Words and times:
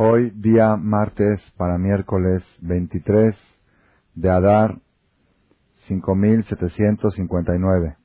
Hoy, 0.00 0.30
día 0.30 0.76
martes 0.76 1.40
para 1.56 1.76
miércoles 1.76 2.44
23 2.60 3.36
de 4.14 4.30
Adar 4.30 4.78
5759. 5.88 7.96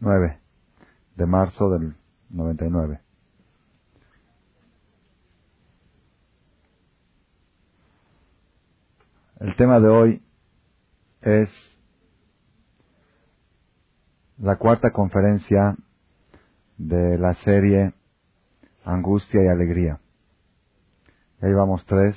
9 0.00 0.40
de 1.14 1.26
marzo 1.26 1.70
del 1.70 1.94
99. 2.28 3.00
El 9.38 9.54
tema 9.54 9.78
de 9.78 9.88
hoy 9.88 10.20
es 11.22 11.48
la 14.38 14.56
cuarta 14.56 14.90
conferencia 14.90 15.76
de 16.78 17.16
la 17.16 17.34
serie 17.44 17.94
angustia 18.88 19.44
y 19.44 19.48
alegría. 19.48 20.00
ahí 21.42 21.52
vamos 21.52 21.84
tres. 21.86 22.16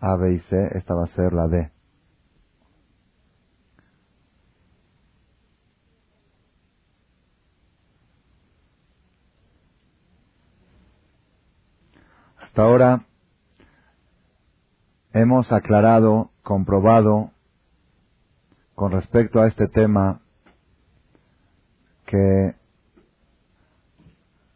A, 0.00 0.16
B 0.16 0.34
y 0.34 0.40
C. 0.40 0.56
Esta 0.74 0.94
va 0.94 1.04
a 1.04 1.14
ser 1.14 1.32
la 1.32 1.46
D. 1.46 1.70
Hasta 12.38 12.62
ahora 12.62 13.06
hemos 15.12 15.50
aclarado, 15.52 16.30
comprobado 16.42 17.30
con 18.74 18.90
respecto 18.92 19.40
a 19.40 19.46
este 19.46 19.68
tema 19.68 20.22
que 22.06 22.59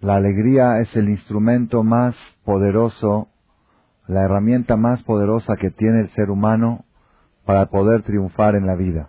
la 0.05 0.17
alegría 0.17 0.81
es 0.81 0.95
el 0.97 1.09
instrumento 1.09 1.83
más 1.83 2.15
poderoso, 2.45 3.29
la 4.07 4.21
herramienta 4.21 4.77
más 4.77 5.03
poderosa 5.03 5.57
que 5.57 5.71
tiene 5.71 6.01
el 6.01 6.11
ser 6.11 6.29
humano 6.29 6.85
para 7.47 7.71
poder 7.71 8.03
triunfar 8.03 8.55
en 8.55 8.67
la 8.67 8.75
vida. 8.75 9.09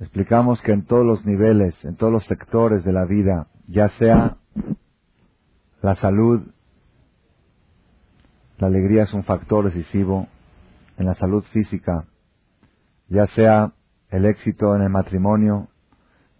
Explicamos 0.00 0.60
que 0.62 0.72
en 0.72 0.84
todos 0.86 1.06
los 1.06 1.24
niveles, 1.24 1.84
en 1.84 1.94
todos 1.94 2.12
los 2.12 2.26
sectores 2.26 2.82
de 2.82 2.92
la 2.92 3.04
vida, 3.04 3.46
ya 3.68 3.90
sea 3.90 4.38
la 5.80 5.94
salud, 5.94 6.42
la 8.58 8.66
alegría 8.66 9.04
es 9.04 9.14
un 9.14 9.22
factor 9.22 9.66
decisivo 9.66 10.26
en 10.98 11.06
la 11.06 11.14
salud 11.14 11.44
física, 11.52 12.06
ya 13.08 13.28
sea 13.28 13.70
el 14.10 14.24
éxito 14.24 14.74
en 14.74 14.82
el 14.82 14.90
matrimonio, 14.90 15.68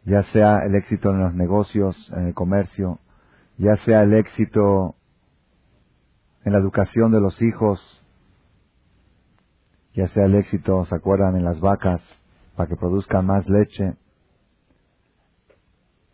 ya 0.05 0.23
sea 0.25 0.65
el 0.65 0.75
éxito 0.75 1.11
en 1.11 1.21
los 1.21 1.35
negocios, 1.35 2.13
en 2.17 2.27
el 2.27 2.35
comercio, 2.35 2.99
ya 3.57 3.77
sea 3.79 4.03
el 4.03 4.15
éxito 4.15 4.97
en 6.45 6.53
la 6.53 6.59
educación 6.59 7.11
de 7.11 7.21
los 7.21 7.41
hijos, 7.41 7.81
ya 9.95 10.09
sea 10.09 10.27
el 10.27 10.35
éxito, 10.35 10.85
¿se 10.85 10.95
acuerdan?, 10.95 11.37
en 11.37 11.45
las 11.45 11.61
vacas 11.61 12.03
para 12.57 12.69
que 12.69 12.77
produzcan 12.77 13.25
más 13.27 13.49
leche, 13.49 13.97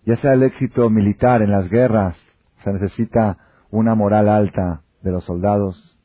ya 0.06 0.16
sea 0.16 0.32
el 0.34 0.42
éxito 0.42 0.88
militar 0.88 1.42
en 1.42 1.50
las 1.50 1.68
guerras, 1.68 2.16
se 2.62 2.72
necesita 2.72 3.38
una 3.70 3.94
moral 3.94 4.28
alta 4.28 4.82
de 5.02 5.10
los 5.10 5.24
soldados, 5.24 5.98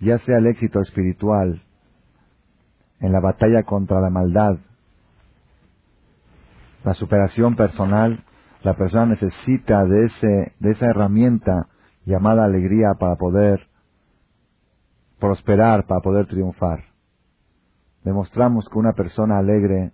ya 0.00 0.18
sea 0.18 0.38
el 0.38 0.46
éxito 0.46 0.80
espiritual 0.80 1.62
en 3.00 3.12
la 3.12 3.20
batalla 3.20 3.62
contra 3.62 4.00
la 4.00 4.10
maldad, 4.10 4.58
la 6.84 6.94
superación 6.94 7.56
personal, 7.56 8.24
la 8.62 8.74
persona 8.74 9.06
necesita 9.06 9.84
de, 9.84 10.06
ese, 10.06 10.52
de 10.58 10.70
esa 10.70 10.86
herramienta 10.86 11.68
llamada 12.04 12.44
alegría 12.44 12.94
para 12.98 13.16
poder 13.16 13.68
prosperar, 15.18 15.86
para 15.86 16.00
poder 16.00 16.26
triunfar. 16.26 16.84
Demostramos 18.04 18.68
que 18.68 18.78
una 18.78 18.92
persona 18.92 19.38
alegre 19.38 19.92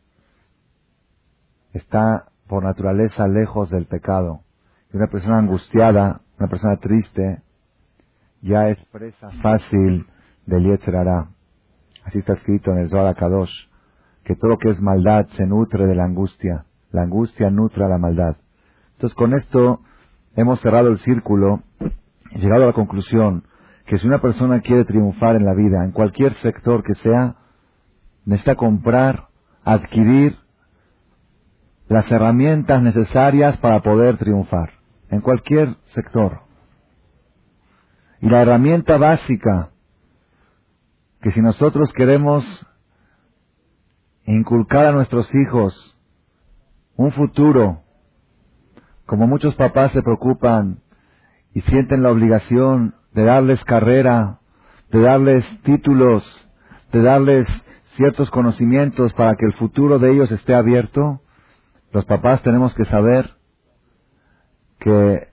está 1.72 2.26
por 2.46 2.62
naturaleza 2.62 3.26
lejos 3.26 3.70
del 3.70 3.86
pecado. 3.86 4.40
Y 4.92 4.96
una 4.96 5.08
persona 5.08 5.38
angustiada, 5.38 6.20
una 6.38 6.48
persona 6.48 6.76
triste, 6.76 7.42
ya 8.42 8.68
es 8.68 8.78
presa 8.92 9.30
fácil 9.42 10.06
del 10.46 10.64
Yetzerará. 10.64 11.28
Así 12.04 12.18
está 12.18 12.34
escrito 12.34 12.70
en 12.70 12.78
el 12.78 12.90
Zohar 12.90 13.16
Kadosh, 13.16 13.68
que 14.24 14.36
todo 14.36 14.50
lo 14.50 14.58
que 14.58 14.70
es 14.70 14.80
maldad 14.80 15.26
se 15.36 15.46
nutre 15.46 15.86
de 15.86 15.94
la 15.96 16.04
angustia. 16.04 16.65
La 16.96 17.02
angustia 17.02 17.50
nutra 17.50 17.88
la 17.88 17.98
maldad. 17.98 18.38
Entonces 18.94 19.14
con 19.14 19.34
esto 19.34 19.80
hemos 20.34 20.62
cerrado 20.62 20.88
el 20.88 20.96
círculo 20.96 21.62
y 22.30 22.38
llegado 22.38 22.62
a 22.62 22.68
la 22.68 22.72
conclusión 22.72 23.44
que 23.84 23.98
si 23.98 24.06
una 24.06 24.22
persona 24.22 24.62
quiere 24.62 24.86
triunfar 24.86 25.36
en 25.36 25.44
la 25.44 25.52
vida, 25.52 25.84
en 25.84 25.92
cualquier 25.92 26.32
sector 26.36 26.82
que 26.82 26.94
sea, 26.94 27.36
necesita 28.24 28.54
comprar, 28.54 29.28
adquirir 29.62 30.38
las 31.86 32.10
herramientas 32.10 32.82
necesarias 32.82 33.58
para 33.58 33.82
poder 33.82 34.16
triunfar, 34.16 34.70
en 35.10 35.20
cualquier 35.20 35.76
sector. 35.94 36.40
Y 38.22 38.30
la 38.30 38.40
herramienta 38.40 38.96
básica, 38.96 39.68
que 41.20 41.30
si 41.30 41.42
nosotros 41.42 41.92
queremos 41.92 42.42
inculcar 44.24 44.86
a 44.86 44.92
nuestros 44.92 45.32
hijos 45.34 45.95
un 46.96 47.12
futuro, 47.12 47.82
como 49.06 49.26
muchos 49.26 49.54
papás 49.54 49.92
se 49.92 50.02
preocupan 50.02 50.80
y 51.52 51.60
sienten 51.62 52.02
la 52.02 52.10
obligación 52.10 52.94
de 53.12 53.24
darles 53.24 53.62
carrera, 53.64 54.40
de 54.90 55.00
darles 55.00 55.44
títulos, 55.62 56.24
de 56.92 57.02
darles 57.02 57.46
ciertos 57.96 58.30
conocimientos 58.30 59.12
para 59.14 59.34
que 59.36 59.46
el 59.46 59.54
futuro 59.54 59.98
de 59.98 60.12
ellos 60.12 60.30
esté 60.32 60.54
abierto, 60.54 61.20
los 61.92 62.04
papás 62.04 62.42
tenemos 62.42 62.74
que 62.74 62.84
saber 62.84 63.30
que 64.78 65.28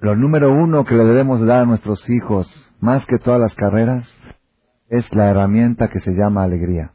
lo 0.00 0.16
número 0.16 0.52
uno 0.52 0.84
que 0.84 0.94
le 0.94 1.04
debemos 1.04 1.44
dar 1.44 1.62
a 1.62 1.66
nuestros 1.66 2.08
hijos, 2.08 2.48
más 2.80 3.04
que 3.06 3.18
todas 3.18 3.40
las 3.40 3.54
carreras, 3.54 4.08
es 4.88 5.12
la 5.14 5.28
herramienta 5.28 5.88
que 5.88 6.00
se 6.00 6.12
llama 6.12 6.44
alegría. 6.44 6.92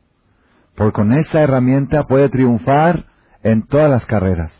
Porque 0.75 0.93
con 0.93 1.13
esa 1.13 1.41
herramienta 1.41 2.03
puede 2.03 2.29
triunfar 2.29 3.05
en 3.45 3.67
todas 3.67 3.91
las 3.91 4.05
carreras. 4.07 4.51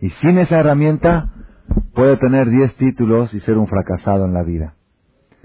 Y 0.00 0.08
sin 0.22 0.38
esa 0.38 0.58
herramienta 0.58 1.30
puede 1.92 2.16
tener 2.16 2.48
10 2.48 2.76
títulos 2.76 3.34
y 3.34 3.40
ser 3.40 3.58
un 3.58 3.66
fracasado 3.68 4.24
en 4.24 4.32
la 4.32 4.42
vida. 4.42 4.74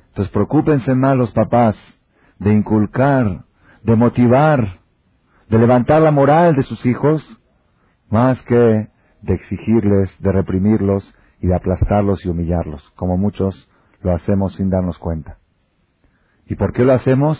Entonces 0.07 0.31
preocúpense 0.31 0.95
más 0.95 1.17
los 1.17 1.33
papás 1.33 1.75
de 2.39 2.53
inculcar, 2.53 3.43
de 3.83 3.95
motivar, 3.97 4.79
de 5.49 5.59
levantar 5.59 6.01
la 6.01 6.11
moral 6.11 6.55
de 6.55 6.63
sus 6.63 6.85
hijos, 6.85 7.21
más 8.09 8.41
que 8.43 8.55
de 8.55 9.33
exigirles, 9.33 10.09
de 10.19 10.31
reprimirlos 10.31 11.03
y 11.41 11.47
de 11.47 11.55
aplastarlos 11.55 12.23
y 12.23 12.29
humillarlos, 12.29 12.81
como 12.95 13.17
muchos 13.17 13.69
lo 14.01 14.13
hacemos 14.13 14.55
sin 14.55 14.69
darnos 14.69 14.97
cuenta. 14.99 15.37
¿Y 16.45 16.55
por 16.55 16.71
qué 16.71 16.83
lo 16.83 16.93
hacemos? 16.93 17.37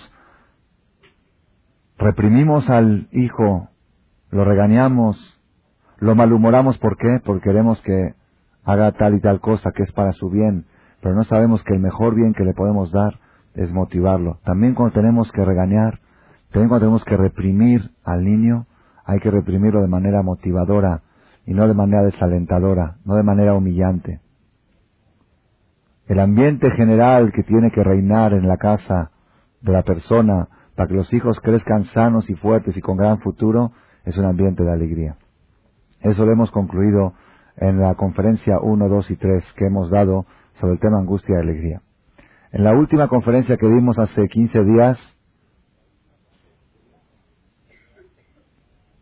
Reprimimos 1.97 2.69
al 2.69 3.07
hijo 3.13 3.69
lo 4.33 4.43
regañamos, 4.45 5.39
lo 5.99 6.15
malhumoramos, 6.15 6.79
¿por 6.79 6.97
qué? 6.97 7.21
Porque 7.23 7.43
queremos 7.43 7.79
que 7.81 8.15
haga 8.65 8.91
tal 8.93 9.13
y 9.13 9.21
tal 9.21 9.39
cosa 9.39 9.71
que 9.71 9.83
es 9.83 9.91
para 9.91 10.11
su 10.11 10.29
bien, 10.29 10.65
pero 11.01 11.13
no 11.13 11.23
sabemos 11.23 11.63
que 11.63 11.73
el 11.73 11.79
mejor 11.79 12.15
bien 12.15 12.33
que 12.33 12.43
le 12.43 12.53
podemos 12.53 12.91
dar 12.91 13.19
es 13.53 13.71
motivarlo. 13.71 14.39
También 14.43 14.73
cuando 14.73 14.95
tenemos 14.95 15.31
que 15.31 15.45
regañar, 15.45 15.99
también 16.51 16.69
cuando 16.69 16.85
tenemos 16.85 17.05
que 17.05 17.15
reprimir 17.15 17.91
al 18.03 18.23
niño, 18.23 18.65
hay 19.05 19.19
que 19.19 19.29
reprimirlo 19.29 19.81
de 19.81 19.87
manera 19.87 20.23
motivadora 20.23 21.01
y 21.45 21.53
no 21.53 21.67
de 21.67 21.75
manera 21.75 22.01
desalentadora, 22.01 22.97
no 23.05 23.15
de 23.15 23.23
manera 23.23 23.53
humillante. 23.53 24.21
El 26.07 26.19
ambiente 26.19 26.71
general 26.71 27.31
que 27.31 27.43
tiene 27.43 27.69
que 27.69 27.83
reinar 27.83 28.33
en 28.33 28.47
la 28.47 28.57
casa 28.57 29.11
de 29.61 29.71
la 29.71 29.83
persona 29.83 30.47
para 30.75 30.87
que 30.87 30.95
los 30.95 31.13
hijos 31.13 31.39
crezcan 31.39 31.83
sanos 31.85 32.29
y 32.31 32.35
fuertes 32.35 32.75
y 32.75 32.81
con 32.81 32.97
gran 32.97 33.19
futuro 33.19 33.71
es 34.03 34.17
un 34.17 34.25
ambiente 34.25 34.63
de 34.63 34.71
alegría. 34.71 35.17
Eso 36.01 36.25
lo 36.25 36.33
hemos 36.33 36.51
concluido 36.51 37.13
en 37.57 37.79
la 37.79 37.95
conferencia 37.95 38.59
1, 38.61 38.89
2 38.89 39.11
y 39.11 39.15
3 39.15 39.53
que 39.55 39.65
hemos 39.65 39.89
dado 39.89 40.25
sobre 40.55 40.73
el 40.73 40.79
tema 40.79 40.99
angustia 40.99 41.35
y 41.35 41.41
alegría. 41.41 41.81
En 42.51 42.63
la 42.63 42.73
última 42.73 43.07
conferencia 43.07 43.57
que 43.57 43.67
dimos 43.67 43.97
hace 43.97 44.27
15 44.27 44.63
días, 44.63 44.97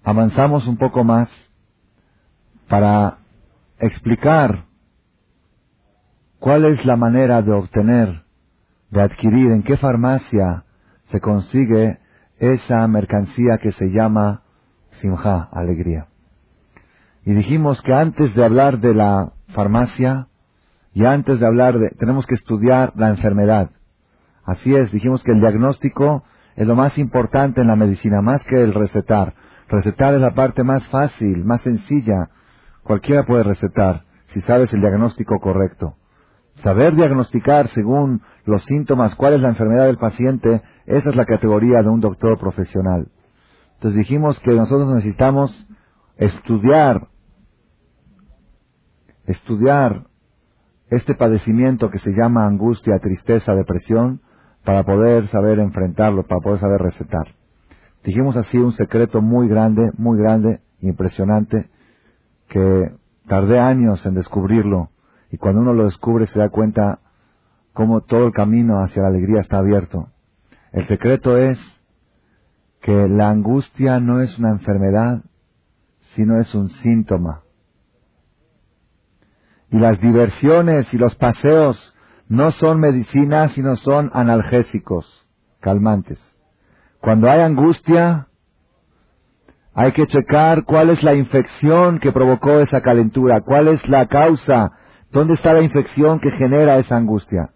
avanzamos 0.03 0.67
un 0.67 0.77
poco 0.77 1.03
más 1.03 1.29
para 2.69 3.17
explicar 3.79 4.65
cuál 6.39 6.65
es 6.65 6.85
la 6.85 6.95
manera 6.95 7.41
de 7.41 7.51
obtener, 7.51 8.23
de 8.89 9.01
adquirir, 9.01 9.51
en 9.51 9.63
qué 9.63 9.77
farmacia 9.77 10.63
se 11.05 11.19
consigue 11.19 11.99
esa 12.37 12.87
mercancía 12.87 13.57
que 13.61 13.71
se 13.73 13.87
llama 13.87 14.43
simja, 14.93 15.49
alegría. 15.51 16.07
Y 17.25 17.33
dijimos 17.33 17.81
que 17.81 17.93
antes 17.93 18.33
de 18.35 18.43
hablar 18.43 18.79
de 18.79 18.93
la 18.93 19.33
farmacia 19.49 20.27
y 20.93 21.05
antes 21.05 21.39
de 21.39 21.45
hablar 21.45 21.77
de, 21.79 21.89
tenemos 21.99 22.25
que 22.25 22.35
estudiar 22.35 22.93
la 22.95 23.09
enfermedad. 23.09 23.69
Así 24.43 24.75
es, 24.75 24.91
dijimos 24.91 25.23
que 25.23 25.31
el 25.31 25.39
diagnóstico 25.39 26.23
es 26.55 26.67
lo 26.67 26.75
más 26.75 26.97
importante 26.97 27.61
en 27.61 27.67
la 27.67 27.75
medicina, 27.75 28.21
más 28.21 28.43
que 28.45 28.61
el 28.61 28.73
recetar. 28.73 29.33
Recetar 29.69 30.13
es 30.15 30.21
la 30.21 30.31
parte 30.31 30.63
más 30.63 30.85
fácil, 30.87 31.45
más 31.45 31.61
sencilla. 31.61 32.29
Cualquiera 32.83 33.25
puede 33.25 33.43
recetar 33.43 34.03
si 34.33 34.41
sabes 34.41 34.71
el 34.73 34.81
diagnóstico 34.81 35.39
correcto. 35.39 35.95
Saber 36.63 36.95
diagnosticar 36.95 37.67
según 37.69 38.21
los 38.45 38.63
síntomas 38.65 39.15
cuál 39.15 39.33
es 39.33 39.41
la 39.41 39.49
enfermedad 39.49 39.85
del 39.85 39.97
paciente, 39.97 40.61
esa 40.85 41.09
es 41.09 41.15
la 41.15 41.25
categoría 41.25 41.81
de 41.81 41.89
un 41.89 42.01
doctor 42.01 42.37
profesional. 42.37 43.07
Entonces 43.81 43.97
dijimos 43.97 44.39
que 44.41 44.51
nosotros 44.51 44.93
necesitamos 44.93 45.67
estudiar, 46.15 47.07
estudiar 49.25 50.03
este 50.91 51.15
padecimiento 51.15 51.89
que 51.89 51.97
se 51.97 52.11
llama 52.11 52.45
angustia, 52.45 52.99
tristeza, 52.99 53.55
depresión, 53.55 54.21
para 54.63 54.83
poder 54.83 55.25
saber 55.29 55.57
enfrentarlo, 55.57 56.27
para 56.27 56.41
poder 56.41 56.59
saber 56.59 56.79
recetar. 56.79 57.33
Dijimos 58.03 58.37
así 58.37 58.59
un 58.59 58.73
secreto 58.73 59.19
muy 59.19 59.47
grande, 59.47 59.91
muy 59.97 60.19
grande, 60.19 60.59
impresionante, 60.81 61.71
que 62.49 62.91
tardé 63.25 63.57
años 63.57 64.05
en 64.05 64.13
descubrirlo 64.13 64.91
y 65.31 65.37
cuando 65.37 65.61
uno 65.61 65.73
lo 65.73 65.85
descubre 65.85 66.27
se 66.27 66.37
da 66.37 66.49
cuenta 66.49 66.99
cómo 67.73 68.01
todo 68.01 68.27
el 68.27 68.31
camino 68.31 68.83
hacia 68.83 69.01
la 69.01 69.07
alegría 69.07 69.41
está 69.41 69.57
abierto. 69.57 70.09
El 70.71 70.85
secreto 70.85 71.35
es 71.35 71.57
que 72.81 73.07
la 73.07 73.29
angustia 73.29 73.99
no 73.99 74.21
es 74.21 74.37
una 74.39 74.49
enfermedad, 74.49 75.21
sino 76.15 76.39
es 76.39 76.53
un 76.55 76.69
síntoma. 76.69 77.41
Y 79.69 79.77
las 79.77 80.01
diversiones 80.01 80.91
y 80.93 80.97
los 80.97 81.15
paseos 81.15 81.95
no 82.27 82.51
son 82.51 82.79
medicinas, 82.79 83.53
sino 83.53 83.75
son 83.75 84.09
analgésicos, 84.13 85.27
calmantes. 85.59 86.19
Cuando 86.99 87.29
hay 87.29 87.41
angustia, 87.41 88.27
hay 89.73 89.91
que 89.93 90.07
checar 90.07 90.65
cuál 90.65 90.89
es 90.89 91.01
la 91.03 91.13
infección 91.13 91.99
que 91.99 92.11
provocó 92.11 92.59
esa 92.59 92.81
calentura, 92.81 93.41
cuál 93.41 93.69
es 93.69 93.87
la 93.87 94.07
causa, 94.07 94.71
dónde 95.11 95.35
está 95.35 95.53
la 95.53 95.63
infección 95.63 96.19
que 96.19 96.31
genera 96.31 96.77
esa 96.77 96.97
angustia. 96.97 97.51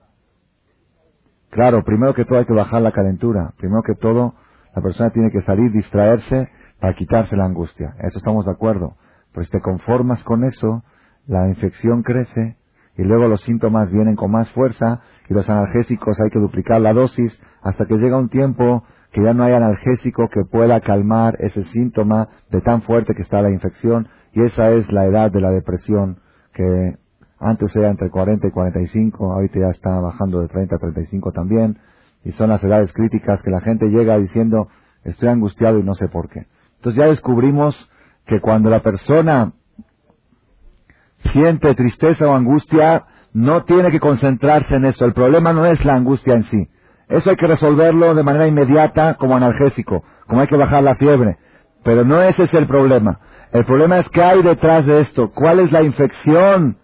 Claro, 1.50 1.84
primero 1.84 2.14
que 2.14 2.26
todo 2.26 2.40
hay 2.40 2.46
que 2.46 2.54
bajar 2.54 2.82
la 2.82 2.92
calentura, 2.92 3.54
primero 3.58 3.82
que 3.82 3.96
todo 3.96 4.36
la 4.76 4.82
persona 4.82 5.10
tiene 5.12 5.32
que 5.32 5.42
salir, 5.42 5.72
distraerse 5.72 6.50
para 6.80 6.94
quitarse 6.96 7.38
la 7.38 7.46
angustia. 7.46 7.96
Eso 8.00 8.18
estamos 8.18 8.46
de 8.46 8.52
acuerdo. 8.52 8.96
Pues 9.34 9.50
te 9.50 9.62
conformas 9.62 10.24
con 10.24 10.44
eso, 10.44 10.84
la 11.28 11.48
infección 11.48 12.04
crece 12.04 12.58
y 12.98 13.04
luego 13.04 13.28
los 13.28 13.42
síntomas 13.42 13.92
vienen 13.92 14.16
con 14.16 14.32
más 14.32 14.50
fuerza 14.52 15.02
y 15.30 15.34
los 15.34 15.50
analgésicos 15.50 16.18
hay 16.20 16.30
que 16.30 16.40
duplicar 16.40 16.82
la 16.82 16.94
dosis 16.94 17.38
hasta 17.62 17.86
que 17.86 17.98
llega 17.98 18.18
un 18.18 18.30
tiempo 18.30 18.84
que 19.12 19.24
ya 19.24 19.34
no 19.34 19.44
hay 19.44 19.54
analgésico 19.54 20.28
que 20.30 20.44
pueda 20.44 20.82
calmar 20.82 21.38
ese 21.40 21.64
síntoma 21.66 22.28
de 22.52 22.62
tan 22.62 22.82
fuerte 22.82 23.14
que 23.16 23.22
está 23.22 23.42
la 23.42 23.50
infección 23.50 24.08
y 24.34 24.44
esa 24.44 24.70
es 24.72 24.92
la 24.92 25.06
edad 25.06 25.32
de 25.32 25.42
la 25.42 25.52
depresión 25.52 26.20
que 26.54 26.98
antes 27.40 27.76
era 27.76 27.90
entre 27.90 28.10
40 28.10 28.48
y 28.48 28.52
45, 28.52 29.34
ahorita 29.34 29.60
ya 29.60 29.70
está 29.70 30.00
bajando 30.00 30.42
de 30.42 30.48
30 30.48 30.76
a 30.76 30.80
35 30.80 31.32
también 31.32 31.78
y 32.26 32.32
son 32.32 32.50
las 32.50 32.64
edades 32.64 32.92
críticas 32.92 33.42
que 33.44 33.52
la 33.52 33.62
gente 33.62 33.90
llega 33.90 34.18
diciendo 34.18 34.68
estoy 35.04 35.30
angustiado 35.30 35.80
y 35.80 35.84
no 35.84 35.94
sé 35.94 36.08
por 36.10 36.28
qué. 36.28 36.48
Entonces 36.78 37.02
ya 37.02 37.08
descubrimos 37.08 37.90
que 38.26 38.42
cuando 38.42 38.70
la 38.70 38.82
persona 38.82 39.54
siente 41.32 41.74
tristeza 41.76 42.28
o 42.28 42.34
angustia, 42.34 43.06
no 43.34 43.64
tiene 43.64 43.92
que 43.92 44.00
concentrarse 44.00 44.76
en 44.76 44.86
eso. 44.86 45.06
El 45.06 45.14
problema 45.14 45.54
no 45.54 45.66
es 45.66 45.84
la 45.86 45.96
angustia 45.96 46.34
en 46.34 46.44
sí. 46.44 46.68
Eso 47.08 47.30
hay 47.30 47.36
que 47.36 47.48
resolverlo 47.48 48.16
de 48.16 48.24
manera 48.24 48.48
inmediata 48.48 49.16
como 49.16 49.36
analgésico, 49.36 50.04
como 50.28 50.42
hay 50.42 50.48
que 50.48 50.58
bajar 50.58 50.82
la 50.82 50.96
fiebre. 50.96 51.38
Pero 51.84 52.04
no 52.04 52.22
ese 52.22 52.44
es 52.44 52.54
el 52.56 52.66
problema. 52.66 53.20
El 53.52 53.66
problema 53.66 54.00
es 54.00 54.10
qué 54.10 54.24
hay 54.24 54.42
detrás 54.42 54.88
de 54.88 55.02
esto. 55.02 55.32
¿Cuál 55.32 55.60
es 55.60 55.72
la 55.72 55.84
infección 55.84 56.78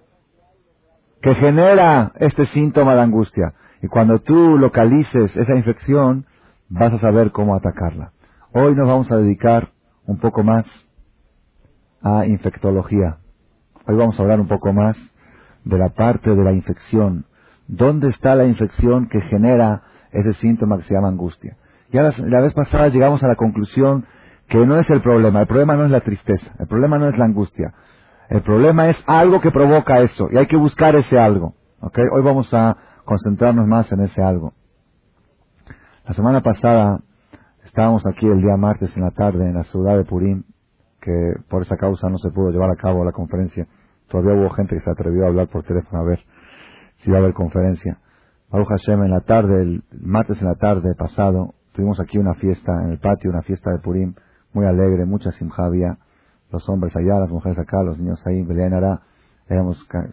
que 1.21 1.33
genera 1.33 2.11
este 2.19 2.45
síntoma 2.47 2.93
de 2.93 3.01
angustia? 3.01 3.53
Y 3.81 3.87
cuando 3.87 4.19
tú 4.19 4.57
localices 4.57 5.35
esa 5.35 5.55
infección, 5.55 6.25
vas 6.69 6.93
a 6.93 6.99
saber 6.99 7.31
cómo 7.31 7.55
atacarla. 7.55 8.11
Hoy 8.53 8.75
nos 8.75 8.87
vamos 8.87 9.11
a 9.11 9.17
dedicar 9.17 9.69
un 10.05 10.19
poco 10.19 10.43
más 10.43 10.65
a 12.01 12.25
infectología. 12.25 13.17
Hoy 13.87 13.95
vamos 13.95 14.19
a 14.19 14.21
hablar 14.21 14.39
un 14.39 14.47
poco 14.47 14.71
más 14.71 14.97
de 15.63 15.77
la 15.77 15.89
parte 15.89 16.35
de 16.35 16.43
la 16.43 16.53
infección. 16.53 17.25
¿Dónde 17.67 18.09
está 18.09 18.35
la 18.35 18.45
infección 18.45 19.07
que 19.09 19.21
genera 19.21 19.83
ese 20.11 20.33
síntoma 20.33 20.77
que 20.77 20.83
se 20.83 20.93
llama 20.93 21.07
angustia? 21.07 21.57
Ya 21.91 22.03
la, 22.03 22.41
vez 22.41 22.53
pasada 22.53 22.87
llegamos 22.89 23.23
a 23.23 23.27
la 23.27 23.35
conclusión 23.35 24.05
que 24.47 24.65
no 24.65 24.77
es 24.77 24.89
el 24.89 25.01
problema, 25.01 25.41
el 25.41 25.47
problema 25.47 25.75
no 25.75 25.85
es 25.85 25.91
la 25.91 26.01
tristeza, 26.01 26.51
el 26.59 26.67
problema 26.67 26.97
no 26.97 27.07
es 27.07 27.17
la 27.17 27.25
angustia, 27.25 27.73
el 28.29 28.41
problema 28.41 28.89
es 28.89 28.97
algo 29.07 29.39
que 29.41 29.51
provoca 29.51 29.99
eso 29.99 30.27
y 30.31 30.37
hay 30.37 30.47
que 30.47 30.57
buscar 30.57 30.95
ese 30.95 31.17
algo. 31.17 31.53
Hoy 31.81 32.21
vamos 32.21 32.53
a 32.53 32.77
concentrarnos 33.05 33.67
más 33.67 33.91
en 33.91 34.01
ese 34.01 34.21
algo. 34.21 34.53
La 36.05 36.13
semana 36.13 36.41
pasada 36.41 36.99
estábamos 37.65 38.05
aquí 38.05 38.27
el 38.27 38.41
día 38.41 38.57
martes 38.57 38.95
en 38.95 39.03
la 39.03 39.11
tarde 39.11 39.47
en 39.47 39.55
la 39.55 39.63
ciudad 39.63 39.97
de 39.97 40.03
Purim 40.03 40.43
que 41.01 41.33
por 41.49 41.63
esa 41.63 41.77
causa 41.77 42.09
no 42.09 42.17
se 42.17 42.29
pudo 42.29 42.51
llevar 42.51 42.69
a 42.69 42.75
cabo 42.75 43.03
la 43.03 43.11
conferencia. 43.11 43.67
Todavía 44.07 44.33
hubo 44.33 44.49
gente 44.51 44.75
que 44.75 44.81
se 44.81 44.91
atrevió 44.91 45.25
a 45.25 45.29
hablar 45.29 45.47
por 45.47 45.63
teléfono 45.63 46.01
a 46.01 46.05
ver 46.05 46.19
si 46.97 47.09
iba 47.09 47.17
a 47.17 47.21
haber 47.21 47.33
conferencia. 47.33 47.97
Baruch 48.49 48.67
Hashem, 48.67 49.03
en 49.03 49.11
la 49.11 49.21
tarde, 49.21 49.61
el 49.61 49.83
martes 49.99 50.41
en 50.41 50.47
la 50.47 50.55
tarde 50.55 50.93
pasado, 50.95 51.55
tuvimos 51.71 51.99
aquí 51.99 52.17
una 52.17 52.33
fiesta 52.35 52.83
en 52.83 52.91
el 52.91 52.99
patio, 52.99 53.29
una 53.31 53.41
fiesta 53.41 53.71
de 53.71 53.79
Purim, 53.79 54.13
muy 54.53 54.65
alegre, 54.65 55.05
mucha 55.05 55.31
simjavia, 55.31 55.97
los 56.51 56.67
hombres 56.67 56.95
allá, 56.95 57.19
las 57.19 57.29
mujeres 57.29 57.57
acá, 57.57 57.81
los 57.81 57.97
niños 57.97 58.21
ahí, 58.27 58.45
Ara, 58.73 59.01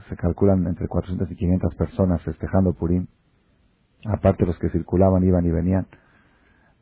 se 0.09 0.17
calculan 0.17 0.67
entre 0.67 0.89
400 0.89 1.31
y 1.31 1.37
500 1.37 1.75
personas 1.77 2.23
festejando 2.25 2.73
Purim, 2.73 3.07
aparte 4.07 4.45
los 4.45 4.59
que 4.59 4.69
circulaban, 4.69 5.23
iban 5.25 5.45
y 5.47 5.51
venían. 5.51 5.87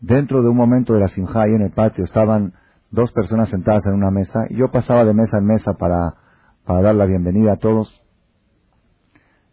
Dentro 0.00 0.42
de 0.42 0.48
un 0.48 0.56
momento 0.56 0.94
de 0.94 1.00
la 1.00 1.08
simja 1.08 1.42
ahí 1.42 1.54
en 1.54 1.62
el 1.62 1.72
patio 1.72 2.04
estaban 2.04 2.54
dos 2.90 3.12
personas 3.12 3.48
sentadas 3.48 3.84
en 3.86 3.94
una 3.94 4.10
mesa, 4.10 4.46
y 4.48 4.56
yo 4.56 4.70
pasaba 4.70 5.04
de 5.04 5.14
mesa 5.14 5.38
en 5.38 5.46
mesa 5.46 5.74
para, 5.74 6.14
para 6.64 6.82
dar 6.82 6.94
la 6.94 7.06
bienvenida 7.06 7.52
a 7.52 7.56
todos. 7.56 8.02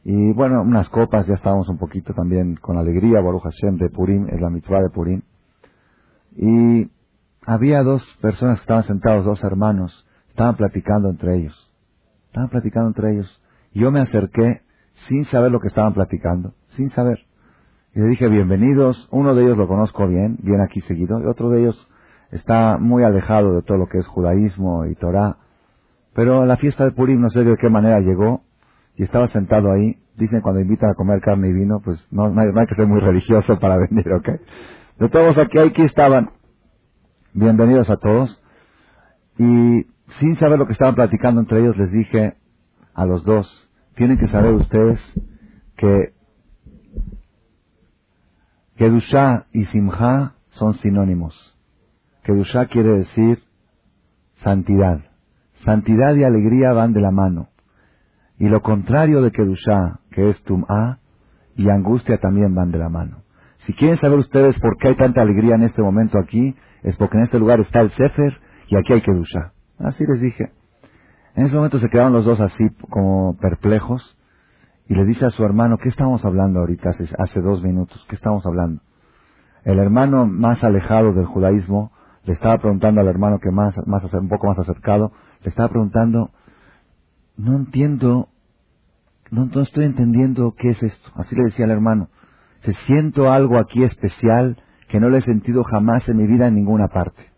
Y 0.05 0.33
bueno, 0.33 0.61
unas 0.61 0.89
copas, 0.89 1.27
ya 1.27 1.33
estábamos 1.33 1.69
un 1.69 1.77
poquito 1.77 2.13
también 2.13 2.55
con 2.55 2.77
alegría, 2.77 3.21
Baruch 3.21 3.43
Hashem 3.43 3.77
de 3.77 3.89
Purim, 3.89 4.27
es 4.29 4.41
la 4.41 4.49
mitzvah 4.49 4.81
de 4.81 4.89
Purim. 4.89 5.21
Y 6.35 6.89
había 7.45 7.83
dos 7.83 8.03
personas 8.21 8.59
que 8.59 8.63
estaban 8.63 8.83
sentados, 8.83 9.25
dos 9.25 9.43
hermanos, 9.43 10.05
estaban 10.29 10.55
platicando 10.55 11.09
entre 11.09 11.37
ellos. 11.37 11.72
Estaban 12.33 12.49
platicando 12.49 12.87
entre 12.87 13.11
ellos. 13.11 13.43
Yo 13.75 13.91
me 13.91 13.99
acerqué 13.99 14.63
sin 15.07 15.23
saber 15.25 15.51
lo 15.51 15.59
que 15.59 15.67
estaban 15.67 15.93
platicando, 15.93 16.55
sin 16.69 16.89
saber. 16.89 17.19
Y 17.93 17.99
le 17.99 18.07
dije, 18.07 18.27
bienvenidos. 18.27 19.07
Uno 19.11 19.35
de 19.35 19.43
ellos 19.43 19.55
lo 19.55 19.67
conozco 19.67 20.07
bien, 20.07 20.39
bien 20.41 20.59
aquí 20.59 20.79
seguido, 20.79 21.21
y 21.21 21.27
otro 21.27 21.51
de 21.51 21.59
ellos 21.59 21.91
está 22.31 22.79
muy 22.79 23.03
alejado 23.03 23.53
de 23.53 23.61
todo 23.61 23.77
lo 23.77 23.85
que 23.85 23.99
es 23.99 24.07
judaísmo 24.07 24.87
y 24.87 24.95
Torah. 24.95 25.37
Pero 26.15 26.43
la 26.47 26.57
fiesta 26.57 26.85
de 26.85 26.91
Purim 26.93 27.21
no 27.21 27.29
sé 27.29 27.43
de 27.43 27.55
qué 27.55 27.69
manera 27.69 27.99
llegó 27.99 28.41
y 28.95 29.03
estaba 29.03 29.27
sentado 29.27 29.71
ahí. 29.71 29.99
Dicen 30.17 30.41
cuando 30.41 30.59
invitan 30.59 30.89
a 30.89 30.95
comer 30.95 31.21
carne 31.21 31.49
y 31.49 31.53
vino, 31.53 31.81
pues 31.85 32.03
no, 32.09 32.33
hay, 32.35 32.65
que 32.67 32.73
ser 32.73 32.87
muy 32.87 32.99
religioso 32.99 33.59
para 33.59 33.77
venir, 33.89 34.11
¿ok? 34.11 34.29
De 34.97 35.09
todos 35.09 35.37
aquí, 35.37 35.59
aquí 35.59 35.83
estaban. 35.83 36.31
Bienvenidos 37.35 37.91
a 37.91 37.97
todos. 37.97 38.43
Y 39.37 39.92
sin 40.19 40.35
saber 40.35 40.59
lo 40.59 40.65
que 40.65 40.73
estaban 40.73 40.95
platicando 40.95 41.41
entre 41.41 41.59
ellos, 41.59 41.77
les 41.77 41.91
dije 41.91 42.35
a 42.93 43.05
los 43.05 43.23
dos, 43.23 43.69
tienen 43.95 44.17
que 44.17 44.27
saber 44.27 44.53
ustedes 44.53 44.99
que 45.75 46.13
Kedusha 48.75 49.45
y 49.51 49.65
Simha 49.65 50.33
son 50.49 50.73
sinónimos. 50.75 51.57
Kedushá 52.23 52.67
quiere 52.67 52.93
decir 52.93 53.39
santidad. 54.35 55.01
Santidad 55.65 56.15
y 56.15 56.23
alegría 56.23 56.71
van 56.73 56.93
de 56.93 57.01
la 57.01 57.11
mano. 57.11 57.49
Y 58.39 58.49
lo 58.49 58.61
contrario 58.61 59.21
de 59.21 59.31
Kedushá, 59.31 59.99
que 60.11 60.29
es 60.29 60.41
Tum'a, 60.43 60.99
y 61.55 61.69
angustia 61.69 62.17
también 62.17 62.55
van 62.55 62.71
de 62.71 62.79
la 62.79 62.89
mano. 62.89 63.23
Si 63.59 63.73
quieren 63.73 63.97
saber 63.97 64.17
ustedes 64.19 64.59
por 64.59 64.77
qué 64.77 64.89
hay 64.89 64.95
tanta 64.95 65.21
alegría 65.21 65.55
en 65.55 65.63
este 65.63 65.81
momento 65.81 66.17
aquí, 66.17 66.55
es 66.81 66.97
porque 66.97 67.17
en 67.17 67.25
este 67.25 67.39
lugar 67.39 67.59
está 67.59 67.81
el 67.81 67.91
Sefer 67.91 68.37
y 68.67 68.77
aquí 68.77 68.93
hay 68.93 69.01
Kedushá. 69.01 69.53
Así 69.83 70.05
les 70.05 70.19
dije. 70.19 70.51
En 71.35 71.45
ese 71.45 71.55
momento 71.55 71.79
se 71.79 71.89
quedaron 71.89 72.13
los 72.13 72.25
dos 72.25 72.39
así 72.39 72.63
como 72.89 73.35
perplejos 73.37 74.17
y 74.87 74.93
le 74.93 75.05
dice 75.05 75.25
a 75.25 75.29
su 75.29 75.43
hermano, 75.43 75.77
¿qué 75.77 75.89
estamos 75.89 76.23
hablando 76.25 76.59
ahorita 76.59 76.89
hace, 76.89 77.05
hace 77.17 77.41
dos 77.41 77.63
minutos? 77.63 78.05
¿Qué 78.07 78.15
estamos 78.15 78.45
hablando? 78.45 78.81
El 79.63 79.79
hermano 79.79 80.25
más 80.27 80.63
alejado 80.63 81.13
del 81.13 81.25
judaísmo 81.25 81.91
le 82.25 82.33
estaba 82.33 82.57
preguntando 82.59 83.01
al 83.01 83.07
hermano 83.07 83.39
que 83.39 83.51
más, 83.51 83.75
más 83.87 84.13
un 84.13 84.29
poco 84.29 84.47
más 84.47 84.59
acercado, 84.59 85.11
le 85.41 85.49
estaba 85.49 85.69
preguntando, 85.69 86.31
no 87.35 87.55
entiendo 87.55 88.29
no, 89.33 89.47
no 89.47 89.61
estoy 89.61 89.85
entendiendo 89.85 90.53
qué 90.55 90.69
es 90.69 90.83
esto. 90.83 91.11
Así 91.15 91.35
le 91.35 91.45
decía 91.45 91.65
al 91.65 91.71
hermano. 91.71 92.09
Se 92.61 92.73
siento 92.85 93.31
algo 93.31 93.57
aquí 93.57 93.83
especial 93.83 94.61
que 94.89 94.99
no 94.99 95.09
lo 95.09 95.17
he 95.17 95.21
sentido 95.21 95.63
jamás 95.63 96.07
en 96.07 96.17
mi 96.17 96.27
vida 96.27 96.47
en 96.47 96.53
ninguna 96.53 96.87
parte. 96.89 97.32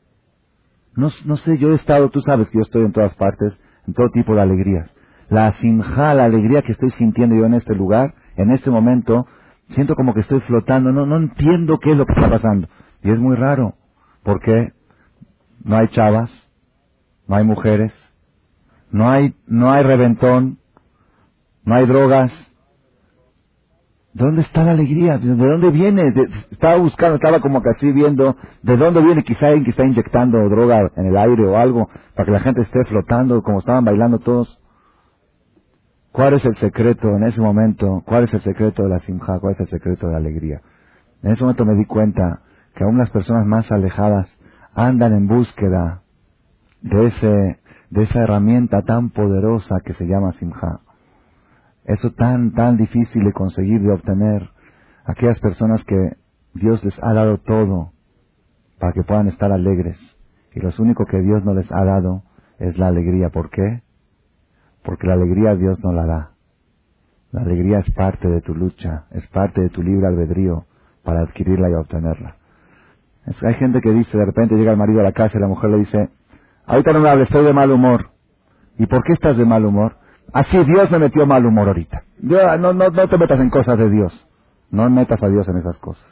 No, 0.96 1.10
no 1.26 1.38
sé, 1.38 1.58
yo 1.58 1.70
he 1.72 1.76
estado, 1.76 2.10
tú 2.10 2.22
sabes 2.22 2.50
que 2.50 2.58
yo 2.58 2.64
estoy 2.64 2.86
en 2.86 2.92
todas 2.92 3.14
partes, 3.16 3.60
en 3.88 3.94
todo 3.94 4.10
tipo 4.10 4.34
de 4.36 4.42
alegrías. 4.42 4.96
La 5.30 5.52
simja, 5.54 6.14
la 6.14 6.26
alegría 6.26 6.62
que 6.62 6.72
estoy 6.72 6.92
sintiendo 6.92 7.36
yo 7.36 7.46
en 7.46 7.56
este 7.56 7.76
lugar, 7.76 8.14
en 8.38 8.52
este 8.52 8.70
momento, 8.70 9.28
siento 9.70 9.96
como 9.96 10.14
que 10.14 10.22
estoy 10.22 10.40
flotando, 10.42 10.92
no, 10.92 11.06
no 11.06 11.18
entiendo 11.18 11.80
qué 11.80 11.92
es 11.92 11.98
lo 11.98 12.06
que 12.06 12.14
está 12.14 12.30
pasando. 12.30 12.68
Y 13.04 13.12
es 13.12 13.20
muy 13.20 13.36
raro, 13.36 13.76
porque 14.24 14.74
no 15.64 15.78
hay 15.78 15.88
chavas, 15.90 16.32
no 17.28 17.36
hay 17.36 17.44
mujeres, 17.44 17.94
no 18.92 19.10
hay, 19.10 19.36
no 19.48 19.72
hay 19.72 19.84
reventón, 19.84 20.60
no 21.64 21.76
hay 21.76 21.86
drogas. 21.86 22.32
¿De 24.16 24.24
dónde 24.24 24.44
está 24.44 24.64
la 24.64 24.72
alegría? 24.72 25.18
¿De 25.18 25.36
dónde 25.36 25.72
viene? 25.72 26.02
estaba 26.50 26.78
buscando, 26.78 27.16
estaba 27.16 27.42
como 27.42 27.62
que 27.62 27.72
así 27.72 27.92
viendo 27.92 28.38
de 28.64 28.78
dónde 28.78 29.02
viene 29.02 29.24
quizá 29.24 29.48
alguien 29.48 29.66
que 29.66 29.72
está 29.72 29.86
inyectando 29.86 30.38
droga 30.48 30.90
en 30.96 31.08
el 31.08 31.18
aire 31.18 31.46
o 31.46 31.58
algo 31.58 31.90
para 32.16 32.26
que 32.26 32.32
la 32.32 32.40
gente 32.40 32.62
esté 32.62 32.86
flotando 32.86 33.44
como 33.44 33.60
estaban 33.60 33.84
bailando 33.84 34.20
todos. 34.20 34.58
¿Cuál 36.14 36.36
es 36.36 36.46
el 36.46 36.56
secreto 36.56 37.10
en 37.10 37.24
ese 37.24 37.42
momento? 37.42 38.04
¿Cuál 38.06 38.24
es 38.24 38.34
el 38.34 38.40
secreto 38.40 38.84
de 38.84 38.90
la 38.90 39.00
simja? 39.00 39.38
¿Cuál 39.42 39.52
es 39.52 39.60
el 39.60 39.68
secreto 39.68 40.08
de 40.08 40.14
la 40.14 40.20
alegría? 40.20 40.62
En 41.22 41.32
ese 41.34 41.44
momento 41.44 41.66
me 41.66 41.76
di 41.76 41.84
cuenta 41.84 42.40
que 42.74 42.86
aún 42.86 42.98
las 42.98 43.10
personas 43.10 43.46
más 43.46 43.70
alejadas 43.70 44.34
andan 44.74 45.12
en 45.12 45.28
búsqueda 45.28 46.04
de 46.82 47.08
ese, 47.08 47.60
de 47.90 48.04
esa 48.04 48.20
herramienta 48.20 48.82
tan 48.84 49.10
poderosa 49.10 49.82
que 49.84 49.94
se 49.94 50.08
llama 50.08 50.32
simja. 50.40 50.85
Eso 51.86 52.12
tan, 52.12 52.54
tan 52.54 52.78
difícil 52.78 53.24
de 53.24 53.34
conseguir, 53.34 53.82
de 53.82 53.92
obtener. 53.92 54.50
Aquellas 55.06 55.40
personas 55.40 55.84
que 55.86 56.18
Dios 56.54 56.84
les 56.84 56.98
ha 57.04 57.14
dado 57.14 57.38
todo 57.38 57.92
para 58.80 58.94
que 58.94 59.04
puedan 59.04 59.28
estar 59.28 59.52
alegres. 59.52 59.98
Y 60.54 60.60
lo 60.60 60.70
único 60.80 61.06
que 61.06 61.22
Dios 61.22 61.44
no 61.46 61.54
les 61.54 61.72
ha 61.72 61.84
dado 61.84 62.24
es 62.60 62.78
la 62.78 62.88
alegría. 62.88 63.30
¿Por 63.30 63.50
qué? 63.50 63.84
Porque 64.84 65.08
la 65.08 65.14
alegría 65.14 65.56
Dios 65.56 65.80
no 65.84 65.92
la 65.92 66.06
da. 66.06 66.32
La 67.32 67.42
alegría 67.42 67.80
es 67.80 67.92
parte 67.92 68.30
de 68.30 68.42
tu 68.42 68.56
lucha, 68.56 69.06
es 69.12 69.28
parte 69.28 69.62
de 69.62 69.70
tu 69.70 69.84
libre 69.84 70.08
albedrío 70.08 70.66
para 71.04 71.22
adquirirla 71.22 71.70
y 71.70 71.74
obtenerla. 71.74 72.38
hay 73.26 73.54
gente 73.56 73.82
que 73.82 73.92
dice, 73.92 74.18
de 74.18 74.26
repente 74.26 74.56
llega 74.56 74.72
el 74.72 74.78
marido 74.78 75.02
a 75.02 75.04
la 75.04 75.12
casa 75.12 75.38
y 75.38 75.42
la 75.42 75.48
mujer 75.48 75.70
le 75.72 75.80
dice, 75.80 76.10
ahorita 76.66 76.94
no 76.94 77.02
me 77.02 77.10
hables, 77.10 77.28
estoy 77.28 77.44
de 77.44 77.54
mal 77.54 77.72
humor. 77.72 78.12
¿Y 78.78 78.86
por 78.86 79.04
qué 79.04 79.14
estás 79.14 79.38
de 79.38 79.46
mal 79.46 79.66
humor? 79.66 79.98
Así 80.36 80.58
Dios 80.66 80.92
me 80.92 81.00
metió 81.00 81.26
mal 81.26 81.46
humor 81.46 81.70
ahorita. 81.70 82.04
no, 82.20 82.74
no, 82.74 82.90
no 82.90 83.08
te 83.08 83.18
metas 83.18 83.40
en 83.40 83.50
cosas 83.50 83.78
de 83.78 83.90
Dios. 83.90 84.28
No 84.70 84.90
metas 84.90 85.24
a 85.24 85.30
Dios 85.30 85.48
en 85.48 85.56
esas 85.56 85.78
cosas. 85.78 86.06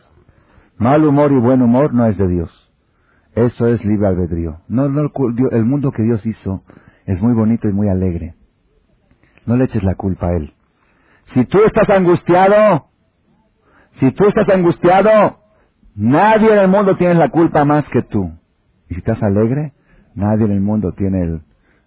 Mal 0.77 1.03
humor 1.03 1.33
y 1.33 1.41
buen 1.41 1.61
humor 1.61 1.93
no 1.93 2.05
es 2.05 2.17
de 2.17 2.29
Dios. 2.29 2.71
Eso 3.35 3.67
es 3.67 3.83
libre 3.83 4.07
albedrío. 4.07 4.61
No, 4.69 4.87
no, 4.87 5.11
el 5.51 5.65
mundo 5.65 5.91
que 5.91 6.03
Dios 6.03 6.25
hizo 6.25 6.63
es 7.05 7.21
muy 7.21 7.33
bonito 7.33 7.67
y 7.67 7.73
muy 7.73 7.89
alegre. 7.89 8.35
No 9.45 9.57
le 9.57 9.65
eches 9.65 9.83
la 9.83 9.95
culpa 9.95 10.27
a 10.27 10.37
Él. 10.37 10.53
Si 11.25 11.43
tú 11.43 11.57
estás 11.65 11.89
angustiado, 11.89 12.85
si 13.99 14.09
tú 14.13 14.23
estás 14.29 14.47
angustiado, 14.47 15.39
nadie 15.95 16.49
en 16.49 16.59
el 16.59 16.69
mundo 16.69 16.95
tiene 16.95 17.15
la 17.15 17.27
culpa 17.27 17.65
más 17.65 17.89
que 17.89 18.03
tú. 18.03 18.31
Y 18.87 18.93
si 18.93 18.99
estás 18.99 19.21
alegre, 19.21 19.73
nadie 20.15 20.45
en 20.45 20.51
el 20.53 20.61
mundo 20.61 20.93
tiene 20.93 21.23
el, 21.23 21.41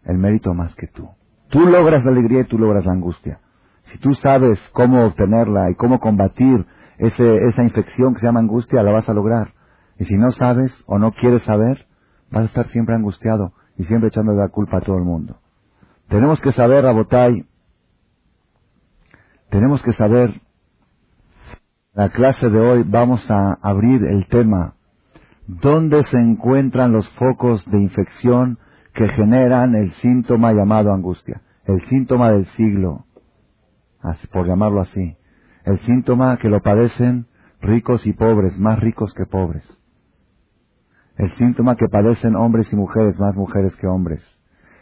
el 0.04 0.18
mérito 0.18 0.52
más 0.52 0.74
que 0.74 0.86
tú. 0.86 1.08
Tú 1.48 1.60
logras 1.60 2.04
la 2.04 2.10
alegría 2.10 2.40
y 2.40 2.44
tú 2.44 2.58
logras 2.58 2.86
la 2.86 2.92
angustia. 2.92 3.40
Si 3.82 3.98
tú 3.98 4.14
sabes 4.14 4.58
cómo 4.72 5.04
obtenerla 5.04 5.70
y 5.70 5.74
cómo 5.74 6.00
combatir 6.00 6.66
ese, 6.98 7.36
esa 7.48 7.62
infección 7.62 8.14
que 8.14 8.20
se 8.20 8.26
llama 8.26 8.40
angustia, 8.40 8.82
la 8.82 8.92
vas 8.92 9.08
a 9.08 9.14
lograr. 9.14 9.52
Y 9.98 10.04
si 10.04 10.16
no 10.16 10.30
sabes 10.32 10.82
o 10.86 10.98
no 10.98 11.12
quieres 11.12 11.42
saber, 11.42 11.86
vas 12.30 12.42
a 12.42 12.46
estar 12.46 12.66
siempre 12.66 12.94
angustiado 12.94 13.52
y 13.76 13.84
siempre 13.84 14.08
echando 14.08 14.32
la 14.32 14.48
culpa 14.48 14.78
a 14.78 14.80
todo 14.80 14.96
el 14.96 15.04
mundo. 15.04 15.38
Tenemos 16.08 16.40
que 16.40 16.52
saber, 16.52 16.84
Rabotai, 16.84 17.46
tenemos 19.50 19.82
que 19.82 19.92
saber, 19.92 20.40
la 21.94 22.10
clase 22.10 22.50
de 22.50 22.60
hoy 22.60 22.82
vamos 22.84 23.24
a 23.30 23.56
abrir 23.62 24.04
el 24.04 24.26
tema, 24.28 24.74
¿dónde 25.46 26.02
se 26.04 26.18
encuentran 26.18 26.92
los 26.92 27.08
focos 27.14 27.64
de 27.70 27.80
infección 27.80 28.58
que 28.96 29.08
generan 29.08 29.74
el 29.74 29.90
síntoma 29.92 30.52
llamado 30.52 30.92
angustia, 30.92 31.42
el 31.66 31.82
síntoma 31.82 32.32
del 32.32 32.46
siglo, 32.56 33.04
por 34.32 34.46
llamarlo 34.46 34.80
así, 34.80 35.16
el 35.64 35.78
síntoma 35.80 36.38
que 36.38 36.48
lo 36.48 36.62
padecen 36.62 37.26
ricos 37.60 38.06
y 38.06 38.14
pobres, 38.14 38.58
más 38.58 38.80
ricos 38.80 39.12
que 39.12 39.26
pobres, 39.26 39.64
el 41.18 41.30
síntoma 41.32 41.76
que 41.76 41.88
padecen 41.88 42.36
hombres 42.36 42.72
y 42.72 42.76
mujeres, 42.76 43.18
más 43.18 43.36
mujeres 43.36 43.76
que 43.76 43.86
hombres, 43.86 44.24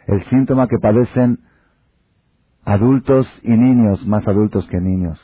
el 0.07 0.23
síntoma 0.25 0.67
que 0.67 0.77
padecen 0.81 1.39
adultos 2.63 3.27
y 3.43 3.51
niños, 3.51 4.07
más 4.07 4.25
adultos 4.29 4.65
que 4.67 4.79
niños, 4.79 5.19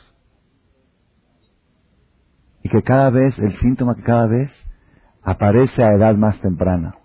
y 2.62 2.68
que 2.68 2.82
cada 2.82 3.08
vez, 3.08 3.38
el 3.38 3.52
síntoma 3.56 3.94
que 3.94 4.02
cada 4.02 4.26
vez 4.26 4.52
aparece 5.22 5.82
a 5.82 5.94
edad 5.94 6.14
más 6.14 6.38
temprana. 6.40 6.96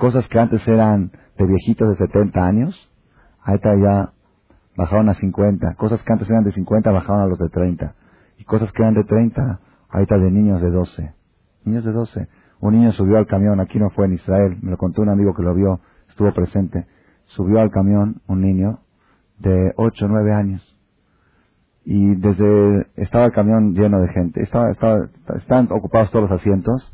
Cosas 0.00 0.26
que 0.30 0.38
antes 0.38 0.66
eran 0.66 1.12
de 1.36 1.46
viejitos 1.46 1.90
de 1.90 2.06
70 2.06 2.42
años, 2.42 2.90
ahorita 3.42 3.68
ya 3.76 4.12
bajaron 4.74 5.10
a 5.10 5.14
50. 5.14 5.74
Cosas 5.74 6.02
que 6.02 6.10
antes 6.10 6.30
eran 6.30 6.42
de 6.42 6.52
50 6.52 6.90
bajaron 6.90 7.20
a 7.20 7.26
los 7.26 7.38
de 7.38 7.50
30. 7.50 7.94
Y 8.38 8.44
cosas 8.44 8.72
que 8.72 8.80
eran 8.80 8.94
de 8.94 9.04
30, 9.04 9.60
ahorita 9.90 10.16
de 10.16 10.30
niños 10.30 10.62
de 10.62 10.70
12. 10.70 11.14
Niños 11.66 11.84
de 11.84 11.92
12. 11.92 12.28
Un 12.60 12.74
niño 12.76 12.92
subió 12.92 13.18
al 13.18 13.26
camión, 13.26 13.60
aquí 13.60 13.78
no 13.78 13.90
fue 13.90 14.06
en 14.06 14.14
Israel, 14.14 14.56
me 14.62 14.70
lo 14.70 14.78
contó 14.78 15.02
un 15.02 15.10
amigo 15.10 15.34
que 15.34 15.42
lo 15.42 15.54
vio, 15.54 15.80
estuvo 16.08 16.32
presente. 16.32 16.86
Subió 17.26 17.60
al 17.60 17.70
camión 17.70 18.22
un 18.26 18.40
niño 18.40 18.78
de 19.38 19.74
8 19.76 20.06
o 20.06 20.08
9 20.08 20.32
años. 20.32 20.78
Y 21.84 22.14
desde, 22.14 22.86
estaba 22.96 23.26
el 23.26 23.32
camión 23.32 23.74
lleno 23.74 24.00
de 24.00 24.08
gente, 24.08 24.40
estaba, 24.40 24.70
estaba, 24.70 25.10
estaban 25.34 25.68
ocupados 25.70 26.10
todos 26.10 26.30
los 26.30 26.40
asientos, 26.40 26.90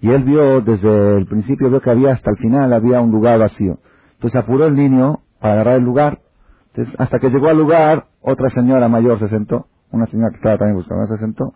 y 0.00 0.10
él 0.10 0.22
vio 0.22 0.60
desde 0.60 1.18
el 1.18 1.26
principio, 1.26 1.70
vio 1.70 1.80
que 1.80 1.90
había 1.90 2.12
hasta 2.12 2.30
el 2.30 2.36
final, 2.36 2.72
había 2.72 3.00
un 3.00 3.10
lugar 3.10 3.38
vacío. 3.38 3.78
Entonces 4.12 4.40
apuró 4.40 4.66
el 4.66 4.74
niño 4.74 5.20
para 5.40 5.54
agarrar 5.54 5.76
el 5.76 5.84
lugar. 5.84 6.20
Entonces, 6.68 6.94
hasta 6.98 7.18
que 7.18 7.30
llegó 7.30 7.48
al 7.48 7.58
lugar, 7.58 8.06
otra 8.20 8.50
señora 8.50 8.88
mayor 8.88 9.18
se 9.18 9.28
sentó, 9.28 9.66
una 9.90 10.06
señora 10.06 10.30
que 10.30 10.36
estaba 10.36 10.58
también 10.58 10.76
buscando, 10.76 11.06
se 11.06 11.16
sentó. 11.16 11.54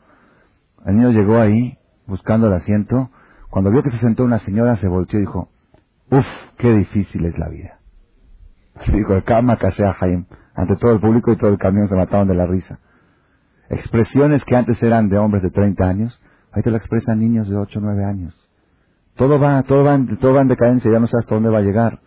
El 0.84 0.96
niño 0.96 1.10
llegó 1.10 1.38
ahí, 1.38 1.78
buscando 2.06 2.48
el 2.48 2.54
asiento. 2.54 3.10
Cuando 3.50 3.70
vio 3.70 3.82
que 3.82 3.90
se 3.90 3.98
sentó 3.98 4.24
una 4.24 4.38
señora, 4.38 4.76
se 4.76 4.88
volteó 4.88 5.18
y 5.18 5.22
dijo, 5.22 5.48
uff, 6.10 6.26
qué 6.58 6.72
difícil 6.72 7.24
es 7.26 7.38
la 7.38 7.48
vida. 7.48 7.78
dijo, 8.92 9.14
el 9.14 9.24
cama 9.24 9.58
a 9.60 9.92
Jaime. 9.92 10.26
Ante 10.54 10.76
todo 10.76 10.92
el 10.92 11.00
público 11.00 11.32
y 11.32 11.36
todo 11.36 11.50
el 11.50 11.58
camión 11.58 11.88
se 11.88 11.94
mataban 11.94 12.28
de 12.28 12.34
la 12.34 12.46
risa. 12.46 12.78
Expresiones 13.70 14.44
que 14.44 14.56
antes 14.56 14.82
eran 14.82 15.08
de 15.08 15.18
hombres 15.18 15.42
de 15.42 15.50
30 15.50 15.84
años, 15.84 16.20
Ahí 16.52 16.62
te 16.62 16.70
lo 16.70 16.76
expresan 16.76 17.18
niños 17.18 17.48
de 17.48 17.56
8 17.56 17.78
o 17.78 17.82
9 17.82 18.04
años. 18.04 18.34
Todo 19.16 19.38
va, 19.38 19.62
todo 19.62 19.84
va, 19.84 19.98
todo 20.20 20.34
va 20.34 20.42
en 20.42 20.48
decadencia, 20.48 20.90
ya 20.90 20.98
no 20.98 21.06
sé 21.06 21.16
hasta 21.18 21.34
dónde 21.34 21.50
va 21.50 21.58
a 21.58 21.62
llegar. 21.62 22.00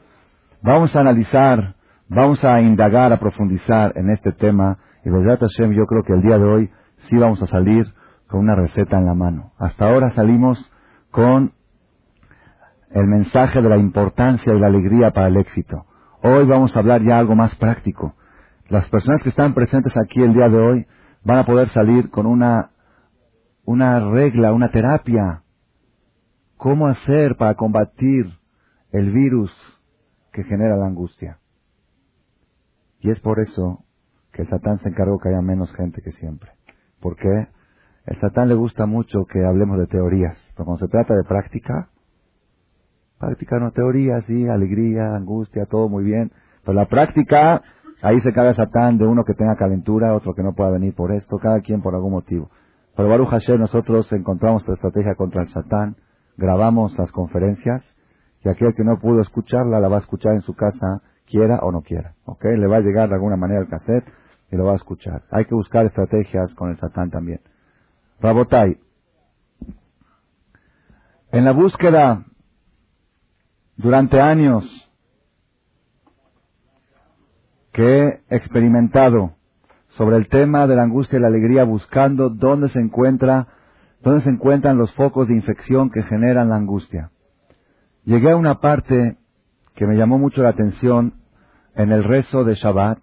Vamos 0.62 0.96
a 0.96 1.02
analizar, 1.02 1.76
vamos 2.08 2.44
a 2.44 2.62
indagar, 2.62 3.14
a 3.14 3.20
profundizar 3.20 3.94
en 3.96 4.10
este 4.10 4.32
tema. 4.32 4.78
Y 5.04 5.10
Hashem, 5.10 5.72
yo 5.74 5.86
creo 5.86 6.04
que 6.04 6.14
el 6.14 6.22
día 6.22 6.38
de 6.38 6.46
hoy 6.46 6.72
sí 7.10 7.18
vamos 7.18 7.42
a 7.42 7.48
salir 7.48 7.86
con 8.28 8.40
una 8.40 8.56
receta 8.56 8.98
en 8.98 9.06
la 9.06 9.14
mano. 9.14 9.52
Hasta 9.60 9.86
ahora 9.86 10.10
salimos 10.12 10.72
con 11.12 11.54
el 12.92 13.08
mensaje 13.08 13.62
de 13.62 13.70
la 13.70 13.78
importancia 13.78 14.54
y 14.54 14.60
la 14.60 14.68
alegría 14.68 15.12
para 15.12 15.28
el 15.28 15.38
éxito. 15.38 15.86
Hoy 16.24 16.46
vamos 16.46 16.76
a 16.76 16.80
hablar 16.80 17.04
ya 17.04 17.18
algo 17.18 17.36
más 17.36 17.56
práctico. 17.56 18.16
Las 18.70 18.90
personas 18.90 19.22
que 19.22 19.30
están 19.30 19.54
presentes 19.54 19.96
aquí 19.98 20.22
el 20.22 20.34
día 20.34 20.50
de 20.50 20.58
hoy 20.58 20.88
van 21.24 21.40
a 21.40 21.46
poder 21.46 21.70
salir 21.70 22.10
con 22.10 22.26
una 22.26 22.72
una 23.66 24.00
regla, 24.12 24.54
una 24.54 24.72
terapia. 24.72 25.44
¿Cómo 26.58 26.88
hacer 26.88 27.36
para 27.36 27.56
combatir 27.56 28.28
el 28.92 29.12
virus 29.12 29.52
que 30.32 30.44
genera 30.44 30.78
la 30.78 30.86
angustia? 30.86 31.40
Y 33.00 33.10
es 33.10 33.20
por 33.20 33.40
eso 33.40 33.84
que 34.32 34.44
el 34.44 34.48
Satán 34.48 34.80
se 34.80 34.90
encargó 34.90 35.20
que 35.20 35.30
haya 35.30 35.42
menos 35.42 35.74
gente 35.76 36.02
que 36.02 36.12
siempre. 36.12 36.52
¿Por 37.00 37.16
qué? 37.16 37.48
El 38.06 38.20
Satán 38.20 38.50
le 38.50 38.56
gusta 38.56 38.86
mucho 38.86 39.26
que 39.26 39.44
hablemos 39.44 39.80
de 39.80 39.88
teorías, 39.88 40.38
pero 40.56 40.66
cuando 40.66 40.86
se 40.86 40.92
trata 40.92 41.16
de 41.16 41.24
práctica, 41.24 41.90
práctica 43.18 43.60
no 43.60 43.72
teoría, 43.72 44.22
sí, 44.22 44.48
alegría, 44.48 45.16
angustia, 45.16 45.66
todo 45.66 45.90
muy 45.90 46.04
bien, 46.04 46.32
pero 46.64 46.74
la 46.74 46.88
práctica, 46.88 47.62
ahí 48.02 48.20
se 48.22 48.34
caga 48.34 48.54
Satán 48.54 48.98
de 48.98 49.06
uno 49.06 49.24
que 49.24 49.34
tenga 49.34 49.56
calentura, 49.56 50.16
otro 50.16 50.36
que 50.36 50.44
no 50.44 50.54
pueda 50.54 50.72
venir 50.72 50.94
por 50.94 51.12
esto, 51.12 51.38
cada 51.38 51.62
quien 51.62 51.82
por 51.82 51.96
algún 51.96 52.12
motivo. 52.12 52.50
Pero 52.96 53.10
Baruch 53.10 53.30
Hashem, 53.30 53.60
nosotros 53.60 54.12
encontramos 54.14 54.68
la 54.68 54.76
estrategia 54.76 55.16
contra 55.16 55.42
el 55.42 55.50
Satán, 55.50 55.98
grabamos 56.38 56.98
las 56.98 57.12
conferencias, 57.12 57.84
y 58.44 58.50
aquel 58.50 58.74
que 58.76 58.84
no 58.84 59.00
pudo 59.00 59.22
escucharla 59.22 59.80
la 59.80 59.88
va 59.88 59.98
a 59.98 60.02
escuchar 60.02 60.34
en 60.34 60.42
su 60.42 60.54
casa, 60.54 61.02
quiera 61.26 61.60
o 61.62 61.72
no 61.72 61.82
quiera. 61.82 62.14
¿Ok? 62.26 62.46
Le 62.46 62.68
va 62.68 62.78
a 62.78 62.82
llegar 62.82 63.10
de 63.10 63.16
alguna 63.16 63.36
manera 63.36 63.62
el 63.62 63.68
cassette, 63.68 64.06
y 64.52 64.56
lo 64.56 64.66
va 64.66 64.74
a 64.74 64.76
escuchar. 64.76 65.24
Hay 65.32 65.46
que 65.46 65.56
buscar 65.56 65.86
estrategias 65.86 66.54
con 66.54 66.70
el 66.70 66.78
Satán 66.78 67.10
también. 67.10 67.42
Rabotai, 68.22 68.78
en 71.32 71.44
la 71.44 71.52
búsqueda 71.52 72.24
durante 73.76 74.22
años 74.22 74.64
que 77.74 78.24
he 78.30 78.36
experimentado 78.36 79.34
sobre 79.98 80.18
el 80.18 80.28
tema 80.28 80.68
de 80.68 80.76
la 80.76 80.84
angustia 80.84 81.18
y 81.18 81.22
la 81.22 81.28
alegría 81.28 81.64
buscando 81.64 82.30
dónde 82.30 82.70
se 82.70 82.80
encuentra, 82.80 83.48
dónde 84.02 84.22
se 84.22 84.30
encuentran 84.30 84.78
los 84.78 84.94
focos 84.94 85.28
de 85.28 85.36
infección 85.36 85.90
que 85.90 86.04
generan 86.04 86.50
la 86.50 86.58
angustia. 86.58 87.12
Llegué 88.04 88.32
a 88.32 88.36
una 88.36 88.60
parte 88.60 89.18
que 89.74 89.88
me 89.88 89.96
llamó 89.96 90.18
mucho 90.18 90.44
la 90.44 90.50
atención 90.50 91.14
en 91.76 91.92
el 91.92 92.04
rezo 92.04 92.44
de 92.44 92.56
Shabbat. 92.56 93.00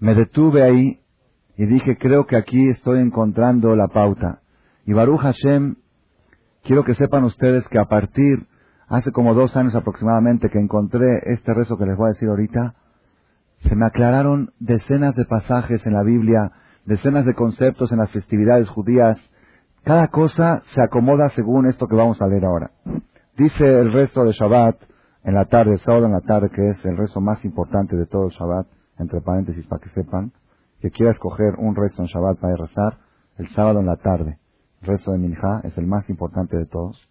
Me 0.00 0.14
detuve 0.14 0.62
ahí 0.62 1.00
y 1.56 1.66
dije, 1.66 1.96
creo 1.98 2.26
que 2.26 2.36
aquí 2.36 2.68
estoy 2.68 3.00
encontrando 3.00 3.76
la 3.76 3.88
pauta. 3.88 4.40
Y 4.84 4.92
Baruch 4.92 5.20
Hashem, 5.20 5.76
quiero 6.64 6.84
que 6.84 6.94
sepan 6.94 7.24
ustedes 7.24 7.68
que 7.68 7.78
a 7.78 7.84
partir, 7.84 8.46
hace 8.88 9.12
como 9.12 9.34
dos 9.34 9.56
años 9.56 9.74
aproximadamente 9.76 10.50
que 10.50 10.58
encontré 10.58 11.06
este 11.26 11.54
rezo 11.54 11.78
que 11.78 11.86
les 11.86 11.96
voy 11.96 12.06
a 12.06 12.12
decir 12.12 12.28
ahorita, 12.28 12.74
se 13.62 13.76
me 13.76 13.86
aclararon 13.86 14.52
decenas 14.58 15.14
de 15.14 15.24
pasajes 15.24 15.86
en 15.86 15.94
la 15.94 16.02
Biblia, 16.02 16.52
decenas 16.84 17.24
de 17.24 17.34
conceptos 17.34 17.92
en 17.92 17.98
las 17.98 18.10
festividades 18.10 18.68
judías. 18.68 19.18
Cada 19.84 20.08
cosa 20.08 20.62
se 20.74 20.82
acomoda 20.82 21.28
según 21.30 21.66
esto 21.66 21.86
que 21.86 21.96
vamos 21.96 22.20
a 22.20 22.26
leer 22.26 22.44
ahora. 22.44 22.70
Dice 23.36 23.64
el 23.64 23.92
rezo 23.92 24.24
de 24.24 24.32
Shabbat 24.32 24.76
en 25.24 25.34
la 25.34 25.44
tarde, 25.44 25.72
el 25.72 25.78
sábado 25.78 26.06
en 26.06 26.12
la 26.12 26.20
tarde, 26.20 26.50
que 26.50 26.70
es 26.70 26.84
el 26.84 26.96
rezo 26.96 27.20
más 27.20 27.44
importante 27.44 27.96
de 27.96 28.06
todo 28.06 28.26
el 28.26 28.32
Shabbat, 28.32 28.66
entre 28.98 29.20
paréntesis 29.20 29.66
para 29.66 29.82
que 29.82 29.90
sepan, 29.90 30.32
que 30.80 30.90
quiera 30.90 31.12
escoger 31.12 31.54
un 31.58 31.76
rezo 31.76 32.02
en 32.02 32.08
Shabbat 32.08 32.38
para 32.38 32.56
rezar, 32.56 32.98
el 33.38 33.48
sábado 33.50 33.80
en 33.80 33.86
la 33.86 33.96
tarde. 33.96 34.38
El 34.80 34.88
rezo 34.88 35.12
de 35.12 35.18
Minja 35.18 35.60
es 35.62 35.78
el 35.78 35.86
más 35.86 36.10
importante 36.10 36.56
de 36.56 36.66
todos. 36.66 37.08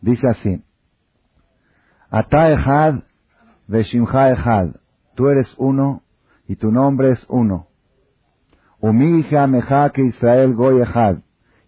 Dice 0.00 0.26
así, 0.28 0.64
Ata 2.10 3.02
Veshimcha 3.66 4.30
Echad 4.30 4.83
tú 5.14 5.28
eres 5.28 5.54
uno 5.58 6.02
y 6.46 6.56
tu 6.56 6.70
nombre 6.70 7.10
es 7.10 7.26
uno. 7.28 7.68
Umija 8.80 9.48
que 9.92 10.02
Israel 10.02 10.54
goy 10.54 10.82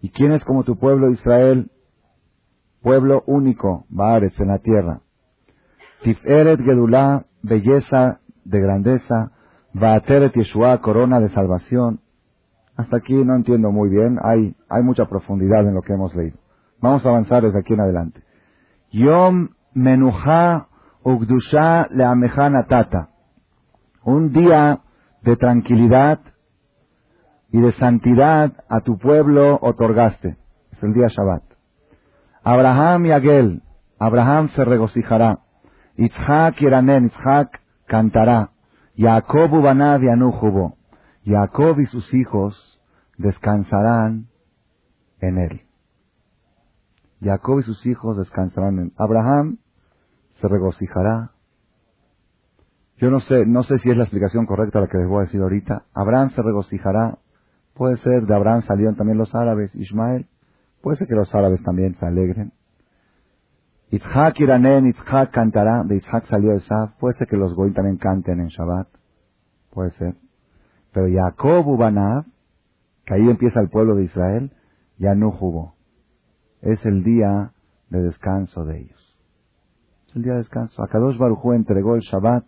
¿Y 0.03 0.11
quién 0.11 0.33
es 0.33 0.45
como 0.45 0.65
tu 0.65 0.79
pueblo 0.79 1.11
Israel? 1.11 1.71
Pueblo 2.83 3.23
único, 3.27 3.87
Baares, 3.89 4.39
en 4.39 4.49
la 4.49 4.59
tierra. 4.59 5.01
Tiferet 6.03 6.61
Gedulá, 6.61 7.25
belleza 7.43 8.21
de 8.45 8.61
grandeza. 8.61 9.33
Baateret 9.73 10.35
Yeshua, 10.35 10.81
corona 10.81 11.21
de 11.21 11.29
salvación. 11.31 12.01
Hasta 12.77 12.99
aquí 12.99 13.25
no 13.25 13.35
entiendo 13.35 13.71
muy 13.71 13.89
bien, 13.89 14.19
hay, 14.23 14.55
mucha 14.83 15.07
profundidad 15.07 15.67
en 15.67 15.75
lo 15.75 15.83
que 15.83 15.95
hemos 15.95 16.15
leído. 16.15 16.39
Vamos 16.81 17.05
a 17.05 17.09
avanzar 17.09 17.43
desde 17.43 17.59
aquí 17.59 17.75
en 17.75 17.81
adelante. 17.81 18.23
Yom 18.91 19.49
menuja 19.75 20.69
ugdusha 21.03 21.89
leameja 21.91 22.51
natata 22.51 23.16
un 24.07 24.33
día 24.33 24.83
de 25.23 25.37
tranquilidad 25.37 26.21
y 27.51 27.61
de 27.61 27.73
santidad 27.73 28.53
a 28.69 28.81
tu 28.81 28.99
pueblo 28.99 29.59
otorgaste. 29.61 30.37
Es 30.71 30.83
el 30.83 30.95
día 30.95 31.09
Shabbat. 31.09 31.43
Abraham 32.45 33.07
y 33.07 33.11
Agel, 33.11 33.63
Abraham 33.99 34.49
se 34.51 34.65
regocijará. 34.65 35.41
Itzhak 35.97 36.63
y 36.63 36.67
Eranen, 36.67 37.07
Itzhak 37.07 37.61
cantará. 37.87 38.53
Jacob 38.97 39.53
Ubanav 39.53 40.03
y 40.05 41.31
Jacob 41.31 41.81
y 41.81 41.87
sus 41.87 42.15
hijos 42.15 42.81
descansarán 43.19 44.29
en 45.21 45.39
él. 45.39 45.63
Jacob 47.21 47.59
y 47.59 47.63
sus 47.65 47.85
hijos 47.87 48.17
descansarán 48.17 48.79
en 48.79 48.93
Abraham 48.97 49.59
se 50.41 50.47
regocijará. 50.47 51.33
Yo 52.99 53.11
no 53.11 53.21
sé, 53.21 53.45
no 53.45 53.63
sé 53.63 53.79
si 53.79 53.91
es 53.91 53.97
la 53.97 54.05
explicación 54.05 54.47
correcta 54.47 54.81
la 54.81 54.89
que 54.89 54.99
les 54.99 55.09
voy 55.09 55.19
a 55.19 55.25
decir 55.27 55.41
ahorita. 55.41 55.85
Abraham 55.93 56.31
se 56.31 56.43
regocijará. 56.43 57.19
Puede 57.75 57.99
ser, 57.99 58.25
de 58.25 58.35
Abraham 58.35 58.63
salieron 58.63 58.97
también 58.97 59.19
los 59.19 59.35
árabes, 59.35 59.75
Ismael. 59.75 60.27
Puede 60.81 60.97
ser 60.97 61.09
que 61.09 61.15
los 61.15 61.35
árabes 61.35 61.63
también 61.63 61.95
se 61.97 62.07
alegren. 62.07 62.53
Itzhak 63.91 64.41
iranen, 64.41 64.87
Itzhak 64.87 65.31
cantará, 65.31 65.85
de 65.85 65.97
Itzhak 65.97 66.25
salió 66.25 66.53
Esaf. 66.53 66.93
Puede 66.99 67.17
ser 67.19 67.29
que 67.29 67.37
los 67.37 67.55
goy 67.55 67.73
también 67.73 67.99
canten 67.99 68.41
en 68.41 68.49
Shabbat. 68.49 68.89
Puede 69.71 69.91
ser. 69.91 70.15
Pero 70.93 71.07
Jacob 71.13 71.69
Ubanav, 71.69 72.25
que 73.05 73.15
ahí 73.15 73.29
empieza 73.29 73.61
el 73.61 73.69
pueblo 73.69 73.95
de 73.95 74.05
Israel, 74.05 74.53
ya 74.97 75.15
no 75.15 75.33
jugó. 75.33 75.75
Es 76.63 76.85
el 76.87 77.05
día 77.05 77.53
de 77.91 78.01
descanso 78.01 78.65
de 78.65 78.79
ellos. 78.81 79.19
Es 80.09 80.17
el 80.17 80.23
día 80.23 80.33
de 80.33 80.39
descanso. 80.39 80.83
Akadosh 80.83 81.19
Baruj 81.19 81.55
entregó 81.55 81.95
el 81.95 82.01
Shabbat 82.01 82.45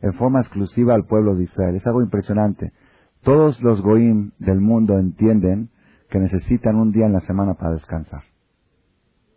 en 0.00 0.12
forma 0.14 0.40
exclusiva 0.40 0.94
al 0.94 1.04
pueblo 1.04 1.34
de 1.34 1.44
Israel. 1.44 1.76
Es 1.76 1.86
algo 1.86 2.02
impresionante. 2.02 2.72
Todos 3.22 3.60
los 3.62 3.82
goim 3.82 4.32
del 4.38 4.60
mundo 4.60 4.98
entienden 4.98 5.70
que 6.08 6.18
necesitan 6.18 6.76
un 6.76 6.92
día 6.92 7.06
en 7.06 7.12
la 7.12 7.20
semana 7.20 7.54
para 7.54 7.72
descansar. 7.72 8.22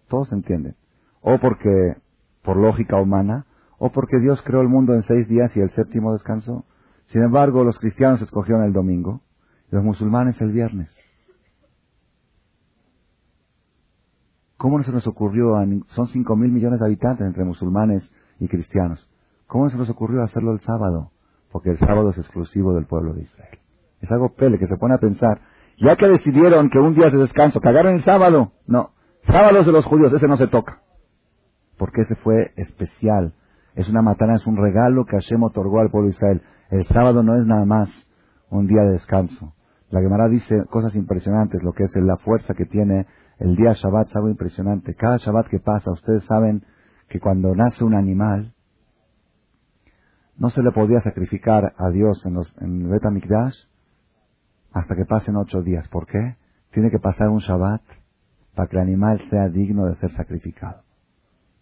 Todos 0.07 0.31
entienden. 0.31 0.75
O 1.21 1.37
porque, 1.39 1.95
por 2.43 2.57
lógica 2.57 2.97
humana, 2.97 3.45
o 3.77 3.91
porque 3.91 4.19
Dios 4.19 4.41
creó 4.43 4.61
el 4.61 4.69
mundo 4.69 4.93
en 4.93 5.01
seis 5.03 5.27
días 5.27 5.55
y 5.55 5.59
el 5.59 5.71
séptimo 5.71 6.13
descansó. 6.13 6.65
Sin 7.07 7.23
embargo, 7.23 7.63
los 7.63 7.77
cristianos 7.79 8.21
escogieron 8.21 8.63
el 8.63 8.73
domingo 8.73 9.21
y 9.71 9.75
los 9.75 9.83
musulmanes 9.83 10.39
el 10.41 10.51
viernes. 10.51 10.95
¿Cómo 14.57 14.77
no 14.77 14.83
se 14.83 14.91
nos 14.91 15.07
ocurrió? 15.07 15.55
son 15.95 16.07
cinco 16.09 16.35
mil 16.35 16.51
millones 16.51 16.79
de 16.79 16.85
habitantes 16.85 17.25
entre 17.25 17.43
musulmanes 17.43 18.09
y 18.39 18.47
cristianos. 18.47 19.10
¿Cómo 19.51 19.69
se 19.69 19.75
nos 19.75 19.89
ocurrió 19.89 20.23
hacerlo 20.23 20.53
el 20.53 20.61
sábado? 20.61 21.11
Porque 21.51 21.71
el 21.71 21.77
sábado 21.77 22.11
es 22.11 22.17
exclusivo 22.17 22.73
del 22.73 22.85
pueblo 22.85 23.11
de 23.13 23.23
Israel. 23.23 23.59
Es 23.99 24.09
algo 24.09 24.33
pele 24.33 24.57
que 24.57 24.67
se 24.67 24.77
pone 24.77 24.95
a 24.95 24.97
pensar. 24.97 25.41
Ya 25.77 25.97
que 25.97 26.07
decidieron 26.07 26.69
que 26.69 26.79
un 26.79 26.95
día 26.95 27.07
es 27.07 27.11
de 27.11 27.19
descanso, 27.19 27.59
cagaron 27.59 27.95
el 27.95 28.03
sábado. 28.05 28.53
No, 28.65 28.91
sábados 29.23 29.65
de 29.65 29.73
los 29.73 29.83
judíos, 29.83 30.13
ese 30.13 30.29
no 30.29 30.37
se 30.37 30.47
toca. 30.47 30.79
Porque 31.77 32.03
ese 32.03 32.15
fue 32.15 32.53
especial. 32.55 33.33
Es 33.75 33.89
una 33.89 34.01
matana, 34.01 34.35
es 34.35 34.47
un 34.47 34.55
regalo 34.55 35.03
que 35.03 35.17
Hashem 35.17 35.43
otorgó 35.43 35.81
al 35.81 35.91
pueblo 35.91 36.07
de 36.07 36.15
Israel. 36.15 36.41
El 36.69 36.85
sábado 36.85 37.21
no 37.21 37.35
es 37.35 37.45
nada 37.45 37.65
más 37.65 37.89
un 38.49 38.67
día 38.67 38.83
de 38.83 38.93
descanso. 38.93 39.53
La 39.89 39.99
Gemara 39.99 40.29
dice 40.29 40.63
cosas 40.69 40.95
impresionantes, 40.95 41.61
lo 41.61 41.73
que 41.73 41.83
es 41.83 41.91
la 41.97 42.15
fuerza 42.15 42.53
que 42.53 42.67
tiene 42.67 43.05
el 43.37 43.57
día 43.57 43.73
Shabbat, 43.73 44.07
es 44.07 44.15
algo 44.15 44.29
impresionante. 44.29 44.95
Cada 44.95 45.17
Shabbat 45.17 45.47
que 45.47 45.59
pasa, 45.59 45.91
ustedes 45.91 46.23
saben 46.23 46.63
que 47.09 47.19
cuando 47.19 47.53
nace 47.53 47.83
un 47.83 47.95
animal, 47.95 48.53
no 50.37 50.49
se 50.49 50.63
le 50.63 50.71
podía 50.71 50.99
sacrificar 51.01 51.73
a 51.77 51.89
Dios 51.89 52.25
en, 52.25 52.33
los, 52.33 52.53
en 52.61 52.89
Betamikdash 52.89 53.55
hasta 54.73 54.95
que 54.95 55.05
pasen 55.05 55.35
ocho 55.35 55.61
días. 55.61 55.87
¿Por 55.89 56.07
qué? 56.07 56.37
Tiene 56.71 56.89
que 56.89 56.99
pasar 56.99 57.29
un 57.29 57.39
Shabbat 57.39 57.81
para 58.55 58.67
que 58.67 58.77
el 58.77 58.83
animal 58.83 59.21
sea 59.29 59.49
digno 59.49 59.85
de 59.85 59.95
ser 59.95 60.11
sacrificado. 60.11 60.81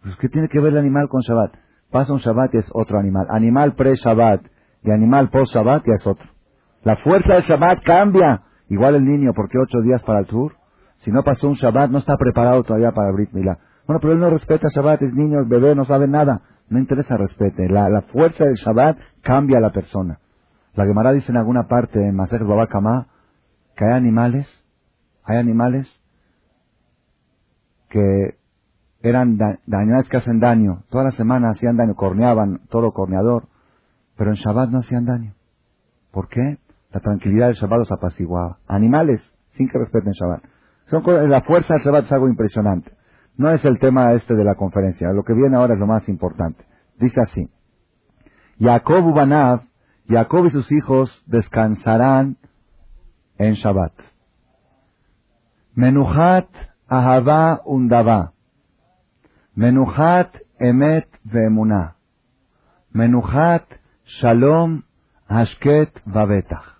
Pues, 0.02 0.16
¿Qué 0.18 0.30
tiene 0.30 0.48
que 0.48 0.60
ver 0.60 0.74
el 0.74 0.80
animal 0.80 1.10
con 1.10 1.22
Shabbat? 1.22 1.56
Pasa 1.92 2.14
un 2.14 2.20
Shabbat 2.20 2.54
y 2.54 2.58
es 2.60 2.70
otro 2.74 3.00
animal. 3.00 3.28
Animal 3.30 3.74
pre-Shabbat 3.74 4.46
y 4.84 4.92
animal 4.92 5.30
post-Shabbat 5.30 5.86
ya 5.86 5.94
es 5.96 6.08
otro. 6.08 6.26
La 6.84 6.96
fuerza 6.98 7.34
del 7.34 7.44
Shabbat 7.44 7.84
cambia. 7.84 8.44
Igual 8.70 8.96
el 8.96 9.06
niño, 9.06 9.34
¿por 9.34 9.50
qué 9.50 9.58
ocho 9.58 9.82
días 9.82 10.02
para 10.04 10.20
el 10.20 10.28
tour? 10.28 10.54
Si 11.00 11.12
no 11.12 11.24
pasó 11.24 11.48
un 11.48 11.56
Shabbat, 11.56 11.90
no 11.90 11.98
está 11.98 12.16
preparado 12.18 12.64
todavía 12.64 12.92
para 12.92 13.12
Brit 13.12 13.32
Milá. 13.34 13.58
Bueno, 13.88 14.00
pero 14.00 14.14
él 14.14 14.20
no 14.20 14.30
respeta 14.30 14.68
Shabbat, 14.70 15.02
es 15.02 15.14
niño, 15.14 15.42
es 15.42 15.48
bebé, 15.48 15.74
no 15.74 15.84
sabe 15.86 16.08
nada. 16.08 16.42
No 16.70 16.80
interesa 16.80 17.18
respete. 17.18 17.68
La, 17.68 17.90
la 17.90 18.02
fuerza 18.04 18.46
del 18.46 18.56
Shabbat 18.56 18.98
cambia 19.22 19.58
a 19.58 19.62
la 19.62 19.72
persona. 19.72 20.20
La 20.76 20.86
Gemara 20.86 21.12
dice 21.12 21.32
en 21.32 21.38
alguna 21.38 21.68
parte 21.68 22.00
en 22.00 22.16
Masej 22.16 22.44
Babakama 22.44 23.08
que 23.76 23.86
hay 23.86 23.94
animales, 23.94 24.48
hay 25.24 25.38
animales 25.38 25.88
que 27.90 28.38
eran 29.02 29.38
dañadas 29.66 30.08
que 30.10 30.18
hacen 30.18 30.40
daño. 30.40 30.84
Toda 30.90 31.06
la 31.06 31.12
semana 31.12 31.50
hacían 31.50 31.78
daño, 31.78 31.96
corneaban, 31.96 32.62
todo 32.70 32.92
corneador. 32.92 33.48
Pero 34.18 34.32
en 34.32 34.36
Shabbat 34.36 34.70
no 34.70 34.80
hacían 34.80 35.06
daño. 35.06 35.34
¿Por 36.12 36.28
qué? 36.28 36.58
La 36.92 37.00
tranquilidad 37.00 37.48
del 37.48 37.56
Shabbat 37.56 37.80
los 37.80 37.92
apaciguaba. 37.92 38.58
Animales, 38.68 39.22
sin 39.52 39.70
que 39.70 39.78
respeten 39.78 40.14
Shabbat. 40.14 40.44
Son 40.88 41.04
la 41.30 41.42
fuerza 41.42 41.76
del 41.76 41.84
Shabbat 41.84 42.06
es 42.06 42.12
algo 42.12 42.28
impresionante. 42.28 42.92
No 43.40 43.50
es 43.52 43.64
el 43.64 43.80
tema 43.80 44.12
este 44.12 44.36
de 44.36 44.44
la 44.44 44.56
conferencia. 44.56 45.14
Lo 45.14 45.24
que 45.24 45.34
viene 45.34 45.56
ahora 45.56 45.74
es 45.74 45.80
lo 45.80 45.88
más 45.88 46.10
importante. 46.10 46.66
Dice 46.98 47.22
así. 47.22 47.50
Jacob 48.60 49.06
Ubanav, 49.06 49.62
Jacob 50.10 50.48
y 50.48 50.50
sus 50.50 50.70
hijos 50.74 51.24
descansarán 51.26 52.36
en 53.38 53.54
Shabbat. 53.54 53.94
Menuhat 55.74 56.50
Ahava 56.86 57.62
Undava. 57.64 58.34
Menuhat 59.56 60.36
Emet 60.60 61.08
Veemunah. 61.24 61.96
Menuhat 62.92 63.64
Shalom 64.04 64.84
Hashket 65.30 66.02
Vavetach. 66.04 66.76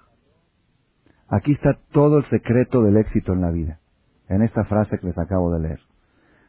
Aquí 1.30 1.54
está 1.54 1.80
todo 1.94 2.18
el 2.18 2.26
secreto 2.26 2.84
del 2.84 2.98
éxito 2.98 3.32
en 3.32 3.40
la 3.40 3.52
vida, 3.52 3.80
en 4.28 4.42
esta 4.42 4.66
frase 4.66 5.00
que 5.00 5.08
les 5.08 5.18
acabo 5.18 5.54
de 5.54 5.60
leer. 5.62 5.89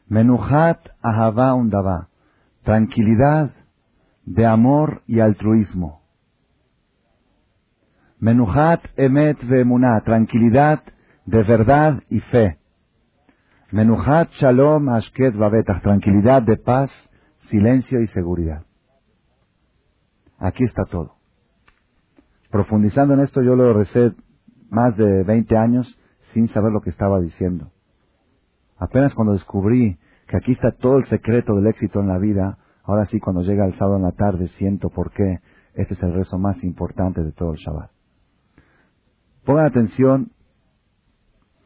Menuhat 0.07 0.79
ahava 1.01 1.53
undava, 1.53 2.09
tranquilidad 2.63 3.51
de 4.25 4.45
amor 4.45 5.01
y 5.07 5.19
altruismo. 5.19 6.01
Menuhat 8.19 8.81
emet 8.97 9.37
veemuná, 9.47 10.01
tranquilidad 10.01 10.83
de 11.25 11.43
verdad 11.43 12.03
y 12.09 12.19
fe. 12.19 12.59
Menuhat 13.71 14.31
shalom 14.33 14.89
ashket 14.89 15.35
vavetach, 15.35 15.81
tranquilidad 15.81 16.43
de 16.43 16.57
paz, 16.57 16.91
silencio 17.49 18.01
y 18.01 18.07
seguridad. 18.07 18.65
Aquí 20.37 20.63
está 20.63 20.83
todo. 20.85 21.15
Profundizando 22.49 23.13
en 23.13 23.21
esto, 23.21 23.41
yo 23.41 23.55
lo 23.55 23.73
recé 23.73 24.13
más 24.69 24.97
de 24.97 25.23
20 25.23 25.57
años 25.57 25.97
sin 26.33 26.47
saber 26.49 26.71
lo 26.71 26.81
que 26.81 26.89
estaba 26.89 27.19
diciendo. 27.19 27.71
Apenas 28.81 29.13
cuando 29.13 29.33
descubrí 29.33 29.99
que 30.27 30.37
aquí 30.37 30.53
está 30.53 30.71
todo 30.71 30.97
el 30.97 31.05
secreto 31.05 31.53
del 31.53 31.67
éxito 31.67 31.99
en 31.99 32.07
la 32.07 32.17
vida, 32.17 32.57
ahora 32.83 33.05
sí 33.05 33.19
cuando 33.19 33.43
llega 33.43 33.63
el 33.67 33.75
sábado 33.75 33.97
en 33.97 34.01
la 34.01 34.11
tarde 34.11 34.47
siento 34.57 34.89
por 34.89 35.11
qué 35.11 35.39
este 35.75 35.93
es 35.93 36.01
el 36.01 36.15
rezo 36.15 36.39
más 36.39 36.63
importante 36.63 37.23
de 37.23 37.31
todo 37.31 37.51
el 37.51 37.59
Shabbat. 37.59 37.91
Pongan 39.45 39.67
atención 39.67 40.31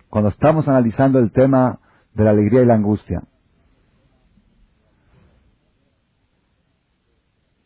cuando 0.10 0.30
estamos 0.30 0.68
analizando 0.68 1.20
el 1.20 1.32
tema 1.32 1.80
de 2.14 2.26
la 2.26 2.32
alegría 2.32 2.64
y 2.64 2.66
la 2.66 2.76
angustia. 2.76 3.24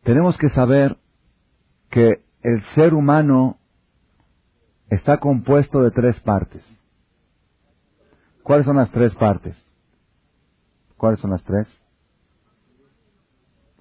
Tenemos 0.04 0.38
que 0.38 0.50
saber 0.50 0.96
que 1.90 2.24
el 2.44 2.62
ser 2.76 2.94
humano 2.94 3.58
está 4.92 5.18
compuesto 5.18 5.82
de 5.82 5.90
tres 5.90 6.20
partes. 6.20 6.79
¿Cuáles 8.44 8.66
son 8.66 8.78
las 8.78 8.92
tres 8.92 9.14
partes? 9.16 9.56
¿Cuáles 10.98 11.20
son 11.20 11.32
las 11.32 11.44
tres? 11.44 11.68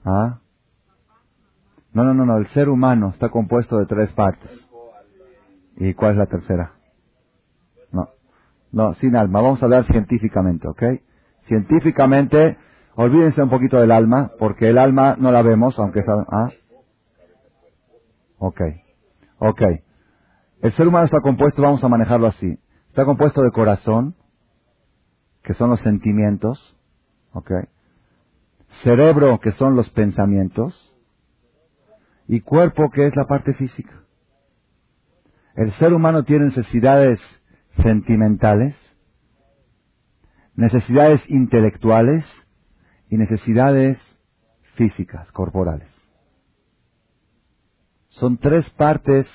¿Ah? 0.04 0.40
No, 1.92 2.04
no, 2.04 2.14
no, 2.14 2.26
no. 2.26 2.38
El 2.38 2.46
ser 2.48 2.68
humano 2.68 3.10
está 3.10 3.28
compuesto 3.28 3.78
de 3.78 3.86
tres 3.86 4.12
partes. 4.12 4.50
¿Y 5.76 5.94
cuál 5.94 6.12
es 6.12 6.18
la 6.18 6.26
tercera? 6.26 6.72
No. 7.92 8.08
No, 8.72 8.94
sin 8.94 9.16
alma. 9.16 9.40
Vamos 9.40 9.62
a 9.62 9.66
hablar 9.66 9.84
científicamente, 9.86 10.68
¿ok? 10.68 10.82
Científicamente, 11.46 12.58
olvídense 12.94 13.42
un 13.42 13.50
poquito 13.50 13.80
del 13.80 13.90
alma, 13.90 14.32
porque 14.38 14.68
el 14.68 14.78
alma 14.78 15.16
no 15.18 15.32
la 15.32 15.42
vemos, 15.42 15.78
aunque... 15.78 16.00
¿Ah? 16.30 16.50
Ok. 18.38 18.60
Ok. 19.38 19.62
El 20.60 20.72
ser 20.72 20.88
humano 20.88 21.04
está 21.06 21.20
compuesto, 21.20 21.62
vamos 21.62 21.82
a 21.84 21.88
manejarlo 21.88 22.26
así. 22.26 22.58
Está 22.88 23.04
compuesto 23.04 23.42
de 23.42 23.50
corazón, 23.50 24.14
que 25.48 25.54
son 25.54 25.70
los 25.70 25.80
sentimientos, 25.80 26.76
¿ok? 27.32 27.50
Cerebro, 28.82 29.40
que 29.40 29.52
son 29.52 29.76
los 29.76 29.88
pensamientos, 29.88 30.94
y 32.26 32.42
cuerpo, 32.42 32.90
que 32.90 33.06
es 33.06 33.16
la 33.16 33.24
parte 33.24 33.54
física. 33.54 33.94
El 35.54 35.72
ser 35.72 35.94
humano 35.94 36.24
tiene 36.24 36.44
necesidades 36.44 37.18
sentimentales, 37.82 38.76
necesidades 40.54 41.22
intelectuales 41.30 42.26
y 43.08 43.16
necesidades 43.16 43.98
físicas, 44.74 45.32
corporales. 45.32 45.90
Son 48.08 48.36
tres 48.36 48.68
partes 48.68 49.26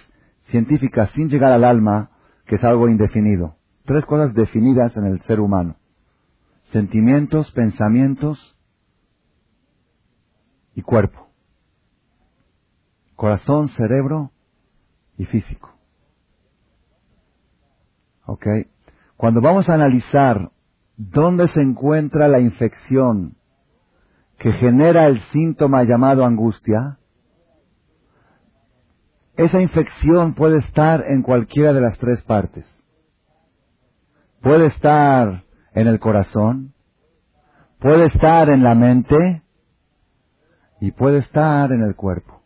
científicas 0.44 1.10
sin 1.14 1.28
llegar 1.28 1.52
al 1.52 1.64
alma, 1.64 2.12
que 2.46 2.58
es 2.58 2.64
algo 2.64 2.88
indefinido. 2.88 3.56
Tres 3.84 4.06
cosas 4.06 4.36
definidas 4.36 4.96
en 4.96 5.06
el 5.06 5.20
ser 5.24 5.40
humano. 5.40 5.78
Sentimientos, 6.74 7.52
pensamientos 7.52 8.58
y 10.74 10.82
cuerpo. 10.82 11.28
Corazón, 13.16 13.70
cerebro 13.70 14.32
y 15.16 15.26
físico. 15.26 15.70
¿Ok? 18.26 18.48
Cuando 19.18 19.40
vamos 19.40 19.70
a 19.70 19.76
analizar 19.76 20.50
dónde 20.98 21.48
se 21.50 21.62
encuentra 21.62 22.28
la 22.28 22.40
infección 22.40 23.38
que 24.40 24.52
genera 24.54 25.06
el 25.06 25.22
síntoma 25.32 25.84
llamado 25.84 26.26
angustia, 26.26 26.98
esa 29.38 29.62
infección 29.62 30.34
puede 30.34 30.58
estar 30.58 31.04
en 31.06 31.22
cualquiera 31.22 31.72
de 31.72 31.82
las 31.82 32.00
tres 32.00 32.24
partes. 32.24 32.66
Puede 34.42 34.66
estar 34.66 35.44
en 35.76 35.88
el 35.88 36.00
corazón, 36.00 36.74
puede 37.80 38.06
estar 38.06 38.50
en 38.50 38.64
la 38.64 38.76
mente 38.76 39.42
y 40.80 40.92
puede 40.92 41.20
estar 41.20 41.72
en 41.72 41.84
el 41.84 41.96
cuerpo. 41.96 42.42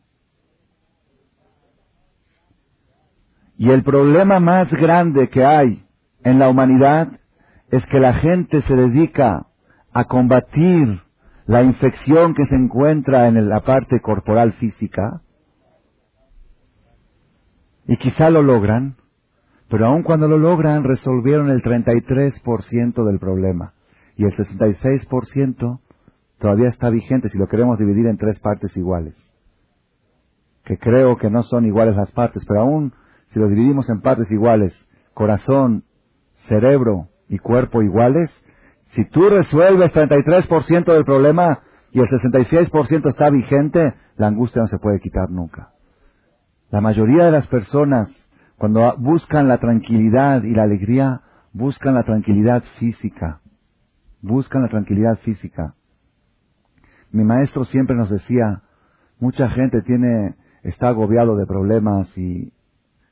Y 3.57 3.71
el 3.71 3.83
problema 3.83 4.39
más 4.39 4.71
grande 4.71 5.29
que 5.29 5.43
hay 5.43 5.83
en 6.23 6.39
la 6.39 6.49
humanidad 6.49 7.09
es 7.71 7.85
que 7.87 7.99
la 7.99 8.13
gente 8.13 8.61
se 8.61 8.75
dedica 8.75 9.47
a 9.91 10.03
combatir 10.05 11.01
la 11.47 11.63
infección 11.63 12.33
que 12.35 12.45
se 12.45 12.55
encuentra 12.55 13.27
en 13.27 13.49
la 13.49 13.61
parte 13.61 13.99
corporal 14.01 14.53
física 14.53 15.21
y 17.87 17.97
quizá 17.97 18.29
lo 18.29 18.43
logran, 18.43 18.97
pero 19.69 19.87
aun 19.87 20.03
cuando 20.03 20.27
lo 20.27 20.37
logran, 20.37 20.83
resolvieron 20.83 21.49
el 21.49 21.61
33% 21.61 23.05
del 23.05 23.19
problema. 23.19 23.73
Y 24.15 24.23
el 24.23 24.31
66% 24.31 25.79
todavía 26.39 26.69
está 26.69 26.89
vigente 26.89 27.29
si 27.29 27.37
lo 27.37 27.47
queremos 27.47 27.77
dividir 27.77 28.07
en 28.07 28.17
tres 28.17 28.39
partes 28.39 28.75
iguales. 28.77 29.15
Que 30.63 30.77
creo 30.77 31.17
que 31.17 31.29
no 31.29 31.43
son 31.43 31.65
iguales 31.65 31.95
las 31.95 32.11
partes, 32.11 32.43
pero 32.47 32.61
aún 32.61 32.93
si 33.27 33.39
lo 33.39 33.47
dividimos 33.47 33.89
en 33.89 34.01
partes 34.01 34.31
iguales, 34.31 34.73
corazón, 35.13 35.83
cerebro 36.47 37.09
y 37.27 37.39
cuerpo 37.39 37.81
iguales, 37.81 38.31
si 38.95 39.05
tú 39.09 39.29
resuelves 39.29 39.91
33% 39.93 40.85
del 40.85 41.03
problema 41.03 41.59
y 41.91 41.99
el 41.99 42.07
66% 42.07 43.09
está 43.09 43.29
vigente, 43.29 43.95
la 44.15 44.27
angustia 44.27 44.61
no 44.61 44.67
se 44.67 44.77
puede 44.77 44.99
quitar 44.99 45.29
nunca. 45.29 45.73
La 46.69 46.81
mayoría 46.81 47.25
de 47.25 47.31
las 47.31 47.47
personas, 47.47 48.09
cuando 48.57 48.95
buscan 48.97 49.47
la 49.47 49.59
tranquilidad 49.59 50.43
y 50.43 50.53
la 50.53 50.63
alegría, 50.63 51.21
buscan 51.53 51.93
la 51.93 52.03
tranquilidad 52.03 52.63
física. 52.79 53.41
Buscan 54.21 54.63
la 54.63 54.69
tranquilidad 54.69 55.17
física. 55.19 55.75
Mi 57.11 57.23
maestro 57.23 57.63
siempre 57.65 57.95
nos 57.95 58.09
decía, 58.09 58.63
mucha 59.19 59.49
gente 59.49 59.81
tiene, 59.83 60.35
está 60.63 60.89
agobiado 60.89 61.35
de 61.37 61.45
problemas 61.45 62.17
y 62.17 62.51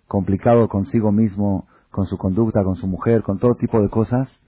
complicado 0.08 0.68
consigo 0.68 1.12
mismo, 1.12 1.68
con 1.92 2.08
su 2.08 2.18
conducta, 2.18 2.64
con 2.64 2.76
su 2.76 2.88
mujer, 2.88 3.22
con 3.22 3.38
todo 3.38 3.56
tipo 3.56 3.82
de 3.82 3.90
cosas. 3.90 4.42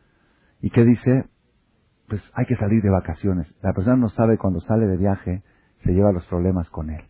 ¿Y 0.61 0.71
qué 0.71 0.83
dice? 0.83 1.29
Pues 2.09 2.21
hay 2.33 2.45
que 2.45 2.55
salir 2.55 2.81
de 2.81 2.89
vacaciones. 2.89 3.53
La 3.61 3.73
persona 3.73 3.95
no 3.97 4.09
sabe 4.09 4.37
cuando 4.37 4.59
sale 4.59 4.87
de 4.87 4.97
viaje, 4.97 5.43
se 5.77 5.93
lleva 5.93 6.11
los 6.11 6.25
problemas 6.25 6.69
con 6.69 6.89
él. 6.89 7.03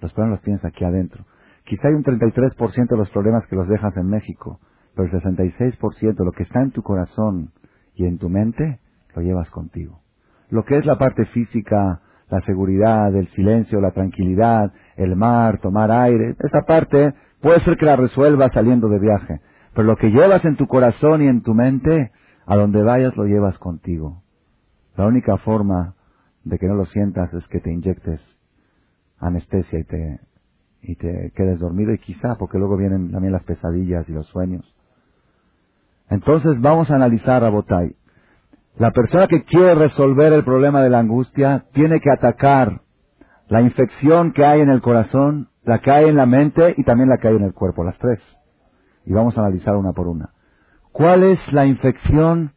Los 0.00 0.12
problemas 0.12 0.38
los 0.38 0.44
tienes 0.44 0.64
aquí 0.64 0.84
adentro. 0.84 1.24
Quizá 1.64 1.88
hay 1.88 1.94
un 1.94 2.04
33% 2.04 2.88
de 2.88 2.96
los 2.96 3.10
problemas 3.10 3.46
que 3.46 3.56
los 3.56 3.68
dejas 3.68 3.96
en 3.96 4.08
México, 4.08 4.60
pero 4.94 5.08
el 5.08 5.22
66% 5.22 6.14
de 6.14 6.24
lo 6.24 6.32
que 6.32 6.42
está 6.42 6.62
en 6.62 6.72
tu 6.72 6.82
corazón 6.82 7.52
y 7.94 8.06
en 8.06 8.18
tu 8.18 8.28
mente, 8.28 8.80
lo 9.14 9.22
llevas 9.22 9.50
contigo. 9.50 10.00
Lo 10.48 10.64
que 10.64 10.78
es 10.78 10.86
la 10.86 10.98
parte 10.98 11.24
física, 11.26 12.00
la 12.28 12.40
seguridad, 12.40 13.14
el 13.14 13.28
silencio, 13.28 13.80
la 13.80 13.92
tranquilidad, 13.92 14.72
el 14.96 15.16
mar, 15.16 15.58
tomar 15.58 15.90
aire, 15.90 16.36
esa 16.38 16.62
parte 16.62 17.14
puede 17.40 17.60
ser 17.60 17.76
que 17.76 17.86
la 17.86 17.96
resuelvas 17.96 18.52
saliendo 18.52 18.88
de 18.88 18.98
viaje, 18.98 19.40
pero 19.74 19.86
lo 19.86 19.96
que 19.96 20.10
llevas 20.10 20.44
en 20.44 20.56
tu 20.56 20.66
corazón 20.66 21.22
y 21.22 21.26
en 21.26 21.42
tu 21.42 21.54
mente, 21.54 22.12
a 22.46 22.56
donde 22.56 22.82
vayas 22.82 23.16
lo 23.16 23.24
llevas 23.24 23.58
contigo. 23.58 24.22
La 24.96 25.06
única 25.06 25.36
forma 25.38 25.94
de 26.44 26.58
que 26.58 26.66
no 26.66 26.74
lo 26.74 26.84
sientas 26.84 27.32
es 27.34 27.46
que 27.48 27.60
te 27.60 27.70
inyectes 27.72 28.38
anestesia 29.18 29.78
y 29.78 29.84
te, 29.84 30.20
y 30.82 30.96
te 30.96 31.32
quedes 31.34 31.58
dormido 31.58 31.92
y 31.92 31.98
quizá 31.98 32.36
porque 32.36 32.58
luego 32.58 32.76
vienen 32.76 33.10
también 33.10 33.32
las 33.32 33.44
pesadillas 33.44 34.08
y 34.08 34.12
los 34.12 34.26
sueños. 34.28 34.74
Entonces 36.08 36.60
vamos 36.60 36.90
a 36.90 36.96
analizar 36.96 37.44
a 37.44 37.50
Botay. 37.50 37.96
La 38.76 38.90
persona 38.92 39.26
que 39.26 39.44
quiere 39.44 39.74
resolver 39.74 40.32
el 40.32 40.44
problema 40.44 40.82
de 40.82 40.90
la 40.90 41.00
angustia 41.00 41.66
tiene 41.72 42.00
que 42.00 42.10
atacar 42.10 42.80
la 43.48 43.60
infección 43.62 44.32
que 44.32 44.44
hay 44.44 44.60
en 44.60 44.70
el 44.70 44.80
corazón, 44.80 45.48
la 45.64 45.80
que 45.80 45.90
hay 45.90 46.08
en 46.08 46.16
la 46.16 46.26
mente 46.26 46.74
y 46.76 46.84
también 46.84 47.08
la 47.08 47.18
que 47.18 47.28
hay 47.28 47.36
en 47.36 47.42
el 47.42 47.52
cuerpo, 47.52 47.84
las 47.84 47.98
tres. 47.98 48.20
Y 49.04 49.12
vamos 49.12 49.36
a 49.36 49.40
analizar 49.40 49.76
una 49.76 49.92
por 49.92 50.06
una. 50.06 50.30
¿Cuál 50.92 51.24
es 51.24 51.52
la 51.52 51.66
infección 51.66 52.52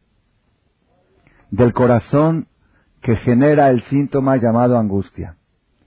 del 1.51 1.73
corazón 1.73 2.47
que 3.01 3.15
genera 3.17 3.69
el 3.69 3.81
síntoma 3.81 4.37
llamado 4.37 4.77
angustia? 4.77 5.37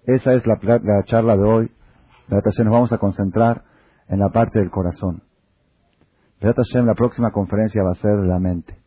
Esa 0.05 0.35
es 0.35 0.45
la, 0.47 0.59
charla 1.05 1.37
de 1.37 1.43
hoy. 1.43 1.71
Nos 2.29 2.73
vamos 2.73 2.93
a 2.93 2.99
concentrar 2.99 3.65
en 4.09 4.19
la 4.19 4.31
parte 4.31 4.59
del 4.59 4.71
corazón. 4.71 5.23
la 6.41 6.95
próxima 6.95 7.31
conferencia 7.31 7.83
va 7.83 7.93
a 7.93 7.95
ser 7.95 8.17
la 8.27 8.39
mente. 8.41 8.79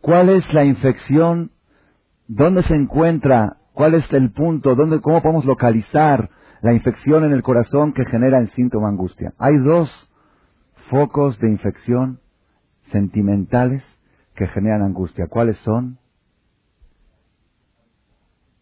¿Cuál 0.00 0.28
es 0.28 0.52
la 0.54 0.64
infección? 0.64 1.50
¿Dónde 2.28 2.62
se 2.62 2.74
encuentra? 2.74 3.56
¿Cuál 3.72 3.94
es 3.94 4.04
el 4.12 4.32
punto? 4.32 4.74
¿Dónde, 4.74 5.00
¿Cómo 5.00 5.20
podemos 5.20 5.44
localizar 5.44 6.30
la 6.62 6.72
infección 6.72 7.24
en 7.24 7.32
el 7.32 7.42
corazón 7.42 7.92
que 7.92 8.04
genera 8.06 8.38
el 8.38 8.48
síntoma 8.50 8.88
angustia? 8.88 9.34
Hay 9.38 9.56
dos 9.58 9.90
focos 10.90 11.38
de 11.40 11.48
infección 11.48 12.20
sentimentales 12.92 13.82
que 14.34 14.46
generan 14.46 14.82
angustia. 14.82 15.26
¿Cuáles 15.28 15.58
son? 15.58 15.98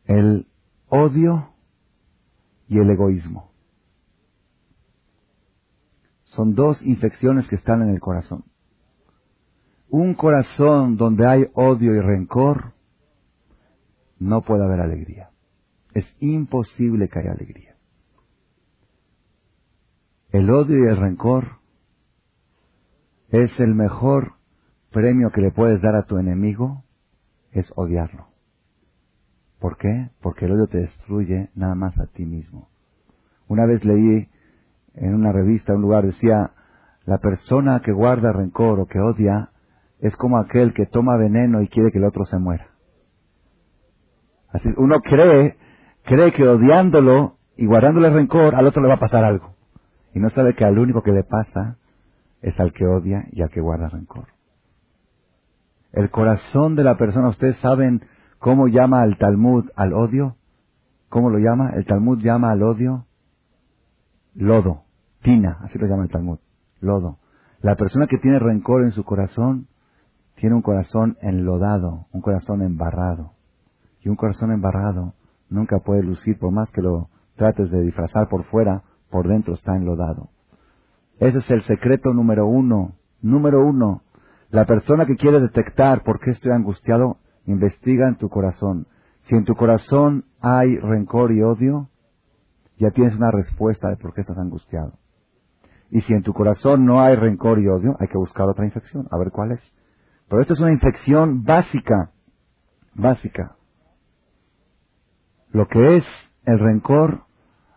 El 0.06 0.46
odio 0.88 1.50
y 2.68 2.78
el 2.78 2.90
egoísmo. 2.90 3.55
Son 6.36 6.54
dos 6.54 6.82
infecciones 6.82 7.48
que 7.48 7.56
están 7.56 7.80
en 7.80 7.88
el 7.88 7.98
corazón. 7.98 8.44
Un 9.88 10.12
corazón 10.12 10.98
donde 10.98 11.26
hay 11.26 11.46
odio 11.54 11.94
y 11.94 12.00
rencor, 12.00 12.74
no 14.18 14.42
puede 14.42 14.64
haber 14.64 14.80
alegría. 14.80 15.30
Es 15.94 16.04
imposible 16.20 17.08
que 17.08 17.20
haya 17.20 17.32
alegría. 17.32 17.76
El 20.30 20.50
odio 20.50 20.76
y 20.84 20.88
el 20.88 20.98
rencor 20.98 21.60
es 23.30 23.58
el 23.58 23.74
mejor 23.74 24.34
premio 24.90 25.30
que 25.30 25.40
le 25.40 25.52
puedes 25.52 25.80
dar 25.80 25.96
a 25.96 26.04
tu 26.04 26.18
enemigo, 26.18 26.84
es 27.52 27.72
odiarlo. 27.76 28.28
¿Por 29.58 29.78
qué? 29.78 30.10
Porque 30.20 30.44
el 30.44 30.52
odio 30.52 30.66
te 30.66 30.78
destruye 30.78 31.48
nada 31.54 31.74
más 31.74 31.98
a 31.98 32.06
ti 32.06 32.26
mismo. 32.26 32.68
Una 33.48 33.64
vez 33.64 33.82
leí 33.86 34.28
en 34.96 35.14
una 35.14 35.32
revista, 35.32 35.74
un 35.74 35.82
lugar, 35.82 36.04
decía, 36.04 36.52
la 37.04 37.18
persona 37.18 37.80
que 37.80 37.92
guarda 37.92 38.32
rencor 38.32 38.80
o 38.80 38.86
que 38.86 38.98
odia 38.98 39.50
es 40.00 40.16
como 40.16 40.38
aquel 40.38 40.74
que 40.74 40.86
toma 40.86 41.16
veneno 41.16 41.62
y 41.62 41.68
quiere 41.68 41.92
que 41.92 41.98
el 41.98 42.04
otro 42.04 42.24
se 42.24 42.38
muera. 42.38 42.68
Así, 44.50 44.68
uno 44.76 45.00
cree, 45.00 45.56
cree 46.04 46.32
que 46.32 46.46
odiándolo 46.46 47.36
y 47.56 47.66
guardándole 47.66 48.10
rencor, 48.10 48.54
al 48.54 48.66
otro 48.66 48.82
le 48.82 48.88
va 48.88 48.94
a 48.94 49.00
pasar 49.00 49.24
algo. 49.24 49.54
Y 50.14 50.18
no 50.18 50.30
sabe 50.30 50.54
que 50.54 50.64
al 50.64 50.78
único 50.78 51.02
que 51.02 51.12
le 51.12 51.24
pasa 51.24 51.76
es 52.42 52.58
al 52.58 52.72
que 52.72 52.86
odia 52.86 53.26
y 53.32 53.42
al 53.42 53.50
que 53.50 53.60
guarda 53.60 53.88
rencor. 53.88 54.28
El 55.92 56.10
corazón 56.10 56.74
de 56.74 56.84
la 56.84 56.96
persona, 56.96 57.28
ustedes 57.28 57.56
saben 57.58 58.02
cómo 58.38 58.68
llama 58.68 59.02
al 59.02 59.16
Talmud 59.18 59.70
al 59.76 59.92
odio. 59.94 60.36
¿Cómo 61.08 61.30
lo 61.30 61.38
llama? 61.38 61.70
El 61.70 61.86
Talmud 61.86 62.18
llama 62.18 62.50
al 62.50 62.62
odio 62.62 63.06
lodo, 64.36 64.84
tina, 65.26 65.58
así 65.62 65.76
lo 65.76 65.88
llama 65.88 66.04
el 66.04 66.08
Talmud, 66.08 66.38
lodo. 66.80 67.18
La 67.60 67.74
persona 67.74 68.06
que 68.06 68.18
tiene 68.18 68.38
rencor 68.38 68.84
en 68.84 68.92
su 68.92 69.02
corazón 69.02 69.66
tiene 70.36 70.54
un 70.54 70.62
corazón 70.62 71.16
enlodado, 71.20 72.06
un 72.12 72.20
corazón 72.20 72.62
embarrado. 72.62 73.32
Y 74.02 74.08
un 74.08 74.14
corazón 74.14 74.52
embarrado 74.52 75.14
nunca 75.50 75.80
puede 75.80 76.04
lucir, 76.04 76.38
por 76.38 76.52
más 76.52 76.70
que 76.70 76.80
lo 76.80 77.08
trates 77.34 77.72
de 77.72 77.80
disfrazar 77.82 78.28
por 78.28 78.44
fuera, 78.44 78.84
por 79.10 79.26
dentro 79.26 79.54
está 79.54 79.74
enlodado. 79.74 80.28
Ese 81.18 81.38
es 81.38 81.50
el 81.50 81.62
secreto 81.62 82.14
número 82.14 82.46
uno. 82.46 82.92
Número 83.20 83.66
uno. 83.66 84.02
La 84.50 84.64
persona 84.64 85.06
que 85.06 85.16
quiere 85.16 85.40
detectar 85.40 86.04
por 86.04 86.20
qué 86.20 86.30
estoy 86.30 86.52
angustiado, 86.52 87.16
investiga 87.46 88.06
en 88.06 88.14
tu 88.14 88.28
corazón. 88.28 88.86
Si 89.22 89.34
en 89.34 89.44
tu 89.44 89.56
corazón 89.56 90.24
hay 90.40 90.78
rencor 90.78 91.32
y 91.32 91.42
odio, 91.42 91.88
ya 92.78 92.92
tienes 92.92 93.16
una 93.16 93.32
respuesta 93.32 93.88
de 93.88 93.96
por 93.96 94.14
qué 94.14 94.20
estás 94.20 94.38
angustiado. 94.38 94.92
Y 95.90 96.00
si 96.02 96.12
en 96.12 96.22
tu 96.22 96.32
corazón 96.32 96.84
no 96.84 97.00
hay 97.00 97.16
rencor 97.16 97.60
y 97.60 97.68
odio, 97.68 97.96
hay 98.00 98.08
que 98.08 98.18
buscar 98.18 98.48
otra 98.48 98.64
infección, 98.64 99.06
a 99.10 99.18
ver 99.18 99.30
cuál 99.30 99.52
es. 99.52 99.60
Pero 100.28 100.40
esta 100.40 100.54
es 100.54 100.60
una 100.60 100.72
infección 100.72 101.44
básica, 101.44 102.10
básica. 102.94 103.56
Lo 105.50 105.68
que 105.68 105.96
es 105.96 106.04
el 106.44 106.58
rencor, 106.58 107.22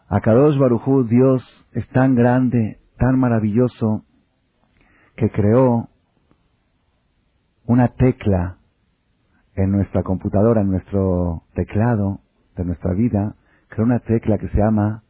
a 0.08 0.22
Kadosh 0.22 0.58
Barujú, 0.58 1.04
Dios 1.04 1.44
es 1.72 1.88
tan 1.90 2.16
grande, 2.16 2.80
tan 2.98 3.20
maravilloso, 3.20 4.06
que 5.16 5.30
creó 5.30 5.90
una 7.66 7.90
tecla 7.90 8.58
en 9.54 9.72
nuestra 9.72 10.02
computadora, 10.02 10.62
en 10.62 10.72
nuestro 10.72 11.44
teclado 11.54 12.22
de 12.56 12.66
nuestra 12.66 12.94
vida, 12.94 13.36
creó 13.68 13.86
una 13.86 14.00
tecla 14.00 14.38
que 14.38 14.48
se 14.48 14.58
llama 14.58 15.04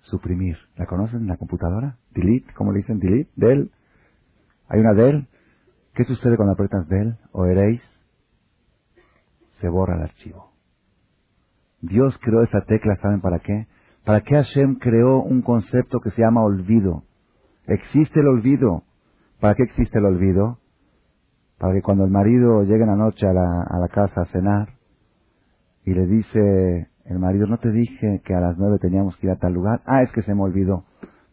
suprimir. 0.00 0.56
¿La 0.76 0.86
conocen 0.86 1.22
en 1.22 1.28
la 1.28 1.36
computadora? 1.36 1.98
Delete, 2.10 2.52
¿cómo 2.54 2.72
le 2.72 2.78
dicen? 2.78 2.98
Delete, 2.98 3.30
del. 3.36 3.70
Hay 4.68 4.80
una 4.80 4.94
del. 4.94 5.28
¿Qué 5.94 6.04
sucede 6.04 6.36
cuando 6.36 6.54
apretas 6.54 6.88
del 6.88 7.16
o 7.32 7.46
eréis? 7.46 7.82
Se 9.60 9.68
borra 9.68 9.96
el 9.96 10.02
archivo. 10.02 10.52
Dios 11.80 12.18
creó 12.22 12.42
esa 12.42 12.62
tecla, 12.62 12.94
¿saben 12.96 13.20
para 13.20 13.38
qué? 13.38 13.66
¿Para 14.04 14.20
qué 14.22 14.34
Hashem 14.34 14.76
creó 14.76 15.22
un 15.22 15.42
concepto 15.42 16.00
que 16.00 16.10
se 16.10 16.22
llama 16.22 16.42
olvido? 16.42 17.04
Existe 17.66 18.20
el 18.20 18.28
olvido. 18.28 18.84
¿Para 19.40 19.54
qué 19.54 19.62
existe 19.62 19.98
el 19.98 20.04
olvido? 20.04 20.58
Para 21.58 21.74
que 21.74 21.82
cuando 21.82 22.04
el 22.04 22.10
marido 22.10 22.62
llegue 22.62 22.82
en 22.82 22.90
la 22.90 22.96
noche 22.96 23.26
a 23.26 23.32
la, 23.32 23.62
a 23.62 23.78
la 23.78 23.88
casa 23.88 24.22
a 24.22 24.26
cenar 24.26 24.80
y 25.84 25.94
le 25.94 26.06
dice 26.06 26.89
el 27.10 27.18
marido, 27.18 27.48
no 27.48 27.58
te 27.58 27.72
dije 27.72 28.22
que 28.24 28.34
a 28.34 28.40
las 28.40 28.56
nueve 28.56 28.78
teníamos 28.80 29.16
que 29.16 29.26
ir 29.26 29.32
a 29.32 29.36
tal 29.36 29.52
lugar. 29.52 29.82
Ah, 29.84 30.02
es 30.02 30.12
que 30.12 30.22
se 30.22 30.32
me 30.32 30.42
olvidó. 30.42 30.84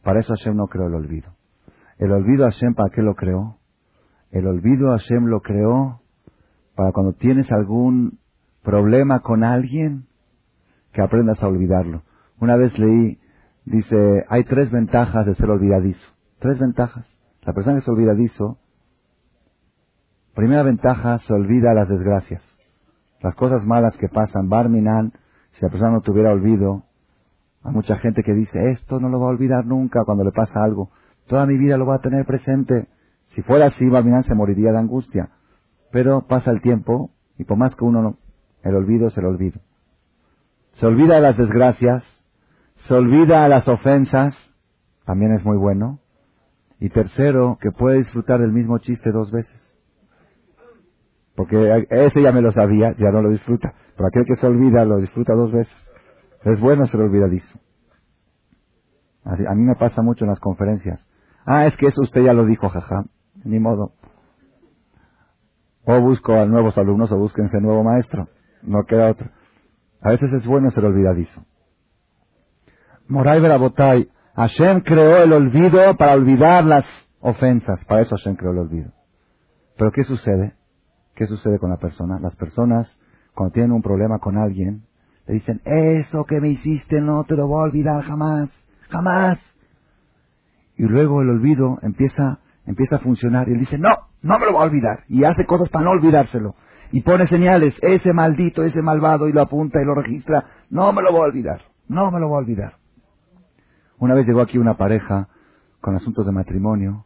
Para 0.03 0.19
eso 0.19 0.33
Hashem 0.33 0.55
no 0.55 0.65
creó 0.65 0.87
el 0.87 0.95
olvido. 0.95 1.35
El 1.99 2.11
olvido 2.11 2.45
Hashem, 2.45 2.73
¿para 2.73 2.89
qué 2.89 3.03
lo 3.03 3.13
creó? 3.13 3.57
El 4.31 4.47
olvido 4.47 4.89
Hashem 4.89 5.25
lo 5.25 5.41
creó 5.41 6.01
para 6.75 6.91
cuando 6.93 7.13
tienes 7.13 7.51
algún 7.51 8.17
problema 8.63 9.19
con 9.19 9.43
alguien, 9.43 10.07
que 10.93 11.03
aprendas 11.03 11.43
a 11.43 11.47
olvidarlo. 11.47 12.01
Una 12.39 12.55
vez 12.55 12.77
leí, 12.79 13.19
dice, 13.65 14.25
hay 14.29 14.45
tres 14.45 14.71
ventajas 14.71 15.27
de 15.27 15.35
ser 15.35 15.47
olvidadizo. 15.47 16.07
Tres 16.39 16.57
ventajas. 16.57 17.05
La 17.43 17.53
persona 17.53 17.75
que 17.75 17.81
es 17.81 17.87
olvidadizo, 17.87 18.57
primera 20.33 20.63
ventaja, 20.63 21.19
se 21.19 21.33
olvida 21.33 21.75
las 21.75 21.87
desgracias. 21.87 22.41
Las 23.21 23.35
cosas 23.35 23.63
malas 23.63 23.95
que 23.97 24.09
pasan, 24.09 24.49
Barminan, 24.49 25.13
si 25.57 25.65
la 25.65 25.69
persona 25.69 25.91
no 25.91 26.01
tuviera 26.01 26.31
olvido, 26.31 26.83
hay 27.63 27.73
mucha 27.73 27.97
gente 27.97 28.21
que 28.21 28.33
dice, 28.33 28.71
esto 28.71 28.99
no 28.99 29.09
lo 29.09 29.19
va 29.19 29.25
a 29.25 29.31
olvidar 29.31 29.65
nunca 29.65 30.03
cuando 30.05 30.23
le 30.23 30.31
pasa 30.31 30.63
algo. 30.63 30.91
Toda 31.25 31.47
mi 31.47 31.57
vida 31.57 31.77
lo 31.77 31.87
va 31.87 31.95
a 31.95 32.01
tener 32.01 32.25
presente. 32.25 32.87
Si 33.25 33.41
fuera 33.41 33.65
así, 33.65 33.89
Barminan 33.89 34.23
se 34.23 34.35
moriría 34.35 34.71
de 34.71 34.77
angustia. 34.77 35.31
Pero 35.91 36.27
pasa 36.27 36.51
el 36.51 36.61
tiempo 36.61 37.09
y 37.39 37.43
por 37.43 37.57
más 37.57 37.75
que 37.75 37.83
uno 37.83 38.03
no, 38.03 38.17
el 38.61 38.75
olvido 38.75 39.07
es 39.07 39.17
el 39.17 39.25
olvido. 39.25 39.59
Se 40.73 40.85
olvida 40.85 41.15
de 41.15 41.21
las 41.21 41.37
desgracias, 41.37 42.03
se 42.75 42.93
olvida 42.93 43.43
de 43.43 43.49
las 43.49 43.67
ofensas, 43.67 44.37
también 45.05 45.31
es 45.31 45.43
muy 45.43 45.57
bueno. 45.57 45.99
Y 46.79 46.89
tercero, 46.89 47.57
que 47.59 47.71
puede 47.71 47.97
disfrutar 47.97 48.39
del 48.39 48.51
mismo 48.51 48.77
chiste 48.77 49.11
dos 49.11 49.31
veces. 49.31 49.75
Porque 51.35 51.87
ese 51.89 52.21
ya 52.21 52.31
me 52.31 52.41
lo 52.41 52.51
sabía, 52.51 52.93
ya 52.93 53.09
no 53.11 53.23
lo 53.23 53.31
disfruta. 53.31 53.73
Pero 53.97 54.07
aquel 54.07 54.25
que 54.25 54.35
se 54.35 54.45
olvida 54.45 54.85
lo 54.85 54.97
disfruta 54.97 55.33
dos 55.33 55.51
veces. 55.51 55.75
Es 56.43 56.61
bueno 56.61 56.85
ser 56.85 57.01
olvidadizo. 57.01 57.59
a 59.25 59.55
mí 59.55 59.63
me 59.63 59.75
pasa 59.75 60.01
mucho 60.01 60.23
en 60.23 60.29
las 60.29 60.39
conferencias. 60.39 61.05
Ah, 61.45 61.65
es 61.65 61.75
que 61.75 61.87
eso 61.87 62.01
usted 62.01 62.21
ya 62.21 62.33
lo 62.33 62.45
dijo, 62.45 62.69
jaja. 62.69 63.05
Ni 63.43 63.59
modo. 63.59 63.93
O 65.83 65.99
busco 66.01 66.33
a 66.33 66.45
nuevos 66.45 66.77
alumnos 66.77 67.11
o 67.11 67.17
búsquense 67.17 67.59
nuevo 67.59 67.83
maestro. 67.83 68.27
No 68.61 68.83
queda 68.85 69.09
otro. 69.09 69.29
A 70.01 70.09
veces 70.11 70.31
es 70.31 70.45
bueno 70.45 70.69
ser 70.71 70.85
olvidadizo. 70.85 71.43
Moray 73.07 73.41
Verabotay, 73.41 74.09
Hashem 74.35 74.81
creó 74.81 75.23
el 75.23 75.33
olvido 75.33 75.95
para 75.97 76.13
olvidar 76.13 76.63
las 76.65 76.85
ofensas. 77.19 77.83
Para 77.85 78.01
eso 78.01 78.15
Hashem 78.15 78.35
creó 78.35 78.51
el 78.51 78.59
olvido. 78.59 78.91
Pero 79.77 79.91
¿qué 79.91 80.03
sucede? 80.03 80.55
¿Qué 81.15 81.25
sucede 81.25 81.57
con 81.57 81.69
la 81.69 81.77
persona? 81.77 82.19
Las 82.19 82.35
personas, 82.35 82.99
cuando 83.37 83.53
tienen 83.53 83.71
un 83.71 83.83
problema 83.83 84.17
con 84.17 84.35
alguien, 84.35 84.81
le 85.27 85.35
dicen, 85.35 85.61
eso 85.63 86.25
que 86.25 86.41
me 86.41 86.49
hiciste 86.49 86.99
no 87.01 87.23
te 87.23 87.35
lo 87.35 87.47
voy 87.47 87.59
a 87.59 87.65
olvidar 87.65 88.03
jamás, 88.03 88.49
jamás. 88.89 89.37
Y 90.75 90.83
luego 90.85 91.21
el 91.21 91.29
olvido 91.29 91.77
empieza, 91.83 92.39
empieza 92.65 92.95
a 92.95 92.99
funcionar 92.99 93.47
y 93.47 93.51
él 93.51 93.59
dice, 93.59 93.77
no, 93.77 93.89
no 94.23 94.39
me 94.39 94.47
lo 94.47 94.53
voy 94.53 94.61
a 94.61 94.65
olvidar. 94.65 95.03
Y 95.07 95.23
hace 95.23 95.45
cosas 95.45 95.69
para 95.69 95.85
no 95.85 95.91
olvidárselo. 95.91 96.55
Y 96.91 97.03
pone 97.03 97.27
señales, 97.27 97.77
ese 97.83 98.11
maldito, 98.11 98.63
ese 98.63 98.81
malvado, 98.81 99.27
y 99.27 99.33
lo 99.33 99.43
apunta 99.43 99.79
y 99.79 99.85
lo 99.85 99.93
registra. 99.93 100.45
No 100.71 100.91
me 100.91 101.03
lo 101.03 101.11
voy 101.11 101.21
a 101.21 101.25
olvidar, 101.25 101.61
no 101.87 102.09
me 102.09 102.19
lo 102.19 102.29
voy 102.29 102.37
a 102.37 102.39
olvidar. 102.39 102.77
Una 103.99 104.15
vez 104.15 104.25
llegó 104.25 104.41
aquí 104.41 104.57
una 104.57 104.77
pareja 104.77 105.27
con 105.79 105.93
asuntos 105.93 106.25
de 106.25 106.31
matrimonio 106.31 107.05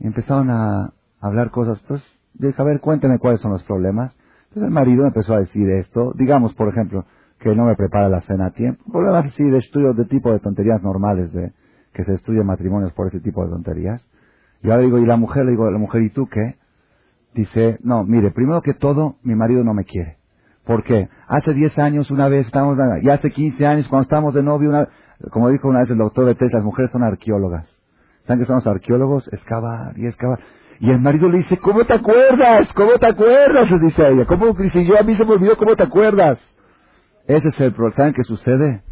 y 0.00 0.08
empezaron 0.08 0.50
a 0.50 0.92
hablar 1.20 1.52
cosas. 1.52 1.78
Entonces 1.82 2.18
dije, 2.34 2.60
a 2.60 2.64
ver, 2.64 2.80
cuénteme 2.80 3.20
cuáles 3.20 3.40
son 3.40 3.52
los 3.52 3.62
problemas. 3.62 4.16
Entonces 4.56 4.68
el 4.68 4.74
marido 4.74 5.04
empezó 5.04 5.34
a 5.34 5.40
decir 5.40 5.68
esto, 5.68 6.14
digamos, 6.14 6.54
por 6.54 6.70
ejemplo, 6.70 7.04
que 7.38 7.54
no 7.54 7.66
me 7.66 7.74
prepara 7.74 8.08
la 8.08 8.22
cena 8.22 8.46
a 8.46 8.50
tiempo. 8.52 8.82
Problemas 8.90 9.26
así 9.26 9.44
de 9.44 9.58
estudios 9.58 9.94
de 9.98 10.06
tipo 10.06 10.32
de 10.32 10.38
tonterías 10.38 10.82
normales, 10.82 11.30
de 11.34 11.52
que 11.92 12.04
se 12.04 12.12
destruyen 12.12 12.46
matrimonios 12.46 12.94
por 12.94 13.08
ese 13.08 13.20
tipo 13.20 13.44
de 13.44 13.50
tonterías. 13.50 14.08
Y 14.62 14.70
ahora 14.70 14.80
digo, 14.80 14.96
y 14.96 15.04
la 15.04 15.18
mujer, 15.18 15.44
le 15.44 15.50
digo, 15.50 15.70
la 15.70 15.76
mujer, 15.78 16.00
¿y 16.00 16.08
tú 16.08 16.26
qué? 16.26 16.54
Dice, 17.34 17.76
no, 17.82 18.02
mire, 18.04 18.30
primero 18.30 18.62
que 18.62 18.72
todo, 18.72 19.16
mi 19.22 19.34
marido 19.34 19.62
no 19.62 19.74
me 19.74 19.84
quiere. 19.84 20.16
¿Por 20.64 20.84
qué? 20.84 21.10
Hace 21.28 21.52
10 21.52 21.78
años 21.78 22.10
una 22.10 22.28
vez 22.28 22.46
estábamos, 22.46 22.78
y 23.02 23.10
hace 23.10 23.30
15 23.30 23.66
años 23.66 23.86
cuando 23.88 24.04
estábamos 24.04 24.32
de 24.32 24.42
novio, 24.42 24.70
una, 24.70 24.88
como 25.32 25.50
dijo 25.50 25.68
una 25.68 25.80
vez 25.80 25.90
el 25.90 25.98
doctor 25.98 26.24
de 26.24 26.34
Tess, 26.34 26.50
las 26.54 26.64
mujeres 26.64 26.90
son 26.92 27.02
arqueólogas. 27.02 27.78
¿Saben 28.24 28.40
que 28.40 28.46
son 28.46 28.62
arqueólogos? 28.66 29.28
Excavar 29.34 29.98
y 29.98 30.06
excavar. 30.06 30.38
Y 30.80 30.90
el 30.90 31.00
marido 31.00 31.28
le 31.28 31.38
dice, 31.38 31.58
¿cómo 31.58 31.84
te 31.84 31.94
acuerdas? 31.94 32.72
¿Cómo 32.74 32.92
te 32.98 33.08
acuerdas? 33.08 33.70
Le 33.70 33.78
dice 33.78 34.08
ella. 34.08 34.26
¿Cómo 34.26 34.52
dice 34.52 34.84
yo 34.84 34.98
a 34.98 35.02
mí 35.02 35.14
se 35.14 35.24
me 35.24 35.32
olvidó 35.32 35.56
cómo 35.56 35.74
te 35.76 35.84
acuerdas? 35.84 36.38
Ese 37.26 37.48
es 37.48 37.60
el 37.60 37.72
problema. 37.72 37.96
¿Saben 37.96 38.14
qué 38.14 38.22
sucede? 38.24 38.82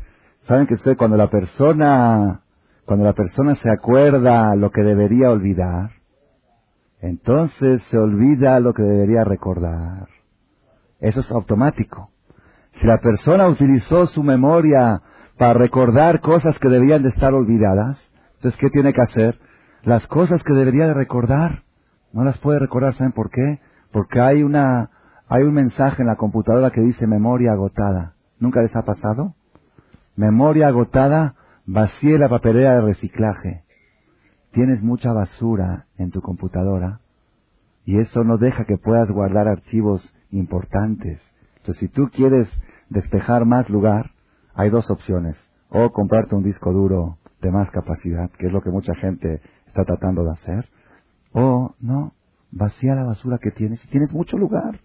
¿Saben 0.42 0.66
qué 0.66 0.76
sucede 0.76 0.96
cuando 0.96 1.16
la 1.16 1.28
persona, 1.28 2.40
cuando 2.84 3.04
la 3.04 3.12
persona 3.12 3.54
se 3.56 3.70
acuerda 3.70 4.54
lo 4.56 4.70
que 4.70 4.82
debería 4.82 5.30
olvidar? 5.30 5.90
Entonces 7.00 7.82
se 7.90 7.98
olvida 7.98 8.58
lo 8.60 8.72
que 8.72 8.82
debería 8.82 9.24
recordar. 9.24 10.08
Eso 11.00 11.20
es 11.20 11.30
automático. 11.30 12.10
Si 12.80 12.86
la 12.86 12.98
persona 12.98 13.46
utilizó 13.46 14.06
su 14.06 14.22
memoria 14.22 15.02
para 15.36 15.52
recordar 15.52 16.20
cosas 16.20 16.58
que 16.58 16.68
debían 16.68 17.02
de 17.02 17.10
estar 17.10 17.34
olvidadas, 17.34 17.98
entonces 18.36 18.58
¿qué 18.58 18.70
tiene 18.70 18.92
que 18.92 19.02
hacer? 19.02 19.38
Las 19.82 20.06
cosas 20.06 20.42
que 20.42 20.54
debería 20.54 20.86
de 20.86 20.94
recordar, 20.94 21.63
no 22.14 22.24
las 22.24 22.38
puede 22.38 22.60
recordar, 22.60 22.94
¿saben 22.94 23.12
por 23.12 23.30
qué? 23.30 23.60
Porque 23.92 24.20
hay 24.20 24.42
una, 24.42 24.90
hay 25.28 25.42
un 25.42 25.52
mensaje 25.52 26.02
en 26.02 26.08
la 26.08 26.16
computadora 26.16 26.70
que 26.70 26.80
dice 26.80 27.06
memoria 27.06 27.52
agotada. 27.52 28.14
¿Nunca 28.38 28.62
les 28.62 28.74
ha 28.76 28.84
pasado? 28.84 29.34
Memoria 30.16 30.68
agotada, 30.68 31.34
vacíe 31.66 32.18
la 32.18 32.28
papelera 32.28 32.76
de 32.76 32.86
reciclaje. 32.86 33.64
Tienes 34.52 34.82
mucha 34.82 35.12
basura 35.12 35.86
en 35.98 36.10
tu 36.12 36.20
computadora 36.20 37.00
y 37.84 37.98
eso 37.98 38.22
no 38.22 38.38
deja 38.38 38.64
que 38.64 38.78
puedas 38.78 39.10
guardar 39.10 39.48
archivos 39.48 40.14
importantes. 40.30 41.20
Entonces, 41.56 41.80
si 41.80 41.88
tú 41.88 42.10
quieres 42.10 42.48
despejar 42.90 43.44
más 43.44 43.68
lugar, 43.68 44.12
hay 44.54 44.70
dos 44.70 44.90
opciones. 44.90 45.36
O 45.68 45.90
comprarte 45.90 46.36
un 46.36 46.44
disco 46.44 46.72
duro 46.72 47.18
de 47.42 47.50
más 47.50 47.70
capacidad, 47.70 48.30
que 48.38 48.46
es 48.46 48.52
lo 48.52 48.62
que 48.62 48.70
mucha 48.70 48.94
gente 48.94 49.40
está 49.66 49.84
tratando 49.84 50.22
de 50.24 50.32
hacer, 50.32 50.68
o 51.34 51.74
no, 51.80 52.14
vacía 52.50 52.94
la 52.94 53.04
basura 53.04 53.38
que 53.38 53.50
tienes 53.50 53.84
y 53.84 53.88
tienes 53.88 54.12
mucho 54.12 54.38
lugar. 54.38 54.80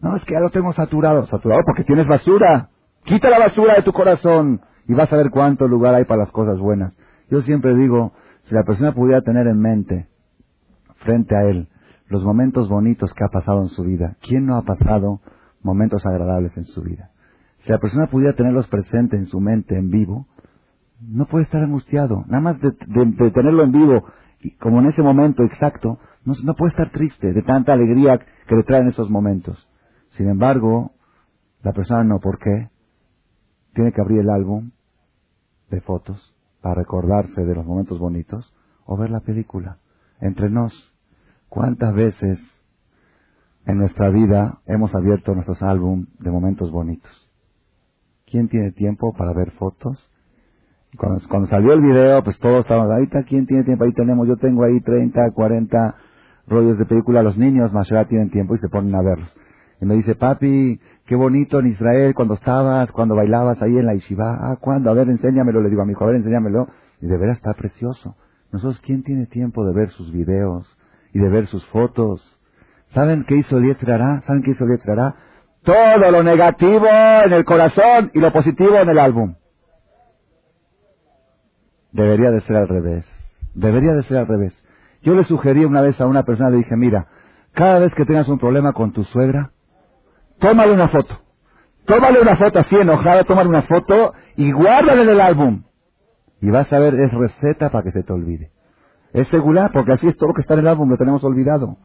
No, 0.00 0.16
es 0.16 0.24
que 0.24 0.34
ya 0.34 0.40
lo 0.40 0.50
tengo 0.50 0.72
saturado. 0.72 1.26
Saturado 1.26 1.62
porque 1.66 1.84
tienes 1.84 2.06
basura. 2.06 2.70
Quita 3.04 3.28
la 3.28 3.38
basura 3.38 3.74
de 3.74 3.82
tu 3.82 3.92
corazón 3.92 4.60
y 4.88 4.94
vas 4.94 5.12
a 5.12 5.16
ver 5.16 5.30
cuánto 5.30 5.66
lugar 5.68 5.94
hay 5.94 6.04
para 6.04 6.22
las 6.22 6.32
cosas 6.32 6.58
buenas. 6.58 6.96
Yo 7.28 7.42
siempre 7.42 7.74
digo, 7.74 8.12
si 8.44 8.54
la 8.54 8.62
persona 8.62 8.94
pudiera 8.94 9.22
tener 9.22 9.46
en 9.46 9.58
mente, 9.58 10.08
frente 10.96 11.36
a 11.36 11.42
él, 11.42 11.68
los 12.06 12.24
momentos 12.24 12.68
bonitos 12.68 13.12
que 13.14 13.24
ha 13.24 13.28
pasado 13.28 13.62
en 13.62 13.68
su 13.68 13.82
vida, 13.84 14.16
¿quién 14.20 14.46
no 14.46 14.56
ha 14.56 14.62
pasado 14.62 15.20
momentos 15.62 16.04
agradables 16.06 16.56
en 16.56 16.64
su 16.64 16.82
vida? 16.82 17.10
Si 17.58 17.70
la 17.70 17.78
persona 17.78 18.06
pudiera 18.06 18.34
tenerlos 18.34 18.68
presentes 18.68 19.18
en 19.18 19.26
su 19.26 19.40
mente, 19.40 19.76
en 19.76 19.90
vivo, 19.90 20.26
no 21.00 21.26
puede 21.26 21.44
estar 21.44 21.62
angustiado. 21.62 22.24
Nada 22.26 22.40
más 22.40 22.60
de, 22.60 22.72
tenerlo 22.72 23.64
en 23.64 23.72
vivo 23.72 24.04
como 24.58 24.80
en 24.80 24.86
ese 24.86 25.02
momento 25.02 25.42
exacto, 25.44 25.98
no, 26.24 26.34
no 26.44 26.54
puede 26.54 26.70
estar 26.70 26.90
triste 26.90 27.32
de 27.32 27.42
tanta 27.42 27.72
alegría 27.72 28.18
que 28.46 28.56
le 28.56 28.64
traen 28.64 28.88
esos 28.88 29.10
momentos. 29.10 29.68
Sin 30.10 30.28
embargo, 30.28 30.92
la 31.62 31.72
persona 31.72 32.04
no, 32.04 32.18
¿por 32.20 32.38
qué? 32.38 32.70
Tiene 33.74 33.92
que 33.92 34.00
abrir 34.00 34.20
el 34.20 34.30
álbum 34.30 34.72
de 35.70 35.80
fotos 35.80 36.34
para 36.60 36.76
recordarse 36.76 37.44
de 37.44 37.54
los 37.54 37.64
momentos 37.64 37.98
bonitos 37.98 38.52
o 38.84 38.96
ver 38.96 39.10
la 39.10 39.20
película. 39.20 39.78
Entre 40.20 40.50
nos, 40.50 40.72
¿cuántas 41.48 41.94
veces 41.94 42.38
en 43.64 43.78
nuestra 43.78 44.10
vida 44.10 44.60
hemos 44.66 44.94
abierto 44.94 45.34
nuestros 45.34 45.62
álbum 45.62 46.06
de 46.18 46.30
momentos 46.30 46.70
bonitos? 46.70 47.30
¿Quién 48.26 48.48
tiene 48.48 48.72
tiempo 48.72 49.12
para 49.14 49.32
ver 49.32 49.52
fotos 49.52 50.11
cuando, 50.96 51.46
salió 51.46 51.72
el 51.72 51.80
video, 51.80 52.22
pues 52.22 52.38
todos 52.38 52.60
estábamos, 52.60 52.90
ahorita, 52.92 53.22
¿quién 53.22 53.46
tiene 53.46 53.64
tiempo? 53.64 53.84
Ahí 53.84 53.92
tenemos, 53.92 54.28
yo 54.28 54.36
tengo 54.36 54.64
ahí 54.64 54.80
30, 54.80 55.30
40 55.30 55.94
rollos 56.46 56.78
de 56.78 56.84
película. 56.84 57.22
Los 57.22 57.38
niños, 57.38 57.72
más 57.72 57.90
allá 57.90 58.04
tienen 58.06 58.30
tiempo 58.30 58.54
y 58.54 58.58
se 58.58 58.68
ponen 58.68 58.94
a 58.94 59.02
verlos. 59.02 59.32
Y 59.80 59.86
me 59.86 59.94
dice, 59.94 60.14
papi, 60.14 60.80
qué 61.06 61.16
bonito 61.16 61.60
en 61.60 61.68
Israel 61.68 62.14
cuando 62.14 62.34
estabas, 62.34 62.92
cuando 62.92 63.16
bailabas 63.16 63.60
ahí 63.62 63.76
en 63.76 63.86
la 63.86 63.94
Yeshiva. 63.94 64.38
Ah, 64.40 64.56
¿cuándo? 64.60 64.90
A 64.90 64.94
ver, 64.94 65.08
enséñamelo. 65.08 65.62
Le 65.62 65.70
digo 65.70 65.82
a 65.82 65.86
mi 65.86 65.92
hijo, 65.92 66.04
a 66.04 66.08
ver, 66.08 66.16
enséñamelo. 66.16 66.68
Y 67.00 67.06
de 67.06 67.18
veras 67.18 67.38
está 67.38 67.54
precioso. 67.54 68.16
Nosotros, 68.52 68.80
¿quién 68.80 69.02
tiene 69.02 69.26
tiempo 69.26 69.64
de 69.64 69.72
ver 69.72 69.88
sus 69.90 70.12
videos 70.12 70.78
y 71.14 71.18
de 71.18 71.30
ver 71.30 71.46
sus 71.46 71.66
fotos? 71.68 72.38
¿Saben 72.88 73.24
qué 73.26 73.36
hizo 73.36 73.56
el 73.56 73.74
¿Saben 73.74 74.42
qué 74.42 74.50
hizo 74.50 74.64
el 74.64 74.78
Todo 75.62 76.10
lo 76.10 76.22
negativo 76.22 76.86
en 77.24 77.32
el 77.32 77.44
corazón 77.46 78.10
y 78.12 78.20
lo 78.20 78.30
positivo 78.30 78.76
en 78.76 78.90
el 78.90 78.98
álbum. 78.98 79.34
Debería 81.92 82.30
de 82.30 82.40
ser 82.40 82.56
al 82.56 82.68
revés. 82.68 83.06
Debería 83.54 83.92
de 83.92 84.02
ser 84.04 84.18
al 84.18 84.26
revés. 84.26 84.64
Yo 85.02 85.14
le 85.14 85.24
sugerí 85.24 85.64
una 85.64 85.80
vez 85.80 86.00
a 86.00 86.06
una 86.06 86.24
persona, 86.24 86.50
le 86.50 86.58
dije, 86.58 86.76
mira, 86.76 87.06
cada 87.52 87.78
vez 87.78 87.94
que 87.94 88.04
tengas 88.04 88.28
un 88.28 88.38
problema 88.38 88.72
con 88.72 88.92
tu 88.92 89.04
suegra, 89.04 89.50
tómale 90.38 90.72
una 90.72 90.88
foto. 90.88 91.18
Tómale 91.84 92.20
una 92.20 92.36
foto 92.36 92.60
así 92.60 92.76
enojada, 92.76 93.24
tómale 93.24 93.48
una 93.48 93.62
foto 93.62 94.14
y 94.36 94.52
guárdala 94.52 95.02
en 95.02 95.08
el 95.08 95.20
álbum. 95.20 95.64
Y 96.40 96.50
vas 96.50 96.72
a 96.72 96.78
ver, 96.78 96.94
es 96.94 97.12
receta 97.12 97.70
para 97.70 97.84
que 97.84 97.92
se 97.92 98.02
te 98.02 98.12
olvide. 98.12 98.50
Es 99.12 99.28
segura, 99.28 99.70
porque 99.72 99.92
así 99.92 100.08
es 100.08 100.16
todo 100.16 100.28
lo 100.28 100.34
que 100.34 100.40
está 100.40 100.54
en 100.54 100.60
el 100.60 100.68
álbum, 100.68 100.88
lo 100.88 100.96
tenemos 100.96 101.22
olvidado. 101.24 101.76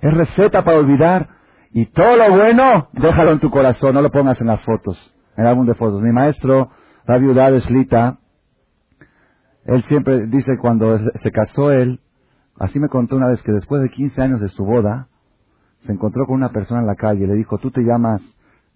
Es 0.00 0.14
receta 0.14 0.62
para 0.64 0.78
olvidar. 0.78 1.28
Y 1.72 1.86
todo 1.86 2.16
lo 2.16 2.36
bueno, 2.36 2.88
déjalo 2.92 3.32
en 3.32 3.40
tu 3.40 3.50
corazón, 3.50 3.94
no 3.94 4.02
lo 4.02 4.10
pongas 4.10 4.40
en 4.40 4.48
las 4.48 4.62
fotos, 4.64 5.14
en 5.36 5.44
el 5.44 5.50
álbum 5.50 5.66
de 5.66 5.74
fotos. 5.74 6.00
Mi 6.02 6.12
maestro, 6.12 6.70
de 7.06 7.60
Slita, 7.60 8.19
él 9.70 9.84
siempre 9.84 10.26
dice 10.26 10.58
cuando 10.60 10.98
se 10.98 11.30
casó 11.30 11.70
él, 11.70 12.00
así 12.58 12.80
me 12.80 12.88
contó 12.88 13.14
una 13.14 13.28
vez 13.28 13.40
que 13.42 13.52
después 13.52 13.80
de 13.80 13.88
15 13.88 14.20
años 14.20 14.40
de 14.40 14.48
su 14.48 14.64
boda, 14.64 15.06
se 15.82 15.92
encontró 15.92 16.26
con 16.26 16.34
una 16.34 16.50
persona 16.50 16.80
en 16.80 16.88
la 16.88 16.96
calle 16.96 17.26
le 17.26 17.34
dijo, 17.34 17.56
tú 17.58 17.70
te 17.70 17.82
llamas 17.82 18.20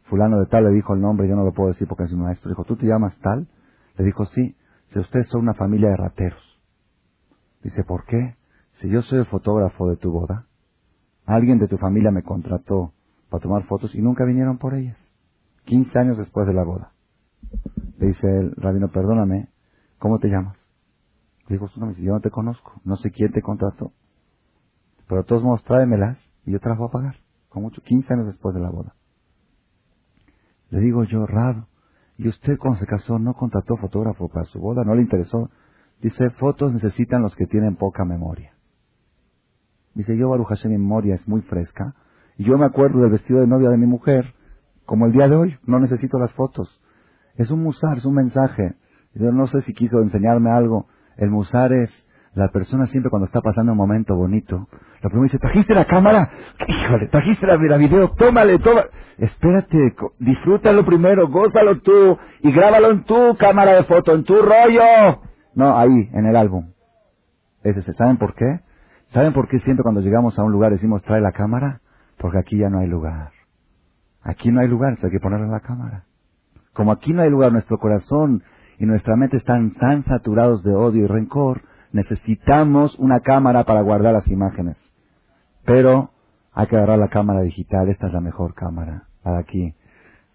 fulano 0.04 0.38
de 0.38 0.46
tal, 0.46 0.64
le 0.64 0.70
dijo 0.70 0.94
el 0.94 1.00
nombre, 1.00 1.28
yo 1.28 1.34
no 1.34 1.42
lo 1.44 1.52
puedo 1.52 1.70
decir 1.70 1.88
porque 1.88 2.04
es 2.04 2.12
mi 2.12 2.22
maestro, 2.22 2.48
dijo, 2.48 2.62
¿tú 2.64 2.76
te 2.76 2.86
llamas 2.86 3.18
tal? 3.18 3.48
Le 3.96 4.04
dijo, 4.04 4.24
sí, 4.26 4.56
si 4.86 5.00
ustedes 5.00 5.26
son 5.28 5.40
una 5.40 5.54
familia 5.54 5.90
de 5.90 5.96
rateros. 5.96 6.60
Dice, 7.62 7.82
¿por 7.82 8.04
qué? 8.04 8.36
Si 8.74 8.88
yo 8.88 9.02
soy 9.02 9.18
el 9.18 9.26
fotógrafo 9.26 9.88
de 9.90 9.96
tu 9.96 10.12
boda, 10.12 10.46
alguien 11.26 11.58
de 11.58 11.66
tu 11.66 11.76
familia 11.76 12.12
me 12.12 12.22
contrató 12.22 12.92
para 13.30 13.42
tomar 13.42 13.64
fotos 13.64 13.96
y 13.96 14.00
nunca 14.00 14.24
vinieron 14.24 14.58
por 14.58 14.74
ellas. 14.74 14.98
15 15.64 15.98
años 15.98 16.18
después 16.18 16.46
de 16.46 16.54
la 16.54 16.62
boda. 16.62 16.92
Le 17.98 18.08
dice 18.08 18.28
el 18.28 18.52
rabino, 18.56 18.88
perdóname, 18.92 19.48
¿cómo 19.98 20.20
te 20.20 20.28
llamas? 20.28 20.63
Dijo 21.48 21.68
yo 21.98 22.12
no 22.14 22.20
te 22.20 22.30
conozco, 22.30 22.80
no 22.84 22.96
sé 22.96 23.10
quién 23.10 23.30
te 23.32 23.42
contrató. 23.42 23.92
Pero 25.06 25.22
de 25.22 25.26
todos 25.26 25.42
modos, 25.42 25.62
tráemelas 25.64 26.18
y 26.46 26.52
yo 26.52 26.60
te 26.60 26.68
las 26.68 26.78
voy 26.78 26.88
a 26.88 26.92
pagar. 26.92 27.16
Con 27.48 27.62
mucho, 27.62 27.82
15 27.82 28.14
años 28.14 28.26
después 28.26 28.54
de 28.54 28.60
la 28.60 28.70
boda. 28.70 28.94
Le 30.70 30.80
digo 30.80 31.04
yo, 31.04 31.26
raro. 31.26 31.68
¿Y 32.16 32.28
usted 32.28 32.58
cuando 32.58 32.78
se 32.78 32.86
casó 32.86 33.18
no 33.18 33.34
contrató 33.34 33.76
fotógrafo 33.76 34.28
para 34.28 34.46
su 34.46 34.58
boda? 34.58 34.84
¿No 34.84 34.94
le 34.94 35.02
interesó? 35.02 35.50
Dice, 36.00 36.30
fotos 36.30 36.72
necesitan 36.72 37.22
los 37.22 37.36
que 37.36 37.46
tienen 37.46 37.76
poca 37.76 38.04
memoria. 38.04 38.54
Dice, 39.94 40.16
yo 40.16 40.30
Baruch 40.30 40.48
Hashem, 40.48 40.72
mi 40.72 40.78
memoria 40.78 41.14
es 41.14 41.28
muy 41.28 41.42
fresca. 41.42 41.94
Y 42.36 42.44
yo 42.44 42.58
me 42.58 42.66
acuerdo 42.66 43.00
del 43.00 43.10
vestido 43.10 43.40
de 43.40 43.46
novia 43.46 43.70
de 43.70 43.78
mi 43.78 43.86
mujer, 43.86 44.34
como 44.86 45.06
el 45.06 45.12
día 45.12 45.28
de 45.28 45.36
hoy. 45.36 45.56
No 45.64 45.78
necesito 45.78 46.18
las 46.18 46.32
fotos. 46.32 46.82
Es 47.36 47.50
un 47.50 47.62
musar, 47.62 47.98
es 47.98 48.04
un 48.04 48.14
mensaje. 48.14 48.76
Yo 49.14 49.30
no 49.30 49.46
sé 49.46 49.60
si 49.62 49.74
quiso 49.74 50.00
enseñarme 50.00 50.50
algo. 50.50 50.88
El 51.16 51.30
musar 51.30 51.72
es 51.72 51.90
la 52.34 52.48
persona 52.48 52.86
siempre 52.86 53.10
cuando 53.10 53.26
está 53.26 53.40
pasando 53.40 53.72
un 53.72 53.78
momento 53.78 54.16
bonito. 54.16 54.68
La 55.02 55.08
primera 55.08 55.24
dice, 55.24 55.38
¿trajiste 55.38 55.74
la 55.74 55.84
cámara? 55.84 56.30
Híjole, 56.66 57.06
¿trajiste 57.08 57.46
la, 57.46 57.56
la 57.56 57.76
video? 57.76 58.10
Tómale, 58.16 58.58
toma. 58.58 58.82
Espérate, 59.18 59.94
disfrútalo 60.18 60.84
primero, 60.84 61.28
gózalo 61.28 61.80
tú 61.80 62.18
y 62.40 62.50
grábalo 62.50 62.90
en 62.90 63.04
tu 63.04 63.36
cámara 63.36 63.74
de 63.74 63.84
foto, 63.84 64.14
en 64.14 64.24
tu 64.24 64.34
rollo. 64.42 65.20
No, 65.54 65.78
ahí, 65.78 66.10
en 66.12 66.26
el 66.26 66.36
álbum. 66.36 66.72
Ese, 67.62 67.92
¿Saben 67.92 68.16
por 68.16 68.34
qué? 68.34 68.60
¿Saben 69.10 69.32
por 69.32 69.48
qué 69.48 69.60
siempre 69.60 69.84
cuando 69.84 70.00
llegamos 70.00 70.38
a 70.38 70.42
un 70.42 70.50
lugar 70.50 70.72
decimos 70.72 71.02
trae 71.02 71.20
la 71.20 71.32
cámara? 71.32 71.80
Porque 72.18 72.38
aquí 72.38 72.58
ya 72.58 72.68
no 72.68 72.80
hay 72.80 72.88
lugar. 72.88 73.30
Aquí 74.22 74.50
no 74.50 74.60
hay 74.60 74.68
lugar, 74.68 74.98
hay 75.00 75.10
que 75.10 75.20
ponerle 75.20 75.46
la 75.46 75.60
cámara. 75.60 76.04
Como 76.72 76.90
aquí 76.90 77.12
no 77.12 77.22
hay 77.22 77.30
lugar, 77.30 77.52
nuestro 77.52 77.78
corazón 77.78 78.42
y 78.78 78.86
nuestra 78.86 79.16
mente 79.16 79.36
están 79.36 79.72
tan 79.74 80.02
saturados 80.04 80.62
de 80.62 80.74
odio 80.74 81.04
y 81.04 81.06
rencor, 81.06 81.62
necesitamos 81.92 82.98
una 82.98 83.20
cámara 83.20 83.64
para 83.64 83.82
guardar 83.82 84.12
las 84.12 84.26
imágenes. 84.28 84.76
Pero 85.64 86.10
hay 86.52 86.66
que 86.66 86.76
agarrar 86.76 86.98
la 86.98 87.08
cámara 87.08 87.40
digital, 87.40 87.88
esta 87.88 88.08
es 88.08 88.12
la 88.12 88.20
mejor 88.20 88.54
cámara, 88.54 89.04
la 89.24 89.32
de 89.32 89.38
aquí. 89.38 89.74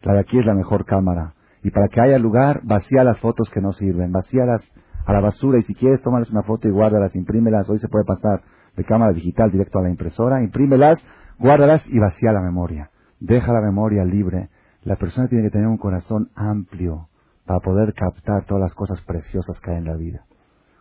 La 0.02 0.14
de 0.14 0.20
aquí 0.20 0.40
es 0.40 0.46
la 0.46 0.54
mejor 0.54 0.86
cámara. 0.86 1.34
Y 1.64 1.72
para 1.72 1.90
que 1.90 2.00
haya 2.00 2.18
lugar, 2.18 2.62
vacía 2.64 3.04
las 3.04 3.20
fotos 3.20 3.50
que 3.50 3.62
no 3.62 3.74
sirven, 3.74 4.12
vacíalas, 4.12 4.62
a 5.06 5.14
la 5.14 5.22
basura 5.22 5.58
y 5.58 5.64
si 5.64 5.74
quieres 5.74 6.02
tómales 6.02 6.30
una 6.30 6.44
foto 6.44 6.68
y 6.68 6.72
guárdalas, 6.72 7.16
imprímelas, 7.16 7.70
hoy 7.70 7.80
se 7.80 7.88
puede 7.88 8.06
pasar 8.06 8.42
de 8.76 8.84
cámara 8.84 9.12
digital 9.12 9.52
directo 9.52 9.80
a 9.80 9.82
la 9.82 9.90
impresora, 9.90 10.44
imprímelas, 10.44 10.98
guárdalas 11.40 11.86
y 11.88 11.98
vacía 12.00 12.32
la 12.32 12.42
memoria. 12.42 12.92
Deja 13.20 13.52
la 13.52 13.62
memoria 13.62 14.06
libre. 14.06 14.50
La 14.84 14.96
persona 14.96 15.28
tiene 15.28 15.46
que 15.46 15.52
tener 15.52 15.68
un 15.68 15.78
corazón 15.78 16.30
amplio 16.36 17.10
para 17.50 17.62
poder 17.62 17.96
captar 17.96 18.46
todas 18.46 18.62
las 18.62 18.76
cosas 18.76 19.02
preciosas 19.02 19.60
que 19.60 19.72
hay 19.72 19.78
en 19.78 19.86
la 19.86 19.96
vida. 19.96 20.24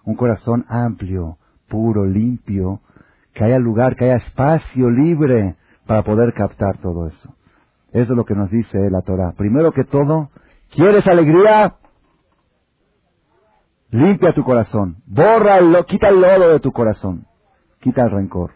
Un 0.05 0.17
corazón 0.17 0.67
amplio, 0.69 1.39
puro, 1.67 2.05
limpio, 2.05 2.83
que 3.33 3.43
haya 3.43 3.59
lugar, 3.59 3.97
que 3.97 4.05
haya 4.05 4.17
espacio 4.17 4.91
libre 4.91 5.57
para 5.87 6.03
poder 6.03 6.35
captar 6.35 6.77
todo 6.83 7.09
eso. 7.09 7.35
Eso 7.91 8.13
es 8.13 8.17
lo 8.19 8.27
que 8.27 8.35
nos 8.35 8.51
dice 8.51 8.91
la 8.91 9.01
Torah. 9.01 9.33
Primero 9.33 9.73
que 9.73 9.85
todo, 9.85 10.29
¿quieres 10.69 11.07
alegría? 11.07 11.77
Limpia 13.91 14.35
tu 14.35 14.45
corazón. 14.45 14.99
Bórralo, 15.07 15.87
quita 15.87 16.09
el 16.09 16.21
lodo 16.21 16.51
de 16.51 16.61
tu 16.61 16.71
corazón. 16.71 17.25
Quita 17.81 18.03
el 18.03 18.11
rencor. 18.11 18.51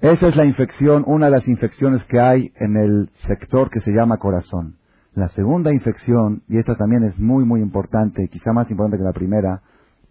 Esa 0.00 0.26
es 0.26 0.34
la 0.34 0.44
infección, 0.44 1.04
una 1.06 1.26
de 1.26 1.32
las 1.36 1.46
infecciones 1.46 2.02
que 2.02 2.18
hay 2.18 2.52
en 2.56 2.76
el 2.76 3.10
sector 3.28 3.70
que 3.70 3.78
se 3.78 3.92
llama 3.92 4.16
corazón. 4.16 4.74
La 5.18 5.28
segunda 5.30 5.72
infección, 5.72 6.44
y 6.46 6.58
esta 6.58 6.76
también 6.76 7.02
es 7.02 7.18
muy, 7.18 7.44
muy 7.44 7.60
importante, 7.60 8.28
quizá 8.28 8.52
más 8.52 8.70
importante 8.70 8.98
que 8.98 9.02
la 9.02 9.12
primera, 9.12 9.62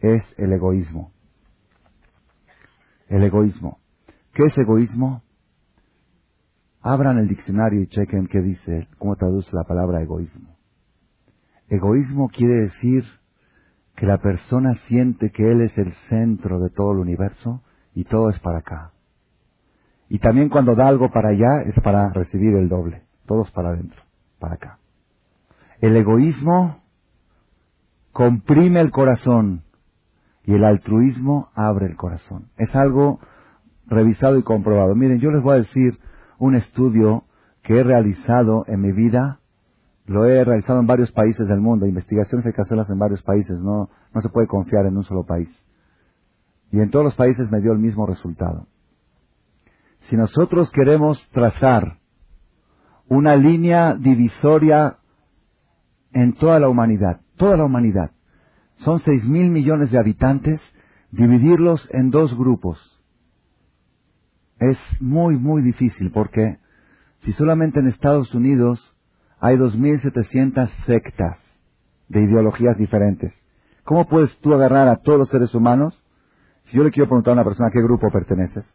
es 0.02 0.22
el 0.36 0.52
egoísmo. 0.52 1.14
El 3.08 3.24
egoísmo. 3.24 3.80
¿Qué 4.34 4.44
es 4.44 4.58
egoísmo? 4.58 5.24
Abran 6.82 7.20
el 7.20 7.30
diccionario 7.30 7.84
y 7.84 7.88
chequen 7.88 8.28
qué 8.28 8.42
dice, 8.42 8.90
cómo 8.98 9.16
traduce 9.16 9.50
la 9.56 9.64
palabra 9.64 10.02
egoísmo. 10.02 10.58
Egoísmo 11.70 12.28
quiere 12.28 12.56
decir 12.64 13.06
que 13.96 14.06
la 14.06 14.18
persona 14.18 14.74
siente 14.90 15.32
que 15.32 15.50
él 15.50 15.62
es 15.62 15.78
el 15.78 15.94
centro 16.10 16.60
de 16.60 16.70
todo 16.70 16.92
el 16.92 16.98
universo 16.98 17.64
y 17.96 18.04
todo 18.04 18.30
es 18.30 18.40
para 18.40 18.58
acá. 18.58 18.92
Y 20.10 20.20
también 20.20 20.50
cuando 20.50 20.76
da 20.76 20.90
algo 20.90 21.10
para 21.12 21.30
allá 21.30 21.62
es 21.66 21.80
para 21.80 22.12
recibir 22.12 22.58
el 22.58 22.68
doble. 22.68 23.04
Todo 23.26 23.44
es 23.44 23.52
para 23.52 23.70
adentro, 23.70 24.02
para 24.38 24.56
acá. 24.56 24.80
El 25.80 25.96
egoísmo 25.96 26.82
comprime 28.12 28.82
el 28.82 28.92
corazón 28.92 29.64
y 30.44 30.54
el 30.54 30.64
altruismo 30.64 31.50
abre 31.54 31.86
el 31.86 31.96
corazón. 31.96 32.50
Es 32.58 32.76
algo 32.76 33.20
revisado 33.86 34.38
y 34.38 34.44
comprobado. 34.44 34.96
Miren, 34.96 35.20
yo 35.20 35.30
les 35.30 35.42
voy 35.42 35.56
a 35.56 35.60
decir 35.60 36.00
un 36.40 36.56
estudio 36.56 37.26
que 37.64 37.80
he 37.80 37.84
realizado 37.84 38.64
en 38.68 38.82
mi 38.82 38.92
vida, 38.92 39.40
lo 40.06 40.26
he 40.26 40.44
realizado 40.44 40.80
en 40.80 40.88
varios 40.88 41.12
países 41.12 41.48
del 41.48 41.60
mundo, 41.60 41.86
investigaciones 41.86 42.46
hay 42.46 42.54
que 42.54 42.62
hacerlas 42.62 42.90
en 42.90 42.98
varios 42.98 43.22
países, 43.24 43.60
no, 43.60 43.90
no 44.14 44.22
se 44.22 44.30
puede 44.30 44.48
confiar 44.48 44.86
en 44.86 44.98
un 44.98 45.04
solo 45.04 45.26
país. 45.26 45.50
Y 46.72 46.80
en 46.80 46.90
todos 46.90 47.06
los 47.06 47.16
países 47.16 47.52
me 47.52 47.62
dio 47.62 47.72
el 47.72 47.80
mismo 47.80 48.06
resultado. 48.06 48.68
Si 50.02 50.16
nosotros 50.16 50.72
queremos 50.72 51.30
trazar 51.32 51.98
una 53.10 53.36
línea 53.36 53.96
divisoria 53.96 54.98
en 56.14 56.34
toda 56.34 56.60
la 56.60 56.70
humanidad, 56.70 57.22
toda 57.36 57.58
la 57.58 57.66
humanidad, 57.66 58.12
son 58.78 59.00
seis 59.00 59.28
mil 59.28 59.50
millones 59.50 59.92
de 59.92 60.00
habitantes, 60.00 60.62
dividirlos 61.12 61.88
en 61.94 62.12
dos 62.12 62.38
grupos, 62.38 62.98
es 64.60 64.80
muy, 65.00 65.38
muy 65.38 65.62
difícil 65.62 66.12
porque 66.12 66.58
si 67.20 67.32
solamente 67.34 67.80
en 67.80 67.88
Estados 67.88 68.34
Unidos 68.34 68.96
hay 69.40 69.58
2.700 69.58 70.70
sectas 70.86 71.40
de 72.08 72.22
ideologías 72.22 72.78
diferentes, 72.78 73.34
¿cómo 73.84 74.08
puedes 74.08 74.36
tú 74.40 74.54
agarrar 74.54 74.88
a 74.88 74.98
todos 74.98 75.20
los 75.20 75.30
seres 75.30 75.54
humanos? 75.54 76.04
Si 76.64 76.78
yo 76.78 76.84
le 76.84 76.92
quiero 76.92 77.08
preguntar 77.08 77.32
a 77.32 77.36
una 77.36 77.44
persona 77.44 77.68
a 77.70 77.72
qué 77.72 77.82
grupo 77.82 78.10
perteneces, 78.12 78.66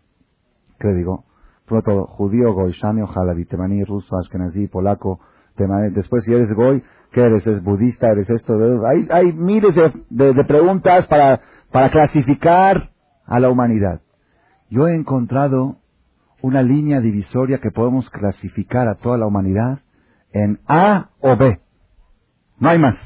¿qué 0.79 0.89
le 0.89 0.95
digo? 0.95 1.25
Por 1.67 1.83
judío, 1.85 2.53
goy, 2.53 2.73
shami, 2.73 3.03
jalabi, 3.07 3.45
temaní, 3.45 3.85
ruso, 3.85 4.17
ashkenazí, 4.19 4.67
polaco, 4.69 5.21
temaní. 5.57 5.91
Después, 5.91 6.25
si 6.25 6.33
eres 6.33 6.53
goy, 6.53 6.83
¿qué 7.13 7.23
eres? 7.23 7.47
¿Es 7.47 7.63
budista? 7.63 8.09
¿Eres 8.11 8.29
esto? 8.31 8.55
Hay, 8.87 9.07
hay 9.11 9.33
miles 9.33 9.75
de 10.11 10.45
preguntas 10.45 11.07
para, 11.07 11.41
para 11.71 11.91
clasificar 11.91 12.91
a 13.27 13.41
la 13.41 13.49
humanidad. 13.49 14.01
Yo 14.69 14.89
he 14.89 14.95
encontrado 14.95 15.77
una 16.41 16.63
línea 16.63 17.01
divisoria 17.01 17.59
que 17.59 17.71
podemos 17.71 18.11
clasificar 18.11 18.89
a 18.89 18.97
toda 18.97 19.17
la 19.17 19.27
humanidad 19.27 19.81
en 20.33 20.61
A 20.67 21.11
o 21.21 21.37
B. 21.37 21.61
No 22.59 22.69
hay 22.69 22.79
más. 22.79 22.97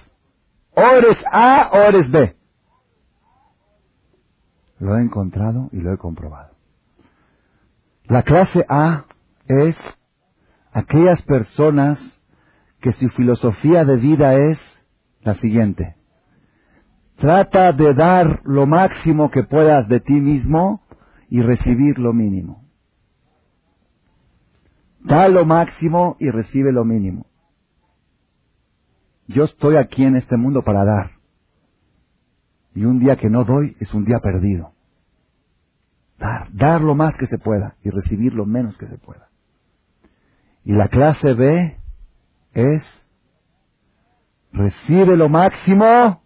O 0.75 0.81
eres 0.81 1.23
A 1.31 1.71
o 1.73 1.77
eres 1.83 2.11
B. 2.11 2.37
Lo 4.79 4.97
he 4.97 5.03
encontrado 5.03 5.69
y 5.73 5.79
lo 5.81 5.93
he 5.93 5.99
comprobado. 5.99 6.55
La 8.05 8.23
clase 8.23 8.65
A 8.69 9.05
es 9.47 9.77
aquellas 10.73 11.23
personas 11.23 12.16
que 12.81 12.93
su 12.93 13.09
filosofía 13.11 13.85
de 13.85 13.97
vida 13.97 14.35
es 14.35 14.59
la 15.23 15.35
siguiente. 15.35 15.97
Trata 17.17 17.73
de 17.73 17.95
dar 17.95 18.43
lo 18.45 18.67
máximo 18.67 19.31
que 19.31 19.43
puedas 19.43 19.89
de 19.89 20.01
ti 20.01 20.21
mismo 20.21 20.83
y 21.29 21.41
recibir 21.41 21.99
lo 21.99 22.13
mínimo. 22.13 22.65
Da 25.01 25.29
lo 25.29 25.45
máximo 25.45 26.17
y 26.19 26.31
recibe 26.31 26.73
lo 26.73 26.85
mínimo. 26.85 27.27
Yo 29.29 29.45
estoy 29.45 29.77
aquí 29.77 30.05
en 30.05 30.17
este 30.17 30.37
mundo 30.37 30.63
para 30.63 30.85
dar. 30.85 31.11
Y 32.75 32.85
un 32.85 32.99
día 32.99 33.17
que 33.17 33.31
no 33.31 33.45
doy 33.45 33.77
es 33.81 33.95
un 33.95 34.05
día 34.05 34.19
perdido. 34.19 34.73
Dar, 36.19 36.49
dar 36.53 36.83
lo 36.83 36.95
más 36.95 37.17
que 37.17 37.27
se 37.27 37.39
pueda 37.39 37.77
y 37.83 37.91
recibir 37.91 38.35
lo 38.35 38.47
menos 38.47 38.77
que 38.77 38.87
se 38.87 38.99
pueda. 38.99 39.29
Y 40.65 40.73
la 40.73 40.89
clase 40.89 41.33
B 41.35 41.77
es 42.57 42.83
recibe 44.53 45.17
lo 45.17 45.29
máximo 45.29 46.23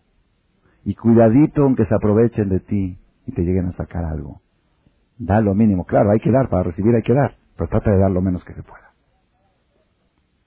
y 0.84 0.94
cuidadito 0.94 1.64
aunque 1.64 1.84
se 1.84 1.94
aprovechen 1.94 2.48
de 2.48 2.60
ti 2.60 2.98
y 3.26 3.32
te 3.32 3.42
lleguen 3.42 3.66
a 3.66 3.72
sacar 3.72 4.04
algo. 4.04 4.40
Da 5.18 5.40
lo 5.40 5.54
mínimo. 5.54 5.84
Claro, 5.84 6.10
hay 6.10 6.20
que 6.20 6.30
dar, 6.30 6.48
para 6.48 6.62
recibir 6.62 6.94
hay 6.94 7.02
que 7.02 7.12
dar, 7.12 7.36
pero 7.56 7.68
trata 7.68 7.90
de 7.90 7.98
dar 7.98 8.10
lo 8.10 8.22
menos 8.22 8.44
que 8.44 8.54
se 8.54 8.62
pueda. 8.62 8.94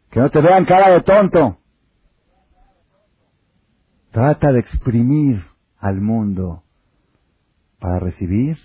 Que 0.10 0.20
no 0.20 0.30
te 0.30 0.42
vean 0.42 0.66
cara 0.66 0.90
de 0.92 1.02
tonto. 1.02 1.58
Trata 4.12 4.52
de 4.52 4.60
exprimir 4.60 5.42
al 5.78 6.00
mundo 6.00 6.64
para 7.80 8.00
recibir 8.00 8.58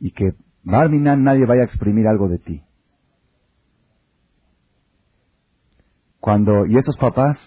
y 0.00 0.12
que 0.12 0.34
Barminan 0.62 1.22
nadie 1.22 1.46
vaya 1.46 1.62
a 1.62 1.66
exprimir 1.66 2.06
algo 2.06 2.28
de 2.28 2.38
ti. 2.38 2.62
Cuando, 6.28 6.66
y 6.66 6.76
esos 6.76 6.94
papás 6.98 7.38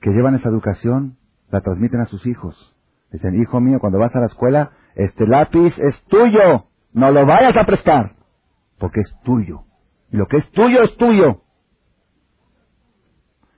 que 0.00 0.12
llevan 0.12 0.36
esa 0.36 0.50
educación, 0.50 1.16
la 1.50 1.62
transmiten 1.62 1.98
a 1.98 2.04
sus 2.04 2.24
hijos. 2.28 2.76
Dicen, 3.10 3.34
hijo 3.34 3.58
mío, 3.58 3.80
cuando 3.80 3.98
vas 3.98 4.14
a 4.14 4.20
la 4.20 4.26
escuela, 4.26 4.70
este 4.94 5.26
lápiz 5.26 5.76
es 5.78 6.00
tuyo. 6.04 6.66
No 6.92 7.10
lo 7.10 7.26
vayas 7.26 7.56
a 7.56 7.64
prestar, 7.64 8.14
porque 8.78 9.00
es 9.00 9.12
tuyo. 9.24 9.64
Y 10.12 10.16
lo 10.16 10.28
que 10.28 10.36
es 10.36 10.48
tuyo 10.52 10.80
es 10.80 10.96
tuyo. 10.96 11.42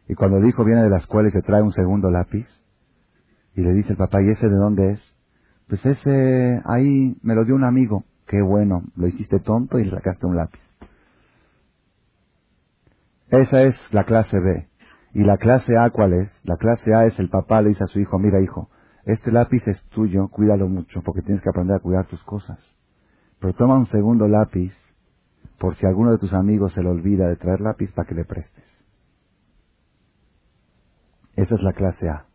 Y 0.09 0.15
cuando 0.15 0.39
el 0.39 0.47
hijo 0.47 0.65
viene 0.65 0.83
de 0.83 0.89
la 0.89 1.01
escuela 1.01 1.29
y 1.29 1.33
se 1.33 1.43
trae 1.43 1.61
un 1.61 1.73
segundo 1.73 2.11
lápiz, 2.11 2.49
y 3.55 3.61
le 3.61 3.75
dice 3.75 3.91
el 3.91 3.99
papá, 3.99 4.23
¿y 4.23 4.29
ese 4.29 4.49
de 4.49 4.57
dónde 4.57 4.93
es? 4.93 5.15
Pues 5.69 5.85
ese 5.85 6.63
ahí 6.65 7.15
me 7.21 7.35
lo 7.35 7.45
dio 7.45 7.57
un 7.57 7.65
amigo. 7.65 8.05
Qué 8.27 8.41
bueno, 8.41 8.85
lo 8.97 9.07
hiciste 9.07 9.39
tonto 9.39 9.79
y 9.79 9.85
le 9.85 9.91
sacaste 9.91 10.25
un 10.25 10.37
lápiz. 10.37 10.63
Esa 13.33 13.63
es 13.63 13.75
la 13.93 14.05
clase 14.05 14.39
B. 14.39 14.69
¿Y 15.15 15.25
la 15.25 15.39
clase 15.39 15.79
A 15.79 15.89
cuál 15.89 16.13
es? 16.13 16.43
La 16.45 16.59
clase 16.59 16.95
A 16.95 17.07
es 17.07 17.19
el 17.19 17.31
papá 17.31 17.63
le 17.63 17.71
dice 17.71 17.83
a 17.83 17.87
su 17.87 17.99
hijo, 17.99 18.19
mira 18.19 18.43
hijo, 18.43 18.69
este 19.07 19.33
lápiz 19.33 19.67
es 19.67 19.83
tuyo, 19.89 20.29
cuídalo 20.29 20.69
mucho, 20.69 21.01
porque 21.03 21.23
tienes 21.23 21.43
que 21.43 21.49
aprender 21.49 21.77
a 21.77 21.81
cuidar 21.81 22.07
tus 22.07 22.23
cosas. 22.25 22.61
Pero 23.41 23.55
toma 23.55 23.79
un 23.79 23.87
segundo 23.87 24.29
lápiz 24.29 24.75
por 25.59 25.75
si 25.77 25.87
alguno 25.87 26.13
de 26.13 26.19
tus 26.19 26.35
amigos 26.35 26.75
se 26.75 26.83
le 26.83 26.91
olvida 26.91 27.27
de 27.27 27.37
traer 27.37 27.63
lápiz 27.63 27.91
para 27.93 28.07
que 28.07 28.15
le 28.15 28.27
prestes. 28.27 28.65
Esa 31.35 31.55
es 31.55 31.63
la 31.63 31.73
clase 31.73 32.11
A. 32.11 32.27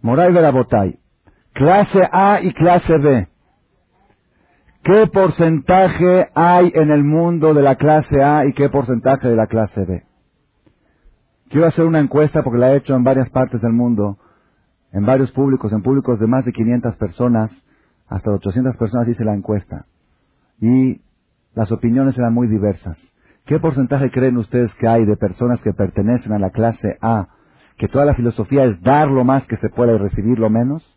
Moray 0.00 0.32
Verabotay. 0.32 0.98
Clase 1.52 2.00
A 2.10 2.40
y 2.42 2.52
clase 2.52 2.98
B. 2.98 3.28
¿Qué 4.84 5.06
porcentaje 5.06 6.28
hay 6.34 6.70
en 6.74 6.90
el 6.90 7.04
mundo 7.04 7.54
de 7.54 7.62
la 7.62 7.76
clase 7.76 8.22
A 8.22 8.44
y 8.44 8.52
qué 8.52 8.68
porcentaje 8.68 9.28
de 9.28 9.34
la 9.34 9.46
clase 9.46 9.86
B? 9.86 10.04
Quiero 11.48 11.66
hacer 11.66 11.86
una 11.86 12.00
encuesta 12.00 12.42
porque 12.42 12.58
la 12.58 12.72
he 12.72 12.76
hecho 12.76 12.94
en 12.94 13.02
varias 13.02 13.30
partes 13.30 13.62
del 13.62 13.72
mundo, 13.72 14.18
en 14.92 15.06
varios 15.06 15.32
públicos, 15.32 15.72
en 15.72 15.82
públicos 15.82 16.20
de 16.20 16.26
más 16.26 16.44
de 16.44 16.52
500 16.52 16.96
personas, 16.96 17.50
hasta 18.08 18.30
800 18.30 18.76
personas 18.76 19.08
hice 19.08 19.24
la 19.24 19.34
encuesta. 19.34 19.86
Y 20.60 21.00
las 21.54 21.72
opiniones 21.72 22.18
eran 22.18 22.34
muy 22.34 22.46
diversas. 22.46 22.98
¿Qué 23.46 23.58
porcentaje 23.58 24.10
creen 24.10 24.36
ustedes 24.36 24.74
que 24.74 24.86
hay 24.86 25.06
de 25.06 25.16
personas 25.16 25.62
que 25.62 25.72
pertenecen 25.72 26.32
a 26.32 26.38
la 26.38 26.50
clase 26.50 26.98
A 27.00 27.28
que 27.78 27.88
toda 27.88 28.04
la 28.04 28.14
filosofía 28.14 28.64
es 28.64 28.82
dar 28.82 29.08
lo 29.08 29.24
más 29.24 29.46
que 29.46 29.56
se 29.56 29.70
pueda 29.70 29.94
y 29.94 29.98
recibir 29.98 30.38
lo 30.38 30.50
menos, 30.50 30.94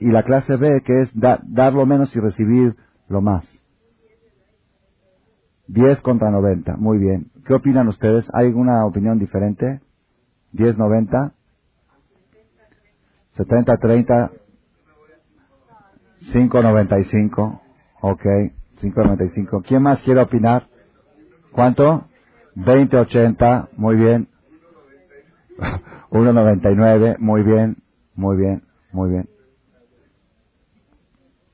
y 0.00 0.06
la 0.10 0.22
clase 0.22 0.56
B, 0.56 0.82
que 0.84 1.02
es 1.02 1.10
dar 1.14 1.72
lo 1.72 1.86
menos 1.86 2.14
y 2.14 2.20
recibir 2.20 2.76
lo 3.08 3.22
más. 3.22 3.46
10 5.68 6.00
contra 6.02 6.30
90, 6.30 6.76
muy 6.76 6.98
bien. 6.98 7.30
¿Qué 7.46 7.54
opinan 7.54 7.88
ustedes? 7.88 8.26
¿Hay 8.34 8.48
alguna 8.48 8.84
opinión 8.84 9.18
diferente? 9.18 9.80
10, 10.52 10.76
90. 10.78 11.32
70, 13.36 13.76
30. 13.78 14.30
5, 16.32 16.62
95. 16.62 17.62
Ok, 18.02 18.22
5, 18.80 19.02
95. 19.04 19.62
¿Quién 19.66 19.82
más 19.82 20.00
quiere 20.02 20.20
opinar? 20.22 20.68
¿Cuánto? 21.52 22.06
20, 22.56 22.96
80. 22.98 23.70
Muy 23.76 23.96
bien. 23.96 24.28
1, 26.10 26.32
99. 26.32 27.16
Muy 27.18 27.42
bien. 27.42 27.76
Muy 28.14 28.36
bien. 28.36 28.62
Muy 28.92 29.10
bien. 29.10 29.28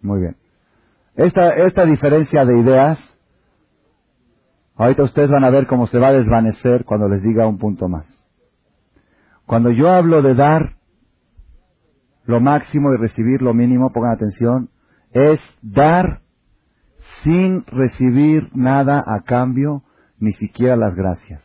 Muy 0.01 0.20
bien. 0.20 0.36
Esta, 1.14 1.51
esta 1.51 1.84
diferencia 1.84 2.44
de 2.44 2.61
ideas 2.61 3.18
Ahorita 4.78 5.03
ustedes 5.03 5.28
van 5.28 5.42
a 5.44 5.51
ver 5.51 5.66
cómo 5.66 5.88
se 5.88 5.99
va 5.99 6.09
a 6.09 6.12
desvanecer 6.12 6.84
cuando 6.84 7.09
les 7.09 7.20
diga 7.20 7.49
un 7.49 7.59
punto 7.59 7.88
más. 7.88 8.07
Cuando 9.44 9.72
yo 9.72 9.90
hablo 9.90 10.22
de 10.22 10.36
dar 10.36 10.76
lo 12.24 12.40
máximo 12.40 12.92
y 12.92 12.96
recibir 12.96 13.42
lo 13.42 13.55
mínimo, 13.55 13.92
pongan 13.92 14.12
atención, 14.12 14.70
es 15.11 15.40
dar 15.62 16.20
sin 17.24 17.64
recibir 17.66 18.51
nada 18.55 19.03
a 19.05 19.22
cambio, 19.22 19.82
ni 20.20 20.32
siquiera 20.32 20.76
las 20.76 20.94
gracias. 20.94 21.44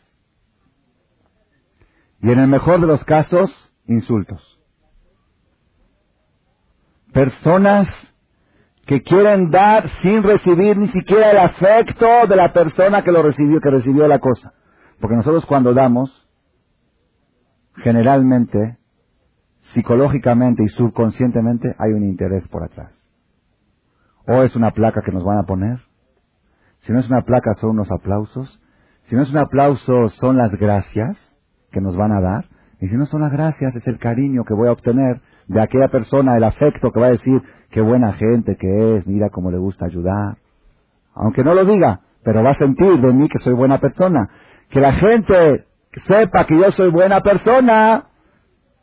Y 2.19 2.29
en 2.31 2.37
el 2.37 2.49
mejor 2.49 2.81
de 2.81 2.87
los 2.87 3.03
casos, 3.03 3.49
insultos. 3.87 4.59
Personas 7.11 7.87
que 8.85 9.01
quieren 9.01 9.49
dar 9.49 9.87
sin 10.01 10.23
recibir 10.23 10.77
ni 10.77 10.89
siquiera 10.89 11.31
el 11.31 11.37
afecto 11.37 12.27
de 12.27 12.35
la 12.35 12.51
persona 12.51 13.01
que 13.01 13.11
lo 13.11 13.23
recibió, 13.23 13.61
que 13.61 13.69
recibió 13.69 14.07
la 14.07 14.19
cosa. 14.19 14.53
Porque 14.99 15.15
nosotros 15.15 15.45
cuando 15.45 15.73
damos, 15.73 16.27
generalmente, 17.75 18.77
psicológicamente 19.73 20.63
y 20.63 20.67
subconscientemente 20.67 21.75
hay 21.79 21.93
un 21.93 22.03
interés 22.03 22.47
por 22.49 22.63
atrás. 22.63 22.93
O 24.27 24.43
es 24.43 24.55
una 24.55 24.71
placa 24.71 25.01
que 25.01 25.11
nos 25.11 25.23
van 25.23 25.37
a 25.37 25.43
poner. 25.43 25.79
Si 26.79 26.91
no 26.91 26.99
es 26.99 27.07
una 27.07 27.21
placa 27.21 27.53
son 27.53 27.71
unos 27.71 27.91
aplausos. 27.91 28.61
Si 29.03 29.15
no 29.15 29.21
es 29.21 29.31
un 29.31 29.37
aplauso 29.37 30.09
son 30.09 30.37
las 30.37 30.53
gracias 30.55 31.33
que 31.71 31.81
nos 31.81 31.95
van 31.95 32.11
a 32.11 32.21
dar. 32.21 32.45
Y 32.81 32.87
si 32.87 32.97
no 32.97 33.05
son 33.05 33.21
las 33.21 33.31
gracias 33.31 33.75
es 33.75 33.87
el 33.87 33.97
cariño 33.97 34.43
que 34.43 34.53
voy 34.53 34.67
a 34.67 34.73
obtener 34.73 35.21
de 35.47 35.61
aquella 35.61 35.87
persona, 35.89 36.37
el 36.37 36.43
afecto 36.43 36.91
que 36.91 36.99
va 36.99 37.07
a 37.07 37.11
decir, 37.11 37.41
qué 37.69 37.81
buena 37.81 38.13
gente 38.13 38.55
que 38.55 38.95
es, 38.95 39.07
mira 39.07 39.29
cómo 39.29 39.51
le 39.51 39.57
gusta 39.57 39.85
ayudar. 39.85 40.37
Aunque 41.13 41.43
no 41.43 41.53
lo 41.53 41.65
diga, 41.65 42.01
pero 42.23 42.43
va 42.43 42.51
a 42.51 42.57
sentir 42.57 42.99
de 42.99 43.13
mí 43.13 43.27
que 43.29 43.39
soy 43.39 43.53
buena 43.53 43.79
persona. 43.79 44.29
Que 44.69 44.79
la 44.79 44.93
gente 44.93 45.65
sepa 46.07 46.45
que 46.45 46.57
yo 46.57 46.71
soy 46.71 46.89
buena 46.91 47.21
persona. 47.21 48.07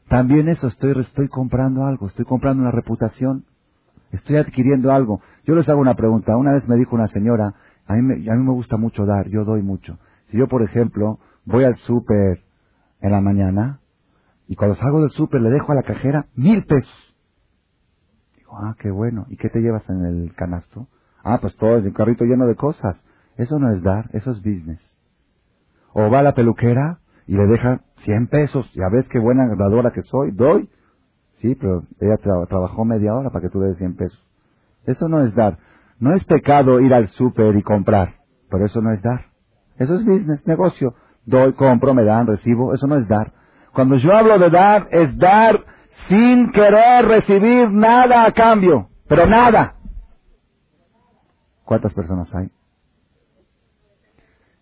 También 0.08 0.48
eso, 0.48 0.68
estoy, 0.68 0.92
estoy 1.00 1.28
comprando 1.28 1.84
algo, 1.84 2.08
estoy 2.08 2.24
comprando 2.24 2.62
una 2.62 2.72
reputación, 2.72 3.44
estoy 4.12 4.36
adquiriendo 4.36 4.92
algo. 4.92 5.20
Yo 5.44 5.54
les 5.54 5.68
hago 5.68 5.80
una 5.80 5.94
pregunta. 5.94 6.36
Una 6.36 6.52
vez 6.52 6.68
me 6.68 6.76
dijo 6.76 6.94
una 6.94 7.06
señora, 7.06 7.54
a 7.86 7.94
mí 7.94 8.02
me, 8.02 8.30
a 8.30 8.34
mí 8.34 8.44
me 8.44 8.52
gusta 8.52 8.76
mucho 8.76 9.06
dar, 9.06 9.28
yo 9.28 9.44
doy 9.44 9.62
mucho. 9.62 9.98
Si 10.30 10.36
yo, 10.36 10.46
por 10.46 10.62
ejemplo, 10.62 11.18
voy 11.44 11.64
al 11.64 11.76
súper 11.76 12.42
en 13.00 13.12
la 13.12 13.20
mañana 13.20 13.80
y 14.50 14.56
cuando 14.56 14.74
salgo 14.74 15.00
del 15.00 15.10
súper 15.10 15.40
le 15.40 15.48
dejo 15.48 15.70
a 15.70 15.76
la 15.76 15.84
cajera 15.84 16.26
mil 16.34 16.64
pesos. 16.64 17.14
Ah, 18.50 18.74
qué 18.80 18.90
bueno. 18.90 19.26
¿Y 19.28 19.36
qué 19.36 19.48
te 19.48 19.60
llevas 19.60 19.88
en 19.88 20.04
el 20.04 20.34
canasto? 20.34 20.88
Ah, 21.22 21.38
pues 21.40 21.56
todo 21.56 21.76
el 21.76 21.92
carrito 21.92 22.24
lleno 22.24 22.48
de 22.48 22.56
cosas. 22.56 23.00
Eso 23.36 23.60
no 23.60 23.72
es 23.72 23.80
dar, 23.84 24.10
eso 24.12 24.32
es 24.32 24.38
business. 24.38 24.98
O 25.92 26.10
va 26.10 26.18
a 26.18 26.22
la 26.24 26.34
peluquera 26.34 26.98
y 27.28 27.36
le 27.36 27.46
deja 27.46 27.82
100 27.98 28.26
pesos. 28.26 28.68
Ya 28.74 28.88
ves 28.90 29.06
qué 29.08 29.20
buena 29.20 29.46
dadora 29.54 29.92
que 29.92 30.02
soy. 30.02 30.32
Doy. 30.32 30.68
Sí, 31.36 31.54
pero 31.54 31.84
ella 32.00 32.16
trabajó 32.16 32.84
media 32.84 33.14
hora 33.14 33.30
para 33.30 33.42
que 33.42 33.50
tú 33.50 33.60
des 33.60 33.76
100 33.78 33.94
pesos. 33.94 34.20
Eso 34.84 35.08
no 35.08 35.20
es 35.24 35.32
dar. 35.36 35.58
No 36.00 36.12
es 36.12 36.24
pecado 36.24 36.80
ir 36.80 36.92
al 36.92 37.06
súper 37.06 37.54
y 37.54 37.62
comprar. 37.62 38.16
Pero 38.50 38.66
eso 38.66 38.80
no 38.80 38.90
es 38.90 39.00
dar. 39.00 39.26
Eso 39.76 39.94
es 39.94 40.04
business, 40.04 40.44
negocio. 40.44 40.96
Doy, 41.24 41.52
compro, 41.52 41.94
me 41.94 42.02
dan, 42.02 42.26
recibo. 42.26 42.74
Eso 42.74 42.88
no 42.88 42.96
es 42.96 43.06
dar. 43.06 43.38
Cuando 43.72 43.96
yo 43.96 44.12
hablo 44.12 44.38
de 44.38 44.50
dar, 44.50 44.86
es 44.90 45.16
dar 45.18 45.64
sin 46.08 46.50
querer 46.50 47.06
recibir 47.06 47.70
nada 47.70 48.24
a 48.24 48.32
cambio, 48.32 48.88
pero 49.08 49.26
nada. 49.26 49.76
¿Cuántas 51.64 51.94
personas 51.94 52.34
hay? 52.34 52.50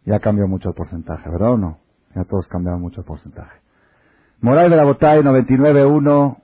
Ya 0.04 0.20
cambió 0.20 0.46
mucho 0.46 0.70
el 0.70 0.74
porcentaje, 0.74 1.28
¿verdad 1.30 1.52
o 1.52 1.56
no? 1.59 1.78
Ya 2.14 2.24
todos 2.24 2.46
cambiaron 2.48 2.80
mucho 2.80 3.00
el 3.00 3.06
porcentaje. 3.06 3.61
Moral 4.40 4.70
de 4.70 4.76
la 4.76 4.84
Botay, 4.84 5.22
99.1, 5.22 6.36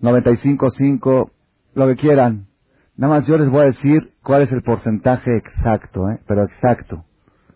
95.5, 0.00 1.30
lo 1.74 1.86
que 1.88 1.96
quieran. 1.96 2.46
Nada 2.96 3.14
más 3.14 3.26
yo 3.26 3.38
les 3.38 3.50
voy 3.50 3.62
a 3.62 3.66
decir 3.66 4.12
cuál 4.22 4.42
es 4.42 4.52
el 4.52 4.62
porcentaje 4.62 5.36
exacto, 5.36 6.08
¿eh? 6.10 6.20
pero 6.26 6.42
exacto. 6.42 7.04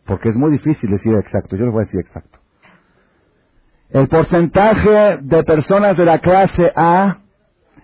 Porque 0.07 0.31
es 0.31 0.37
muy 0.37 0.51
difícil 0.51 0.91
decir 0.91 1.15
exacto, 1.15 1.57
yo 1.57 1.65
les 1.65 1.73
voy 1.73 1.83
a 1.83 1.87
decir 1.87 2.01
exacto. 2.01 2.39
El 3.95 4.09
porcentaje 4.09 5.19
de 5.23 5.45
personas 5.45 5.97
de 5.97 6.05
la 6.05 6.19
clase 6.19 6.73
A 6.75 7.19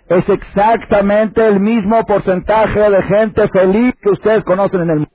es 0.08 0.28
exactamente 0.28 1.46
el 1.46 1.60
mismo 1.60 2.04
porcentaje 2.04 2.80
de 2.80 3.02
gente 3.04 3.48
feliz 3.48 3.94
que 4.02 4.10
ustedes 4.10 4.42
conocen 4.42 4.80
en 4.80 4.90
el 4.90 4.96
mundo. 4.96 5.12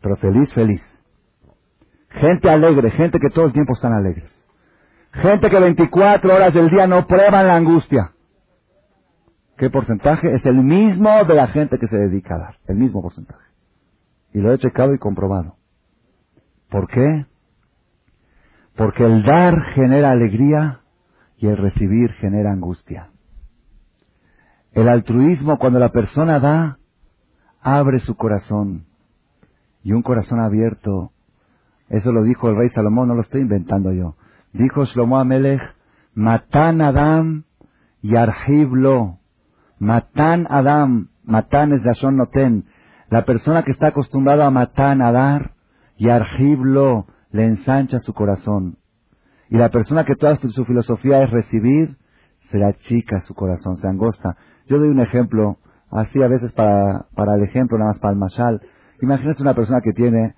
Pero 0.00 0.16
feliz, 0.18 0.54
feliz. 0.54 0.80
Gente 2.10 2.48
alegre, 2.48 2.92
gente 2.92 3.18
que 3.18 3.28
todo 3.34 3.46
el 3.46 3.52
tiempo 3.52 3.74
están 3.74 3.92
alegres. 3.92 4.30
Gente 5.10 5.50
que 5.50 5.58
24 5.58 6.32
horas 6.32 6.54
del 6.54 6.70
día 6.70 6.86
no 6.86 7.08
prueban 7.08 7.48
la 7.48 7.56
angustia. 7.56 8.12
¿Qué 9.58 9.68
porcentaje? 9.68 10.32
Es 10.32 10.46
el 10.46 10.62
mismo 10.62 11.24
de 11.24 11.34
la 11.34 11.48
gente 11.48 11.76
que 11.76 11.88
se 11.88 11.96
dedica 11.96 12.36
a 12.36 12.38
dar. 12.38 12.56
El 12.68 12.76
mismo 12.76 13.02
porcentaje. 13.02 13.46
Y 14.32 14.38
lo 14.38 14.52
he 14.52 14.58
checado 14.58 14.94
y 14.94 14.98
comprobado. 14.98 15.56
¿Por 16.70 16.86
qué? 16.86 17.26
Porque 18.76 19.04
el 19.04 19.22
dar 19.22 19.54
genera 19.74 20.10
alegría 20.10 20.80
y 21.38 21.46
el 21.46 21.56
recibir 21.56 22.12
genera 22.12 22.52
angustia. 22.52 23.10
El 24.72 24.88
altruismo, 24.88 25.58
cuando 25.58 25.78
la 25.78 25.90
persona 25.90 26.38
da, 26.38 26.78
abre 27.62 27.98
su 28.00 28.14
corazón. 28.16 28.84
Y 29.82 29.92
un 29.92 30.02
corazón 30.02 30.40
abierto, 30.40 31.12
eso 31.88 32.12
lo 32.12 32.22
dijo 32.24 32.48
el 32.48 32.56
rey 32.56 32.68
Salomón, 32.70 33.08
no 33.08 33.14
lo 33.14 33.22
estoy 33.22 33.42
inventando 33.42 33.92
yo. 33.92 34.16
Dijo 34.52 34.84
Shlomo 34.84 35.18
Amelech, 35.18 35.62
Matan 36.14 36.80
Adam 36.80 37.44
y 38.02 38.16
Arhiblo. 38.16 39.18
Matan 39.78 40.46
Adam, 40.50 41.08
Matan 41.24 41.72
es 41.72 41.82
Lashon 41.82 42.16
Noten. 42.16 42.64
La 43.08 43.24
persona 43.24 43.62
que 43.62 43.70
está 43.70 43.88
acostumbrada 43.88 44.46
a 44.46 44.50
matan, 44.50 45.00
a 45.00 45.12
dar, 45.12 45.52
y 45.96 46.08
Arhiblo, 46.08 47.06
le 47.36 47.44
ensancha 47.44 48.00
su 48.00 48.12
corazón. 48.12 48.78
Y 49.48 49.58
la 49.58 49.68
persona 49.68 50.04
que 50.04 50.16
toda 50.16 50.36
su 50.36 50.64
filosofía 50.64 51.22
es 51.22 51.30
recibir, 51.30 51.96
se 52.50 52.58
le 52.58 52.64
achica 52.64 53.20
su 53.20 53.34
corazón, 53.34 53.76
se 53.76 53.86
angosta. 53.86 54.36
Yo 54.66 54.78
doy 54.78 54.88
un 54.88 55.00
ejemplo, 55.00 55.58
así 55.90 56.22
a 56.22 56.28
veces 56.28 56.52
para, 56.52 57.06
para 57.14 57.34
el 57.36 57.42
ejemplo, 57.42 57.78
nada 57.78 57.92
más 57.92 58.00
para 58.00 58.12
el 58.12 58.18
mashal. 58.18 58.60
Imagínese 59.02 59.42
una 59.42 59.54
persona 59.54 59.80
que 59.82 59.92
tiene 59.92 60.34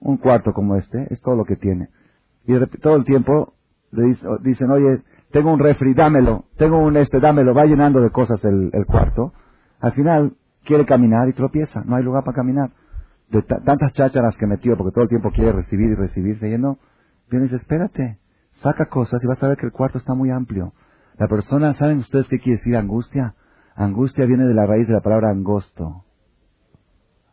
un 0.00 0.18
cuarto 0.18 0.52
como 0.52 0.76
este, 0.76 1.06
es 1.10 1.20
todo 1.22 1.36
lo 1.36 1.44
que 1.44 1.56
tiene. 1.56 1.88
Y 2.46 2.54
todo 2.80 2.96
el 2.96 3.04
tiempo 3.04 3.54
le 3.90 4.16
dicen, 4.42 4.70
oye, 4.70 5.02
tengo 5.30 5.52
un 5.52 5.60
refri, 5.60 5.94
dámelo, 5.94 6.46
tengo 6.58 6.78
un 6.78 6.96
este, 6.96 7.20
dámelo, 7.20 7.54
va 7.54 7.64
llenando 7.64 8.00
de 8.00 8.10
cosas 8.10 8.44
el, 8.44 8.70
el 8.72 8.84
cuarto. 8.84 9.32
Al 9.80 9.92
final 9.92 10.36
quiere 10.64 10.84
caminar 10.84 11.28
y 11.28 11.32
tropieza, 11.32 11.82
no 11.84 11.96
hay 11.96 12.02
lugar 12.02 12.24
para 12.24 12.36
caminar 12.36 12.70
de 13.34 13.42
tantas 13.42 13.92
chácharas 13.92 14.36
que 14.36 14.46
metió, 14.46 14.76
porque 14.76 14.92
todo 14.92 15.04
el 15.04 15.08
tiempo 15.08 15.30
quiere 15.30 15.52
recibir 15.52 15.90
y 15.90 15.94
recibir, 15.94 16.38
se 16.38 16.48
llenó. 16.48 16.78
Viene 17.30 17.46
y 17.46 17.48
dice, 17.48 17.56
espérate, 17.56 18.18
saca 18.62 18.86
cosas 18.86 19.22
y 19.22 19.26
vas 19.26 19.42
a 19.42 19.48
ver 19.48 19.56
que 19.56 19.66
el 19.66 19.72
cuarto 19.72 19.98
está 19.98 20.14
muy 20.14 20.30
amplio. 20.30 20.72
La 21.18 21.28
persona, 21.28 21.74
¿saben 21.74 21.98
ustedes 21.98 22.28
qué 22.28 22.38
quiere 22.38 22.58
decir 22.58 22.76
angustia? 22.76 23.34
Angustia 23.76 24.26
viene 24.26 24.44
de 24.44 24.54
la 24.54 24.66
raíz 24.66 24.86
de 24.86 24.94
la 24.94 25.00
palabra 25.00 25.30
angosto. 25.30 26.04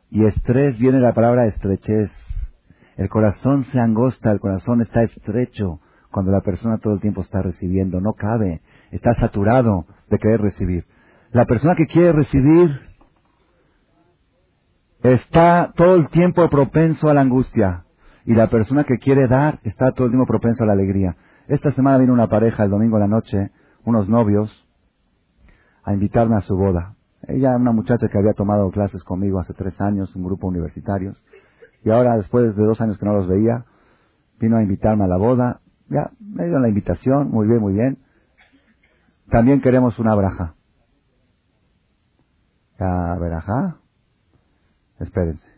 Y 0.10 0.26
estrés 0.26 0.78
viene 0.78 0.98
de 0.98 1.04
la 1.04 1.14
palabra 1.14 1.46
estrechez. 1.46 2.12
El 2.98 3.10
corazón 3.10 3.64
se 3.66 3.80
angosta, 3.80 4.32
el 4.32 4.40
corazón 4.40 4.82
está 4.82 5.04
estrecho 5.04 5.80
cuando 6.12 6.32
la 6.32 6.42
persona 6.42 6.78
todo 6.78 6.94
el 6.94 7.00
tiempo 7.00 7.22
está 7.22 7.42
recibiendo, 7.42 8.02
no 8.02 8.14
cabe, 8.14 8.62
está 8.92 9.14
saturado 9.14 9.86
de 10.10 10.20
querer 10.20 10.42
recibir. 10.42 10.86
La 11.32 11.46
persona 11.46 11.76
que 11.76 11.88
quiere 11.88 12.12
recibir 12.12 12.91
está 15.04 15.72
todo 15.76 15.96
el 15.96 16.10
tiempo 16.10 16.48
propenso 16.50 17.10
a 17.10 17.14
la 17.14 17.22
angustia. 17.22 17.86
Y 18.26 18.36
la 18.36 18.50
persona 18.50 18.84
que 18.84 18.98
quiere 18.98 19.28
dar 19.28 19.60
está 19.64 19.92
todo 19.92 20.06
el 20.06 20.12
tiempo 20.12 20.28
propenso 20.28 20.64
a 20.64 20.68
la 20.68 20.74
alegría. 20.74 21.16
Esta 21.48 21.72
semana 21.72 21.98
vino 21.98 22.14
una 22.14 22.28
pareja 22.28 22.64
el 22.64 22.70
domingo 22.70 22.98
en 22.98 23.02
la 23.02 23.08
noche, 23.08 23.52
unos 23.84 24.08
novios, 24.08 24.68
a 25.84 25.94
invitarme 25.94 26.36
a 26.36 26.42
su 26.42 26.56
boda. 26.56 26.96
Ella, 27.28 27.56
una 27.56 27.72
muchacha 27.72 28.08
que 28.08 28.18
había 28.18 28.34
tomado 28.34 28.70
clases 28.72 29.04
conmigo 29.04 29.40
hace 29.40 29.54
tres 29.54 29.80
años, 29.82 30.16
un 30.16 30.24
grupo 30.24 30.48
universitarios, 30.48 31.22
y 31.84 31.90
ahora 31.90 32.16
después 32.18 32.56
de 32.56 32.64
dos 32.64 32.80
años 32.82 32.98
que 32.98 33.06
no 33.06 33.14
los 33.14 33.28
veía, 33.28 33.66
vino 34.40 34.58
a 34.58 34.64
invitarme 34.64 35.04
a 35.04 35.08
la 35.08 35.18
boda. 35.18 35.62
Ya, 35.90 36.12
me 36.20 36.48
dio 36.48 36.60
la 36.60 36.70
invitación, 36.70 37.30
muy 37.32 37.48
bien, 37.48 37.60
muy 37.60 37.74
bien. 37.74 37.98
También 39.30 39.62
queremos 39.62 39.98
una 40.00 40.16
braja. 40.16 40.56
Ya, 42.80 43.16
braja. 43.16 43.81
Espérense. 45.02 45.52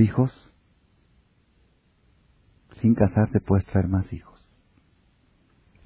hijos, 0.00 0.32
sin 2.80 2.94
casarte 2.94 3.40
puedes 3.40 3.66
traer 3.66 3.88
más 3.88 4.12
hijos. 4.12 4.40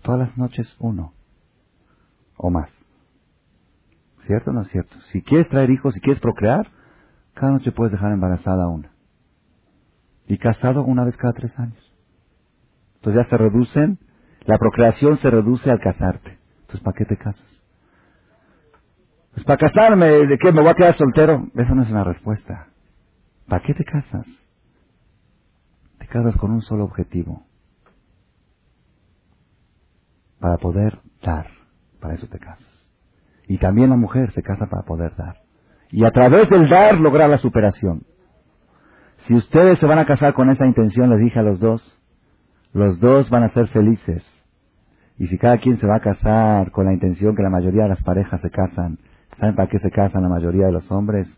Todas 0.02 0.28
las 0.28 0.38
noches 0.38 0.74
uno 0.78 1.14
o 2.36 2.50
más. 2.50 2.83
¿Cierto 4.26 4.50
o 4.50 4.54
no 4.54 4.62
es 4.62 4.68
cierto? 4.68 4.94
Si 5.12 5.22
quieres 5.22 5.48
traer 5.48 5.70
hijos, 5.70 5.94
si 5.94 6.00
quieres 6.00 6.20
procrear, 6.20 6.70
cada 7.34 7.52
noche 7.52 7.72
puedes 7.72 7.92
dejar 7.92 8.12
embarazada 8.12 8.68
una. 8.68 8.92
Y 10.26 10.38
casado 10.38 10.82
una 10.84 11.04
vez 11.04 11.16
cada 11.16 11.34
tres 11.34 11.58
años. 11.58 11.94
Entonces 12.96 13.22
ya 13.22 13.28
se 13.28 13.36
reducen, 13.36 13.98
la 14.46 14.58
procreación 14.58 15.18
se 15.18 15.30
reduce 15.30 15.70
al 15.70 15.80
casarte. 15.80 16.38
Entonces, 16.62 16.80
¿para 16.80 16.96
qué 16.96 17.04
te 17.04 17.16
casas? 17.16 17.62
Pues 19.34 19.44
para 19.44 19.58
casarme, 19.58 20.06
¿de 20.26 20.38
qué? 20.38 20.52
¿Me 20.52 20.62
voy 20.62 20.70
a 20.70 20.74
quedar 20.74 20.96
soltero? 20.96 21.48
Esa 21.54 21.74
no 21.74 21.82
es 21.82 21.90
una 21.90 22.04
respuesta. 22.04 22.68
¿Para 23.48 23.62
qué 23.64 23.74
te 23.74 23.84
casas? 23.84 24.26
Te 25.98 26.06
casas 26.06 26.36
con 26.36 26.52
un 26.52 26.62
solo 26.62 26.84
objetivo. 26.84 27.44
Para 30.38 30.56
poder 30.58 31.00
dar. 31.22 31.48
Para 32.00 32.14
eso 32.14 32.28
te 32.28 32.38
casas. 32.38 32.73
Y 33.46 33.58
también 33.58 33.90
la 33.90 33.96
mujer 33.96 34.30
se 34.32 34.42
casa 34.42 34.66
para 34.66 34.82
poder 34.82 35.14
dar. 35.16 35.36
Y 35.90 36.04
a 36.04 36.10
través 36.10 36.48
del 36.48 36.68
dar 36.68 36.98
lograr 36.98 37.28
la 37.30 37.38
superación. 37.38 38.02
Si 39.26 39.34
ustedes 39.34 39.78
se 39.78 39.86
van 39.86 39.98
a 39.98 40.06
casar 40.06 40.34
con 40.34 40.50
esa 40.50 40.66
intención, 40.66 41.10
les 41.10 41.20
dije 41.20 41.38
a 41.38 41.42
los 41.42 41.60
dos, 41.60 42.00
los 42.72 43.00
dos 43.00 43.30
van 43.30 43.44
a 43.44 43.50
ser 43.50 43.68
felices. 43.68 44.24
Y 45.18 45.28
si 45.28 45.38
cada 45.38 45.58
quien 45.58 45.76
se 45.76 45.86
va 45.86 45.96
a 45.96 46.00
casar 46.00 46.72
con 46.72 46.86
la 46.86 46.92
intención 46.92 47.36
que 47.36 47.42
la 47.42 47.50
mayoría 47.50 47.84
de 47.84 47.90
las 47.90 48.02
parejas 48.02 48.40
se 48.40 48.50
casan, 48.50 48.98
¿saben 49.38 49.54
para 49.54 49.68
qué 49.68 49.78
se 49.78 49.90
casan 49.90 50.22
la 50.22 50.28
mayoría 50.28 50.66
de 50.66 50.72
los 50.72 50.90
hombres? 50.90 51.28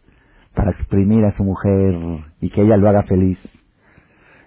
para 0.56 0.70
exprimir 0.70 1.24
a 1.26 1.32
su 1.32 1.44
mujer 1.44 2.24
y 2.40 2.50
que 2.50 2.62
ella 2.62 2.78
lo 2.78 2.88
haga 2.88 3.04
feliz. 3.04 3.38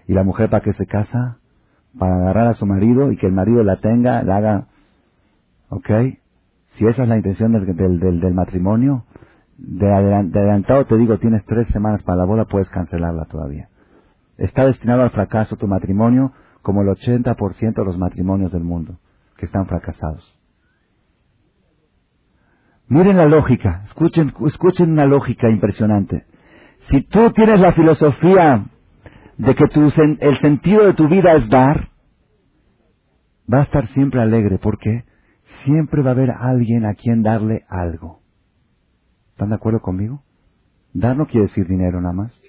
¿Y 0.06 0.12
la 0.12 0.24
mujer 0.24 0.50
para 0.50 0.62
qué 0.62 0.72
se 0.72 0.84
casa? 0.84 1.38
Para 1.96 2.16
agarrar 2.16 2.48
a 2.48 2.54
su 2.54 2.66
marido 2.66 3.12
y 3.12 3.16
que 3.16 3.26
el 3.26 3.32
marido 3.32 3.62
la 3.62 3.80
tenga, 3.80 4.22
la 4.24 4.36
haga... 4.36 4.66
¿Ok? 5.68 5.88
Si 6.80 6.86
esa 6.86 7.02
es 7.02 7.10
la 7.10 7.18
intención 7.18 7.52
del, 7.52 7.76
del, 8.00 8.20
del, 8.20 8.32
matrimonio, 8.32 9.04
de, 9.58 9.92
adelantado 9.92 10.86
te 10.86 10.96
digo, 10.96 11.18
tienes 11.18 11.44
tres 11.44 11.68
semanas 11.68 12.02
para 12.02 12.16
la 12.16 12.24
boda, 12.24 12.46
puedes 12.46 12.70
cancelarla 12.70 13.26
todavía. 13.26 13.68
Está 14.38 14.64
destinado 14.64 15.02
al 15.02 15.10
fracaso 15.10 15.56
tu 15.56 15.66
matrimonio 15.66 16.32
como 16.62 16.80
el 16.80 16.88
80% 16.88 17.74
de 17.74 17.84
los 17.84 17.98
matrimonios 17.98 18.50
del 18.50 18.64
mundo 18.64 18.98
que 19.36 19.44
están 19.44 19.66
fracasados. 19.66 20.24
Miren 22.88 23.18
la 23.18 23.26
lógica, 23.26 23.82
escuchen, 23.84 24.32
escuchen 24.46 24.92
una 24.92 25.04
lógica 25.04 25.50
impresionante. 25.50 26.24
Si 26.88 27.02
tú 27.02 27.30
tienes 27.32 27.60
la 27.60 27.74
filosofía 27.74 28.64
de 29.36 29.54
que 29.54 29.66
tu, 29.66 29.92
el 30.18 30.40
sentido 30.40 30.86
de 30.86 30.94
tu 30.94 31.08
vida 31.08 31.34
es 31.34 31.46
dar, 31.50 31.90
va 33.52 33.58
a 33.58 33.64
estar 33.64 33.86
siempre 33.88 34.22
alegre. 34.22 34.56
porque 34.56 35.09
Siempre 35.64 36.02
va 36.02 36.10
a 36.10 36.12
haber 36.12 36.30
alguien 36.30 36.84
a 36.84 36.94
quien 36.94 37.22
darle 37.22 37.64
algo. 37.68 38.20
¿Están 39.32 39.50
de 39.50 39.54
acuerdo 39.54 39.80
conmigo? 39.80 40.22
Dar 40.92 41.16
no 41.16 41.26
quiere 41.26 41.46
decir 41.46 41.66
dinero 41.66 42.00
nada 42.00 42.14
más. 42.14 42.40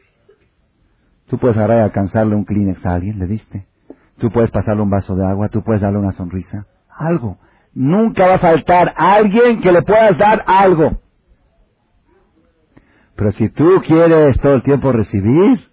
Tú 1.27 1.37
puedes 1.37 1.55
agarrar 1.57 1.79
alcanzarle 1.79 2.35
un 2.35 2.43
Kleenex 2.43 2.85
a 2.85 2.95
alguien, 2.95 3.19
le 3.19 3.27
diste. 3.27 3.67
Tú 4.17 4.29
puedes 4.31 4.51
pasarle 4.51 4.81
un 4.81 4.89
vaso 4.89 5.15
de 5.15 5.25
agua, 5.25 5.49
tú 5.49 5.63
puedes 5.63 5.81
darle 5.81 5.99
una 5.99 6.11
sonrisa. 6.11 6.65
Algo. 6.89 7.37
Nunca 7.73 8.27
va 8.27 8.35
a 8.35 8.39
faltar 8.39 8.93
alguien 8.97 9.61
que 9.61 9.71
le 9.71 9.81
puedas 9.81 10.17
dar 10.17 10.43
algo. 10.45 10.99
Pero 13.15 13.31
si 13.31 13.49
tú 13.49 13.81
quieres 13.85 14.37
todo 14.41 14.55
el 14.55 14.63
tiempo 14.63 14.91
recibir, 14.91 15.71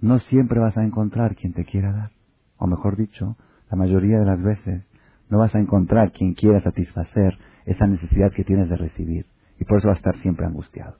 no 0.00 0.18
siempre 0.18 0.60
vas 0.60 0.76
a 0.76 0.84
encontrar 0.84 1.36
quien 1.36 1.52
te 1.52 1.64
quiera 1.64 1.92
dar. 1.92 2.10
O 2.58 2.66
mejor 2.66 2.96
dicho, 2.96 3.36
la 3.70 3.76
mayoría 3.76 4.18
de 4.18 4.26
las 4.26 4.42
veces 4.42 4.89
no 5.30 5.38
vas 5.38 5.54
a 5.54 5.60
encontrar 5.60 6.12
quien 6.12 6.34
quiera 6.34 6.60
satisfacer 6.60 7.38
esa 7.64 7.86
necesidad 7.86 8.32
que 8.32 8.44
tienes 8.44 8.68
de 8.68 8.76
recibir. 8.76 9.26
Y 9.58 9.64
por 9.64 9.78
eso 9.78 9.88
vas 9.88 9.96
a 9.96 10.00
estar 10.00 10.16
siempre 10.18 10.46
angustiado. 10.46 10.96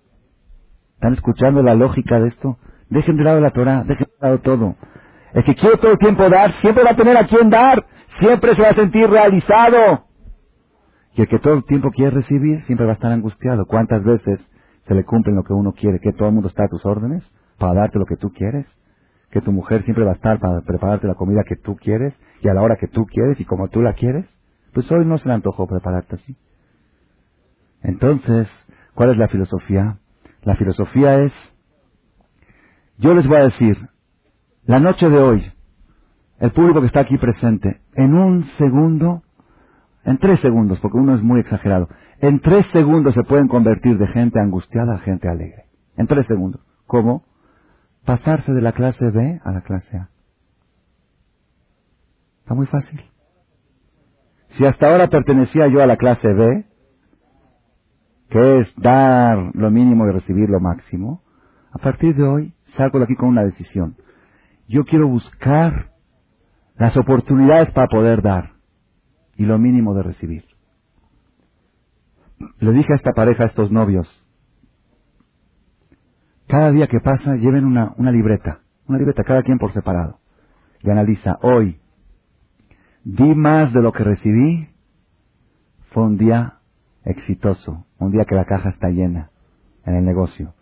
¿Están 0.94 1.14
escuchando 1.14 1.62
la 1.62 1.74
lógica 1.74 2.20
de 2.20 2.28
esto? 2.28 2.58
Dejen 2.88 3.16
de 3.16 3.24
lado 3.24 3.40
la 3.40 3.50
Torah, 3.50 3.84
dejen 3.84 4.06
de 4.06 4.26
lado 4.26 4.38
todo. 4.40 4.76
El 5.32 5.44
que 5.44 5.54
quiere 5.54 5.76
todo 5.78 5.92
el 5.92 5.98
tiempo 5.98 6.28
dar, 6.28 6.52
siempre 6.60 6.84
va 6.84 6.90
a 6.90 6.96
tener 6.96 7.16
a 7.16 7.26
quien 7.26 7.50
dar. 7.50 7.84
Siempre 8.18 8.54
se 8.54 8.62
va 8.62 8.68
a 8.70 8.74
sentir 8.74 9.08
realizado. 9.08 10.04
Y 11.14 11.22
el 11.22 11.28
que 11.28 11.38
todo 11.38 11.54
el 11.54 11.64
tiempo 11.64 11.90
quiere 11.90 12.10
recibir 12.10 12.60
siempre 12.62 12.86
va 12.86 12.92
a 12.92 12.94
estar 12.94 13.12
angustiado. 13.12 13.66
¿Cuántas 13.66 14.04
veces 14.04 14.46
se 14.86 14.94
le 14.94 15.04
cumplen 15.04 15.36
lo 15.36 15.44
que 15.44 15.52
uno 15.52 15.72
quiere? 15.72 16.00
¿Que 16.00 16.12
todo 16.12 16.28
el 16.28 16.34
mundo 16.34 16.48
está 16.48 16.64
a 16.64 16.68
tus 16.68 16.84
órdenes 16.84 17.24
para 17.58 17.74
darte 17.74 17.98
lo 17.98 18.06
que 18.06 18.16
tú 18.16 18.30
quieres? 18.30 18.66
¿Que 19.30 19.40
tu 19.40 19.52
mujer 19.52 19.82
siempre 19.82 20.04
va 20.04 20.12
a 20.12 20.14
estar 20.14 20.38
para 20.38 20.60
prepararte 20.60 21.06
la 21.06 21.14
comida 21.14 21.44
que 21.46 21.56
tú 21.56 21.76
quieres 21.76 22.14
y 22.40 22.48
a 22.48 22.54
la 22.54 22.62
hora 22.62 22.76
que 22.76 22.88
tú 22.88 23.04
quieres 23.06 23.40
y 23.40 23.44
como 23.44 23.68
tú 23.68 23.82
la 23.82 23.94
quieres? 23.94 24.26
Pues 24.72 24.90
hoy 24.90 25.04
no 25.04 25.18
se 25.18 25.28
le 25.28 25.34
antojó 25.34 25.66
prepararte 25.66 26.16
así. 26.16 26.36
Entonces, 27.82 28.48
¿cuál 28.94 29.10
es 29.10 29.18
la 29.18 29.28
filosofía? 29.28 29.98
La 30.42 30.56
filosofía 30.56 31.22
es, 31.22 31.32
yo 32.98 33.14
les 33.14 33.26
voy 33.26 33.38
a 33.38 33.44
decir, 33.44 33.76
la 34.64 34.80
noche 34.80 35.08
de 35.08 35.18
hoy, 35.18 35.52
el 36.38 36.52
público 36.52 36.80
que 36.80 36.86
está 36.86 37.00
aquí 37.00 37.18
presente, 37.18 37.80
en 37.94 38.14
un 38.14 38.44
segundo 38.58 39.22
en 40.04 40.18
tres 40.18 40.40
segundos, 40.40 40.78
porque 40.80 40.98
uno 40.98 41.14
es 41.14 41.22
muy 41.22 41.40
exagerado. 41.40 41.88
En 42.20 42.40
tres 42.40 42.66
segundos 42.72 43.14
se 43.14 43.22
pueden 43.22 43.48
convertir 43.48 43.98
de 43.98 44.06
gente 44.08 44.40
angustiada 44.40 44.94
a 44.94 44.98
gente 44.98 45.28
alegre. 45.28 45.64
En 45.96 46.06
tres 46.06 46.26
segundos. 46.26 46.60
¿Cómo? 46.86 47.24
Pasarse 48.04 48.52
de 48.52 48.62
la 48.62 48.72
clase 48.72 49.10
B 49.10 49.40
a 49.44 49.52
la 49.52 49.60
clase 49.60 49.96
A. 49.96 50.08
Está 52.50 52.56
muy 52.56 52.66
fácil. 52.66 53.00
Si 54.56 54.66
hasta 54.66 54.88
ahora 54.88 55.06
pertenecía 55.06 55.68
yo 55.68 55.84
a 55.84 55.86
la 55.86 55.96
clase 55.96 56.26
B, 56.26 56.66
que 58.28 58.58
es 58.58 58.74
dar 58.74 59.54
lo 59.54 59.70
mínimo 59.70 60.04
y 60.08 60.10
recibir 60.10 60.50
lo 60.50 60.58
máximo, 60.58 61.22
a 61.70 61.78
partir 61.78 62.16
de 62.16 62.24
hoy 62.24 62.54
salgo 62.76 62.98
de 62.98 63.04
aquí 63.04 63.14
con 63.14 63.28
una 63.28 63.44
decisión. 63.44 63.94
Yo 64.66 64.84
quiero 64.84 65.06
buscar 65.06 65.92
las 66.74 66.96
oportunidades 66.96 67.70
para 67.70 67.86
poder 67.86 68.20
dar 68.20 68.54
y 69.36 69.44
lo 69.44 69.56
mínimo 69.60 69.94
de 69.94 70.02
recibir. 70.02 70.44
Le 72.58 72.72
dije 72.72 72.92
a 72.92 72.96
esta 72.96 73.12
pareja, 73.12 73.44
a 73.44 73.46
estos 73.46 73.70
novios, 73.70 74.08
cada 76.48 76.72
día 76.72 76.88
que 76.88 76.98
pasa 76.98 77.36
lleven 77.36 77.64
una, 77.64 77.94
una 77.96 78.10
libreta, 78.10 78.62
una 78.88 78.98
libreta 78.98 79.22
cada 79.22 79.44
quien 79.44 79.58
por 79.58 79.70
separado, 79.70 80.18
y 80.82 80.90
analiza, 80.90 81.38
hoy, 81.42 81.79
di 83.04 83.34
más 83.34 83.72
de 83.72 83.82
lo 83.82 83.92
que 83.92 84.04
recibí, 84.04 84.68
fue 85.92 86.04
un 86.04 86.16
día 86.16 86.58
exitoso, 87.04 87.86
un 87.98 88.12
día 88.12 88.24
que 88.24 88.34
la 88.34 88.44
caja 88.44 88.70
está 88.70 88.88
llena 88.88 89.30
en 89.84 89.96
el 89.96 90.04
negocio. 90.04 90.54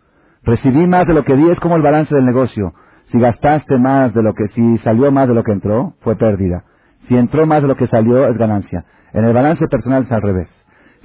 Recibí 0.43 0.87
más 0.87 1.05
de 1.07 1.13
lo 1.13 1.23
que 1.23 1.35
di, 1.35 1.49
es 1.49 1.59
como 1.59 1.75
el 1.75 1.81
balance 1.81 2.15
del 2.15 2.25
negocio. 2.25 2.73
Si 3.05 3.19
gastaste 3.19 3.77
más 3.77 4.13
de 4.13 4.23
lo 4.23 4.33
que, 4.33 4.47
si 4.49 4.77
salió 4.79 5.11
más 5.11 5.27
de 5.27 5.33
lo 5.33 5.43
que 5.43 5.51
entró, 5.51 5.95
fue 6.01 6.15
pérdida. 6.15 6.63
Si 7.07 7.17
entró 7.17 7.45
más 7.45 7.61
de 7.61 7.67
lo 7.67 7.75
que 7.75 7.87
salió, 7.87 8.27
es 8.27 8.37
ganancia. 8.37 8.85
En 9.13 9.25
el 9.25 9.33
balance 9.33 9.67
personal 9.67 10.03
es 10.03 10.11
al 10.11 10.21
revés. 10.21 10.49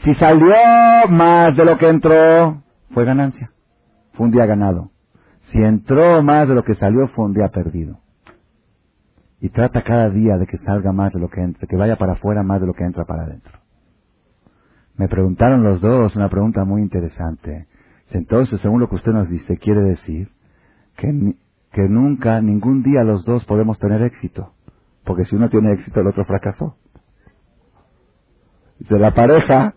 Si 0.02 0.14
salió 0.14 0.54
más 1.08 1.56
de 1.56 1.64
lo 1.64 1.78
que 1.78 1.88
entró, 1.88 2.62
fue 2.92 3.04
ganancia. 3.04 3.50
Fue 4.12 4.26
un 4.26 4.32
día 4.32 4.46
ganado. 4.46 4.90
Si 5.50 5.62
entró 5.62 6.22
más 6.22 6.48
de 6.48 6.54
lo 6.54 6.62
que 6.62 6.74
salió, 6.74 7.08
fue 7.08 7.24
un 7.24 7.34
día 7.34 7.48
perdido. 7.48 8.03
Y 9.44 9.50
trata 9.50 9.82
cada 9.82 10.08
día 10.08 10.38
de 10.38 10.46
que 10.46 10.56
salga 10.56 10.90
más 10.92 11.12
de 11.12 11.20
lo 11.20 11.28
que 11.28 11.42
entra, 11.42 11.68
que 11.68 11.76
vaya 11.76 11.96
para 11.96 12.14
afuera 12.14 12.42
más 12.42 12.62
de 12.62 12.66
lo 12.66 12.72
que 12.72 12.82
entra 12.82 13.04
para 13.04 13.24
adentro. 13.24 13.58
Me 14.96 15.06
preguntaron 15.06 15.62
los 15.62 15.82
dos 15.82 16.16
una 16.16 16.30
pregunta 16.30 16.64
muy 16.64 16.80
interesante. 16.80 17.66
Entonces, 18.10 18.58
según 18.62 18.80
lo 18.80 18.88
que 18.88 18.94
usted 18.94 19.12
nos 19.12 19.28
dice, 19.28 19.58
quiere 19.58 19.82
decir 19.82 20.30
que 20.96 21.34
que 21.72 21.82
nunca, 21.90 22.40
ningún 22.40 22.82
día 22.82 23.04
los 23.04 23.26
dos 23.26 23.44
podemos 23.44 23.78
tener 23.78 24.00
éxito. 24.00 24.54
Porque 25.04 25.26
si 25.26 25.36
uno 25.36 25.50
tiene 25.50 25.74
éxito, 25.74 26.00
el 26.00 26.06
otro 26.06 26.24
fracasó. 26.24 26.76
De 28.78 28.98
la 28.98 29.12
pareja, 29.12 29.74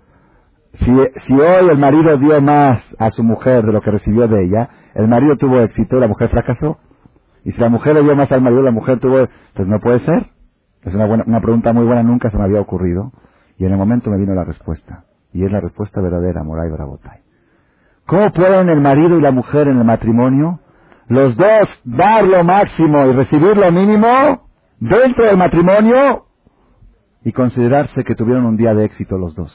si, 0.76 0.95
si 1.26 1.34
hoy 1.34 1.70
el 1.72 1.78
marido 1.78 2.18
dio 2.18 2.39
más 2.39 2.82
a 2.99 3.09
su 3.09 3.22
mujer 3.22 3.65
de 3.65 3.74
lo 3.74 3.82
que 3.82 3.91
recibió 3.91 4.30
de 4.30 4.45
ella, 4.45 4.70
el 4.95 5.09
marido 5.09 5.36
tuvo 5.36 5.59
éxito 5.59 5.97
y 5.97 5.99
la 5.99 6.07
mujer 6.07 6.30
fracasó. 6.30 6.80
Y 7.48 7.54
si 7.54 7.62
la 7.62 7.70
mujer 7.70 7.95
le 7.95 8.04
dio 8.04 8.14
más 8.14 8.30
al 8.34 8.41
marido, 8.41 8.62
la 8.62 8.72
mujer 8.72 9.00
tuvo... 9.00 9.26
Pues 9.54 9.68
no 9.70 9.80
puede 9.80 10.00
ser. 10.00 10.32
Es 10.84 10.93
una, 10.93 11.06
buena, 11.06 11.24
una 11.26 11.39
pregunta 11.39 11.72
muy 11.72 11.86
buena, 11.86 12.04
nunca 12.04 12.30
se 12.30 12.38
me 12.38 12.43
había 12.43 12.60
ocurrido. 12.60 13.14
Y 13.58 13.64
en 13.64 13.72
el 13.72 13.78
momento 13.78 14.10
me 14.10 14.18
vino 14.18 14.36
la 14.36 14.43
respuesta. 14.43 15.06
Y 15.32 15.45
es 15.45 15.52
la 15.54 15.62
respuesta 15.62 16.02
verdadera, 16.02 16.43
Moray 16.43 16.70
Brabotay. 16.70 17.22
¿Cómo 18.06 18.34
pueden 18.34 18.68
el 18.68 18.82
marido 18.82 19.18
y 19.18 19.22
la 19.22 19.32
mujer 19.32 19.70
en 19.70 19.78
el 19.78 19.86
matrimonio, 19.86 20.60
los 21.08 21.38
dos, 21.38 21.70
dar 21.86 22.26
lo 22.26 22.43
máximo 22.43 23.06
y 23.06 23.14
recibir 23.14 23.56
lo 23.56 23.72
mínimo 23.72 24.50
dentro 24.82 25.24
del 25.28 25.38
matrimonio 25.38 26.26
y 27.24 27.32
considerarse 27.32 28.04
que 28.04 28.16
tuvieron 28.16 28.45
un 28.45 28.58
día 28.58 28.74
de 28.74 28.84
éxito 28.84 29.18
los 29.18 29.36
dos? 29.36 29.54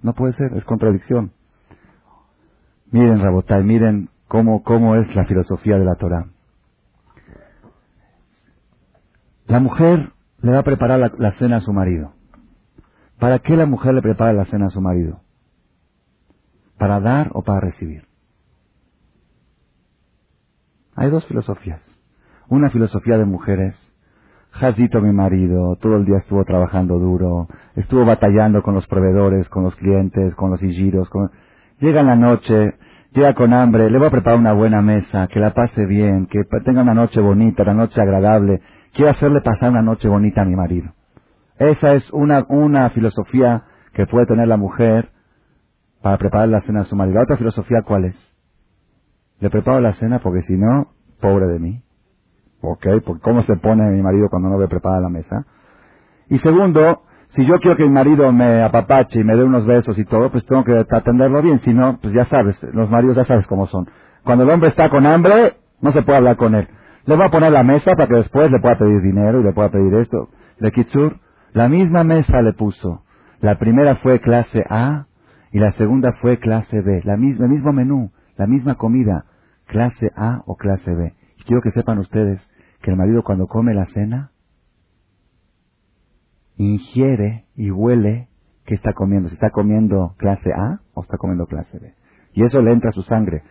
No 0.00 0.14
puede 0.14 0.32
ser, 0.32 0.54
es 0.54 0.64
contradicción. 0.64 1.32
Miren, 2.90 3.20
Rabotay, 3.20 3.62
miren 3.62 4.08
cómo, 4.26 4.62
cómo 4.62 4.96
es 4.96 5.14
la 5.14 5.26
filosofía 5.26 5.76
de 5.76 5.84
la 5.84 5.96
Torah. 5.96 6.28
La 9.46 9.60
mujer 9.60 10.12
le 10.40 10.52
va 10.52 10.58
a 10.58 10.64
preparar 10.64 11.12
la, 11.18 11.32
cena 11.32 11.58
a 11.58 11.60
su 11.60 11.72
marido. 11.72 12.12
¿Para 13.18 13.38
qué 13.38 13.56
la 13.56 13.66
mujer 13.66 13.94
le 13.94 14.02
prepara 14.02 14.32
la 14.32 14.44
cena 14.46 14.66
a 14.66 14.70
su 14.70 14.80
marido? 14.80 15.20
¿Para 16.78 17.00
dar 17.00 17.30
o 17.32 17.42
para 17.42 17.60
recibir? 17.60 18.06
Hay 20.96 21.10
dos 21.10 21.24
filosofías. 21.26 21.80
Una 22.48 22.70
filosofía 22.70 23.18
de 23.18 23.24
mujeres. 23.24 23.74
Jazito 24.50 25.00
mi 25.00 25.12
marido, 25.12 25.76
todo 25.76 25.96
el 25.96 26.06
día 26.06 26.16
estuvo 26.16 26.44
trabajando 26.44 26.98
duro, 26.98 27.46
estuvo 27.74 28.06
batallando 28.06 28.62
con 28.62 28.74
los 28.74 28.86
proveedores, 28.86 29.48
con 29.50 29.64
los 29.64 29.76
clientes, 29.76 30.34
con 30.34 30.50
los 30.50 30.62
hijiros. 30.62 31.08
Con... 31.10 31.30
Llega 31.78 32.00
en 32.00 32.06
la 32.06 32.16
noche, 32.16 32.74
llega 33.12 33.34
con 33.34 33.52
hambre, 33.52 33.90
le 33.90 33.98
voy 33.98 34.08
a 34.08 34.10
preparar 34.10 34.38
una 34.38 34.52
buena 34.52 34.82
mesa, 34.82 35.28
que 35.28 35.40
la 35.40 35.52
pase 35.52 35.86
bien, 35.86 36.26
que 36.26 36.44
tenga 36.64 36.82
una 36.82 36.94
noche 36.94 37.20
bonita, 37.20 37.62
una 37.62 37.74
noche 37.74 38.00
agradable. 38.00 38.60
Quiero 38.92 39.10
hacerle 39.10 39.40
pasar 39.40 39.70
una 39.70 39.82
noche 39.82 40.08
bonita 40.08 40.42
a 40.42 40.44
mi 40.44 40.56
marido. 40.56 40.92
Esa 41.58 41.94
es 41.94 42.10
una, 42.12 42.44
una 42.48 42.90
filosofía 42.90 43.64
que 43.94 44.06
puede 44.06 44.26
tener 44.26 44.48
la 44.48 44.56
mujer 44.56 45.10
para 46.02 46.18
preparar 46.18 46.48
la 46.48 46.60
cena 46.60 46.82
a 46.82 46.84
su 46.84 46.96
marido. 46.96 47.16
¿La 47.16 47.24
otra 47.24 47.36
filosofía 47.38 47.82
cuál 47.86 48.06
es? 48.06 48.36
Le 49.40 49.50
preparo 49.50 49.80
la 49.80 49.94
cena 49.94 50.20
porque 50.20 50.42
si 50.42 50.54
no, 50.56 50.92
pobre 51.20 51.46
de 51.46 51.58
mí. 51.58 51.82
Ok, 52.60 52.86
porque 53.04 53.22
¿cómo 53.22 53.42
se 53.44 53.56
pone 53.56 53.90
mi 53.90 54.02
marido 54.02 54.28
cuando 54.30 54.48
no 54.48 54.58
ve 54.58 54.68
preparada 54.68 55.02
la 55.02 55.08
mesa? 55.08 55.46
Y 56.28 56.38
segundo, 56.38 57.02
si 57.30 57.44
yo 57.46 57.58
quiero 57.60 57.76
que 57.76 57.84
mi 57.84 57.90
marido 57.90 58.30
me 58.32 58.62
apapache 58.62 59.20
y 59.20 59.24
me 59.24 59.36
dé 59.36 59.44
unos 59.44 59.66
besos 59.66 59.98
y 59.98 60.04
todo, 60.04 60.30
pues 60.30 60.44
tengo 60.46 60.64
que 60.64 60.84
atenderlo 60.90 61.42
bien. 61.42 61.60
Si 61.60 61.74
no, 61.74 61.98
pues 62.00 62.14
ya 62.14 62.24
sabes, 62.26 62.62
los 62.72 62.88
maridos 62.90 63.16
ya 63.16 63.24
sabes 63.24 63.46
cómo 63.46 63.66
son. 63.66 63.88
Cuando 64.24 64.44
el 64.44 64.50
hombre 64.50 64.70
está 64.70 64.88
con 64.90 65.06
hambre, 65.06 65.56
no 65.80 65.92
se 65.92 66.02
puede 66.02 66.18
hablar 66.18 66.36
con 66.36 66.54
él. 66.54 66.68
Le 67.04 67.16
voy 67.16 67.26
a 67.26 67.30
poner 67.30 67.52
la 67.52 67.62
mesa 67.62 67.92
para 67.96 68.08
que 68.08 68.16
después 68.16 68.50
le 68.50 68.60
pueda 68.60 68.78
pedir 68.78 69.00
dinero 69.00 69.40
y 69.40 69.44
le 69.44 69.52
pueda 69.52 69.70
pedir 69.70 69.94
esto. 69.94 70.28
De 70.58 70.72
Kitsur, 70.72 71.18
la 71.52 71.68
misma 71.68 72.04
mesa 72.04 72.42
le 72.42 72.52
puso. 72.52 73.02
La 73.40 73.56
primera 73.56 73.96
fue 73.96 74.20
clase 74.20 74.64
A 74.68 75.06
y 75.52 75.58
la 75.58 75.72
segunda 75.72 76.12
fue 76.20 76.38
clase 76.38 76.80
B. 76.80 77.02
La 77.04 77.16
misma, 77.16 77.46
el 77.46 77.52
mismo 77.52 77.72
menú, 77.72 78.10
la 78.36 78.46
misma 78.46 78.74
comida, 78.76 79.24
clase 79.66 80.10
A 80.16 80.42
o 80.46 80.56
clase 80.56 80.94
B. 80.94 81.14
Y 81.38 81.44
quiero 81.44 81.62
que 81.62 81.70
sepan 81.70 81.98
ustedes 81.98 82.40
que 82.82 82.90
el 82.90 82.96
marido 82.96 83.22
cuando 83.22 83.46
come 83.46 83.74
la 83.74 83.86
cena, 83.86 84.30
ingiere 86.56 87.44
y 87.54 87.70
huele 87.70 88.28
que 88.64 88.74
está 88.74 88.92
comiendo. 88.92 89.28
Si 89.28 89.34
está 89.34 89.50
comiendo 89.50 90.14
clase 90.18 90.50
A 90.52 90.80
o 90.94 91.02
está 91.02 91.16
comiendo 91.18 91.46
clase 91.46 91.78
B. 91.78 91.94
Y 92.32 92.44
eso 92.44 92.60
le 92.60 92.72
entra 92.72 92.90
a 92.90 92.92
su 92.92 93.02
sangre. 93.02 93.42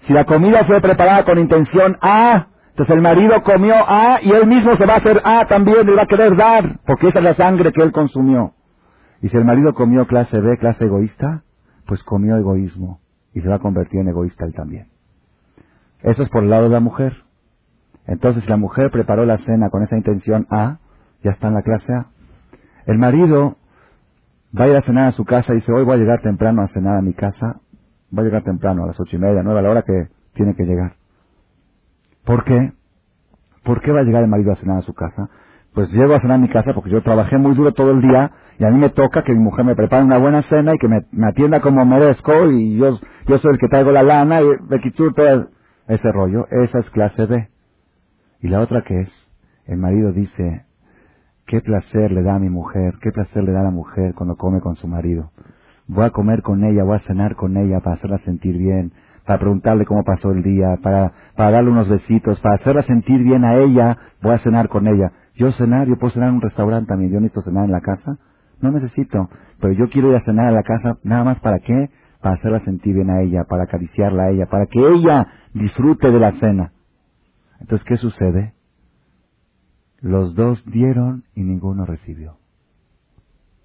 Si 0.00 0.12
la 0.12 0.24
comida 0.24 0.64
fue 0.64 0.80
preparada 0.80 1.24
con 1.24 1.38
intención 1.38 1.96
A, 2.00 2.48
entonces 2.70 2.94
el 2.94 3.02
marido 3.02 3.42
comió 3.42 3.74
A 3.74 4.20
y 4.22 4.30
él 4.30 4.46
mismo 4.46 4.76
se 4.76 4.86
va 4.86 4.94
a 4.94 4.98
hacer 4.98 5.20
A 5.24 5.44
también 5.46 5.88
y 5.88 5.94
va 5.94 6.02
a 6.02 6.06
querer 6.06 6.36
dar, 6.36 6.80
porque 6.86 7.08
esa 7.08 7.18
es 7.18 7.24
la 7.24 7.34
sangre 7.34 7.72
que 7.72 7.82
él 7.82 7.92
consumió. 7.92 8.54
Y 9.20 9.28
si 9.28 9.36
el 9.36 9.44
marido 9.44 9.74
comió 9.74 10.06
clase 10.06 10.40
B, 10.40 10.56
clase 10.56 10.84
egoísta, 10.84 11.42
pues 11.86 12.02
comió 12.02 12.36
egoísmo 12.36 13.00
y 13.34 13.40
se 13.40 13.48
va 13.48 13.56
a 13.56 13.58
convertir 13.60 14.00
en 14.00 14.08
egoísta 14.08 14.44
él 14.46 14.54
también. 14.54 14.88
Eso 16.02 16.22
es 16.22 16.30
por 16.30 16.44
el 16.44 16.50
lado 16.50 16.64
de 16.64 16.70
la 16.70 16.80
mujer. 16.80 17.24
Entonces, 18.06 18.42
si 18.44 18.48
la 18.48 18.56
mujer 18.56 18.90
preparó 18.90 19.26
la 19.26 19.36
cena 19.38 19.68
con 19.70 19.82
esa 19.82 19.96
intención 19.96 20.46
A, 20.50 20.78
ya 21.22 21.32
está 21.32 21.48
en 21.48 21.54
la 21.54 21.62
clase 21.62 21.92
A. 21.92 22.06
El 22.90 22.98
marido 22.98 23.56
va 24.58 24.64
a 24.64 24.68
ir 24.68 24.76
a 24.76 24.80
cenar 24.80 25.04
a 25.04 25.12
su 25.12 25.24
casa 25.24 25.52
y 25.52 25.56
dice, 25.56 25.72
hoy 25.72 25.84
voy 25.84 25.94
a 25.94 25.98
llegar 25.98 26.22
temprano 26.22 26.62
a 26.62 26.66
cenar 26.66 26.96
a 26.96 27.02
mi 27.02 27.14
casa. 27.14 27.60
Va 28.12 28.22
a 28.22 28.24
llegar 28.24 28.42
temprano, 28.42 28.82
a 28.82 28.88
las 28.88 28.98
ocho 28.98 29.16
y 29.16 29.20
media, 29.20 29.44
nueve, 29.44 29.60
a 29.60 29.62
la 29.62 29.70
hora 29.70 29.82
que 29.82 30.08
tiene 30.34 30.56
que 30.56 30.64
llegar. 30.64 30.94
¿Por 32.24 32.42
qué? 32.42 32.72
¿Por 33.62 33.80
qué 33.80 33.92
va 33.92 34.00
a 34.00 34.02
llegar 34.02 34.24
el 34.24 34.28
marido 34.28 34.50
a 34.50 34.56
cenar 34.56 34.78
a 34.78 34.82
su 34.82 34.92
casa? 34.92 35.30
Pues 35.72 35.88
llego 35.92 36.16
a 36.16 36.20
cenar 36.20 36.38
a 36.38 36.40
mi 36.40 36.48
casa 36.48 36.72
porque 36.74 36.90
yo 36.90 37.00
trabajé 37.00 37.38
muy 37.38 37.54
duro 37.54 37.72
todo 37.74 37.92
el 37.92 38.00
día 38.00 38.32
y 38.58 38.64
a 38.64 38.70
mí 38.70 38.78
me 38.80 38.90
toca 38.90 39.22
que 39.22 39.34
mi 39.34 39.38
mujer 39.38 39.64
me 39.64 39.76
prepare 39.76 40.02
una 40.02 40.18
buena 40.18 40.42
cena 40.42 40.74
y 40.74 40.78
que 40.78 40.88
me, 40.88 41.28
atienda 41.28 41.60
como 41.60 41.84
merezco 41.84 42.50
y 42.50 42.76
yo, 42.76 42.98
yo 43.28 43.38
soy 43.38 43.52
el 43.52 43.58
que 43.58 43.68
traigo 43.68 43.92
la 43.92 44.02
lana 44.02 44.40
y 44.42 44.46
de 44.68 44.90
todo 44.90 45.48
ese 45.86 46.10
rollo. 46.10 46.48
Esa 46.50 46.80
es 46.80 46.90
clase 46.90 47.26
B. 47.26 47.50
Y 48.40 48.48
la 48.48 48.58
otra 48.58 48.82
que 48.82 49.02
es, 49.02 49.28
el 49.66 49.78
marido 49.78 50.10
dice, 50.12 50.64
qué 51.50 51.60
placer 51.60 52.12
le 52.12 52.22
da 52.22 52.36
a 52.36 52.38
mi 52.38 52.48
mujer, 52.48 52.94
qué 53.00 53.10
placer 53.10 53.42
le 53.42 53.50
da 53.50 53.62
a 53.62 53.64
la 53.64 53.72
mujer 53.72 54.14
cuando 54.14 54.36
come 54.36 54.60
con 54.60 54.76
su 54.76 54.86
marido. 54.86 55.32
Voy 55.88 56.04
a 56.04 56.10
comer 56.10 56.42
con 56.42 56.62
ella, 56.62 56.84
voy 56.84 56.94
a 56.94 57.00
cenar 57.00 57.34
con 57.34 57.56
ella 57.56 57.80
para 57.80 57.96
hacerla 57.96 58.18
sentir 58.18 58.56
bien, 58.56 58.92
para 59.26 59.40
preguntarle 59.40 59.84
cómo 59.84 60.04
pasó 60.04 60.30
el 60.30 60.44
día, 60.44 60.78
para, 60.80 61.12
para 61.34 61.50
darle 61.50 61.70
unos 61.72 61.88
besitos, 61.88 62.38
para 62.40 62.54
hacerla 62.54 62.82
sentir 62.82 63.24
bien 63.24 63.44
a 63.44 63.56
ella, 63.56 63.98
voy 64.22 64.34
a 64.34 64.38
cenar 64.38 64.68
con 64.68 64.86
ella. 64.86 65.10
Yo 65.34 65.50
cenar, 65.50 65.88
yo 65.88 65.98
puedo 65.98 66.12
cenar 66.12 66.28
en 66.28 66.36
un 66.36 66.40
restaurante 66.40 66.86
también, 66.86 67.10
yo 67.10 67.18
necesito 67.18 67.40
cenar 67.40 67.64
en 67.64 67.72
la 67.72 67.80
casa. 67.80 68.16
No 68.60 68.70
necesito, 68.70 69.28
pero 69.60 69.72
yo 69.72 69.88
quiero 69.88 70.10
ir 70.10 70.18
a 70.18 70.20
cenar 70.20 70.46
a 70.46 70.52
la 70.52 70.62
casa 70.62 70.98
nada 71.02 71.24
más 71.24 71.40
para 71.40 71.58
qué? 71.58 71.90
Para 72.22 72.36
hacerla 72.36 72.60
sentir 72.60 72.94
bien 72.94 73.10
a 73.10 73.22
ella, 73.22 73.42
para 73.48 73.64
acariciarla 73.64 74.24
a 74.24 74.30
ella, 74.30 74.46
para 74.46 74.66
que 74.66 74.78
ella 74.78 75.26
disfrute 75.52 76.12
de 76.12 76.20
la 76.20 76.30
cena. 76.34 76.70
Entonces, 77.60 77.84
¿qué 77.84 77.96
sucede? 77.96 78.54
Los 80.02 80.34
dos 80.34 80.62
dieron 80.66 81.24
y 81.34 81.42
ninguno 81.42 81.84
recibió. 81.84 82.36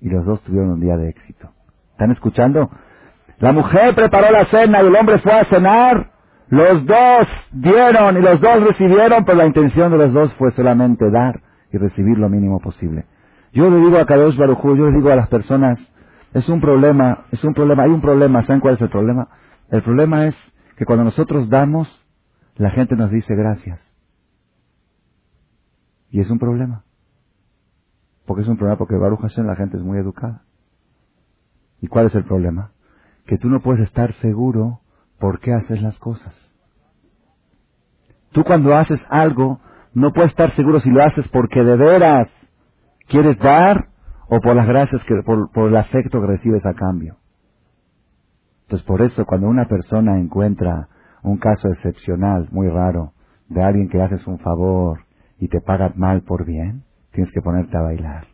Y 0.02 0.10
los 0.10 0.26
dos 0.26 0.42
tuvieron 0.44 0.72
un 0.72 0.80
día 0.82 0.98
de 0.98 1.10
éxito. 1.10 1.50
¿Están 1.92 2.12
escuchando? 2.12 2.70
La 3.40 3.52
mujer 3.52 3.96
preparó 3.96 4.32
la 4.32 4.46
cena 4.46 4.82
y 4.82 4.88
el 4.88 4.96
hombre 4.96 5.20
fue 5.20 5.34
a 5.34 5.46
cenar. 5.46 6.12
Los 6.50 6.86
dos 6.86 7.28
dieron 7.54 8.18
y 8.18 8.22
los 8.22 8.40
dos 8.40 8.68
recibieron, 8.68 9.26
pero 9.26 9.38
la 9.38 9.48
intención 9.48 9.92
de 9.92 9.98
los 9.98 10.14
dos 10.14 10.34
fue 10.36 10.52
solamente 10.52 11.10
dar 11.10 11.42
y 11.72 11.78
recibir 11.78 12.18
lo 12.18 12.30
mínimo 12.30 12.60
posible. 12.60 13.06
Yo 13.52 13.70
le 13.70 13.78
digo 13.78 13.98
a 13.98 14.06
Kadosh 14.06 14.38
Barujú, 14.38 14.76
yo 14.76 14.90
le 14.90 14.98
digo 14.98 15.10
a 15.10 15.16
las 15.16 15.30
personas, 15.30 15.80
es 16.34 16.48
un 16.50 16.60
problema, 16.60 17.26
es 17.32 17.44
un 17.44 17.54
problema, 17.54 17.84
hay 17.84 17.92
un 17.92 18.02
problema, 18.02 18.42
¿saben 18.44 18.60
cuál 18.60 18.76
es 18.76 18.82
el 18.82 18.90
problema? 18.90 19.30
El 19.72 19.82
problema 19.82 20.28
es 20.28 20.36
que 20.78 20.86
cuando 20.86 21.06
nosotros 21.06 21.50
damos, 21.50 22.06
la 22.58 22.70
gente 22.72 22.96
nos 22.96 23.10
dice 23.12 23.34
gracias. 23.36 23.95
Y 26.16 26.22
es 26.22 26.30
un 26.30 26.40
problema. 26.40 26.86
Porque 28.26 28.44
es 28.44 28.48
un 28.48 28.56
problema 28.56 28.78
porque 28.78 28.96
Baruch 28.96 29.20
Hashem 29.20 29.46
la 29.46 29.58
gente 29.58 29.76
es 29.76 29.84
muy 29.84 29.98
educada. 29.98 30.44
¿Y 31.82 31.88
cuál 31.88 32.06
es 32.06 32.16
el 32.16 32.24
problema? 32.24 32.72
que 33.26 33.38
tú 33.38 33.50
no 33.50 33.60
puedes 33.60 33.82
estar 33.82 34.14
seguro 34.22 34.80
por 35.20 35.40
qué 35.40 35.54
haces 35.54 35.82
las 35.82 35.98
cosas. 36.00 36.34
Tú 38.32 38.44
cuando 38.46 38.76
haces 38.78 39.02
algo, 39.10 39.60
no 39.94 40.14
puedes 40.14 40.32
estar 40.32 40.56
seguro 40.56 40.80
si 40.80 40.90
lo 40.90 41.04
haces 41.04 41.28
porque 41.30 41.62
de 41.62 41.76
veras 41.76 42.30
quieres 43.08 43.38
dar 43.40 43.90
o 44.30 44.40
por 44.40 44.56
las 44.56 44.68
gracias 44.68 45.04
que, 45.04 45.16
por, 45.26 45.52
por 45.52 45.70
el 45.70 45.78
afecto 45.78 46.22
que 46.22 46.28
recibes 46.28 46.66
a 46.66 46.74
cambio. 46.74 47.18
Entonces 48.64 48.88
por 48.88 49.02
eso 49.02 49.26
cuando 49.26 49.48
una 49.48 49.68
persona 49.68 50.18
encuentra 50.20 50.88
un 51.24 51.38
caso 51.38 51.70
excepcional, 51.70 52.48
muy 52.52 52.70
raro, 52.70 53.14
de 53.50 53.64
alguien 53.64 53.90
que 53.90 54.02
haces 54.02 54.26
un 54.28 54.40
favor 54.40 55.05
y 55.40 55.50
te 55.50 55.62
paga 55.62 55.94
mal 55.96 56.22
por 56.22 56.46
bien, 56.46 56.84
tienes 57.12 57.32
que 57.32 57.42
ponerte 57.42 57.78
a 57.78 57.82
bailar. 57.82 58.28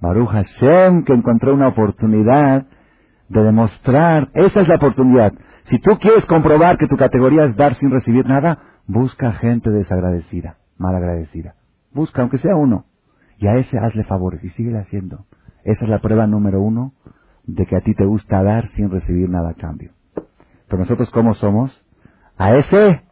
Baruch 0.00 0.30
Hashem 0.30 1.04
que 1.04 1.12
encontró 1.14 1.54
una 1.54 1.68
oportunidad 1.68 2.66
de 3.28 3.42
demostrar, 3.42 4.30
esa 4.34 4.60
es 4.60 4.68
la 4.68 4.76
oportunidad. 4.76 5.32
Si 5.64 5.78
tú 5.78 5.98
quieres 6.00 6.24
comprobar 6.26 6.78
que 6.78 6.88
tu 6.88 6.96
categoría 6.96 7.44
es 7.44 7.56
dar 7.56 7.74
sin 7.76 7.90
recibir 7.90 8.26
nada, 8.26 8.58
busca 8.86 9.32
gente 9.34 9.70
desagradecida, 9.70 10.58
malagradecida. 10.78 11.54
Busca, 11.92 12.22
aunque 12.22 12.38
sea 12.38 12.56
uno. 12.56 12.86
Y 13.38 13.46
a 13.46 13.54
ese 13.56 13.78
hazle 13.78 14.04
favores 14.04 14.42
y 14.44 14.50
síguele 14.50 14.78
haciendo. 14.78 15.26
Esa 15.64 15.84
es 15.84 15.90
la 15.90 16.00
prueba 16.00 16.26
número 16.26 16.60
uno 16.60 16.92
de 17.44 17.66
que 17.66 17.76
a 17.76 17.80
ti 17.80 17.94
te 17.94 18.06
gusta 18.06 18.42
dar 18.42 18.68
sin 18.70 18.90
recibir 18.90 19.30
nada 19.30 19.50
a 19.50 19.54
cambio. 19.54 19.92
Pero 20.68 20.78
nosotros, 20.80 21.10
¿cómo 21.10 21.34
somos? 21.34 21.84
A 22.38 22.54
ese, 22.56 23.02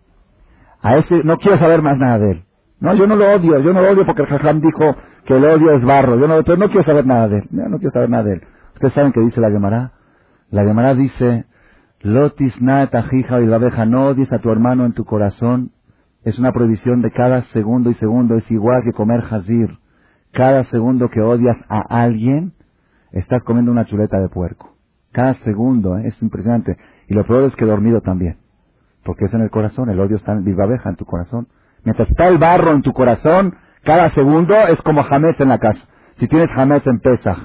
A 0.82 0.96
ese 0.96 1.24
no 1.24 1.38
quiero 1.38 1.58
saber 1.58 1.82
más 1.82 1.98
nada 1.98 2.18
de 2.18 2.32
él. 2.32 2.44
No, 2.80 2.94
yo 2.94 3.06
no 3.06 3.16
lo 3.16 3.32
odio, 3.32 3.58
yo 3.58 3.72
no 3.72 3.82
lo 3.82 3.90
odio 3.90 4.06
porque 4.06 4.22
el 4.22 4.28
Jajam 4.28 4.60
dijo 4.60 4.96
que 5.24 5.36
el 5.36 5.44
odio 5.44 5.72
es 5.72 5.84
barro. 5.84 6.18
Yo 6.18 6.28
no, 6.28 6.42
pero 6.44 6.56
no 6.56 6.66
quiero 6.66 6.84
saber 6.84 7.06
nada 7.06 7.28
de 7.28 7.38
él. 7.38 7.44
No, 7.50 7.78
quiero 7.78 7.90
saber 7.90 8.08
nada 8.08 8.22
de 8.24 8.32
él. 8.34 8.42
Ustedes 8.74 8.94
saben 8.94 9.12
que 9.12 9.20
dice 9.20 9.40
la 9.40 9.50
Gemara. 9.50 9.92
La 10.50 10.64
Gemara 10.64 10.94
dice, 10.94 11.46
Lotis 12.00 12.60
na 12.62 12.84
y 12.84 13.46
la 13.46 13.56
abeja, 13.56 13.84
no 13.84 14.06
odies 14.06 14.32
a 14.32 14.38
tu 14.38 14.50
hermano 14.50 14.86
en 14.86 14.92
tu 14.92 15.04
corazón. 15.04 15.72
Es 16.22 16.38
una 16.38 16.52
prohibición 16.52 17.02
de 17.02 17.10
cada 17.10 17.42
segundo 17.42 17.90
y 17.90 17.94
segundo. 17.94 18.36
Es 18.36 18.48
igual 18.50 18.82
que 18.84 18.92
comer 18.92 19.22
jazir. 19.22 19.78
Cada 20.32 20.62
segundo 20.64 21.08
que 21.08 21.20
odias 21.20 21.58
a 21.68 21.80
alguien, 21.88 22.52
estás 23.10 23.42
comiendo 23.42 23.72
una 23.72 23.86
chuleta 23.86 24.20
de 24.20 24.28
puerco. 24.28 24.76
Cada 25.10 25.34
segundo, 25.34 25.98
¿eh? 25.98 26.06
es 26.06 26.22
impresionante. 26.22 26.76
Y 27.08 27.14
lo 27.14 27.26
peor 27.26 27.44
es 27.44 27.56
que 27.56 27.64
dormido 27.64 28.00
también. 28.02 28.36
Porque 29.04 29.24
es 29.24 29.34
en 29.34 29.40
el 29.40 29.50
corazón, 29.50 29.90
el 29.90 29.98
odio 29.98 30.16
está 30.16 30.32
en 30.32 30.44
viva 30.44 30.64
abeja 30.64 30.90
en 30.90 30.96
tu 30.96 31.06
corazón. 31.06 31.48
Mientras 31.84 32.08
está 32.10 32.28
el 32.28 32.38
barro 32.38 32.72
en 32.72 32.82
tu 32.82 32.92
corazón, 32.92 33.54
cada 33.84 34.10
segundo 34.10 34.54
es 34.54 34.80
como 34.82 35.02
jamés 35.02 35.40
en 35.40 35.48
la 35.48 35.58
casa. 35.58 35.82
Si 36.16 36.28
tienes 36.28 36.50
jamés 36.50 36.86
en 36.86 37.00
Pesach, 37.00 37.38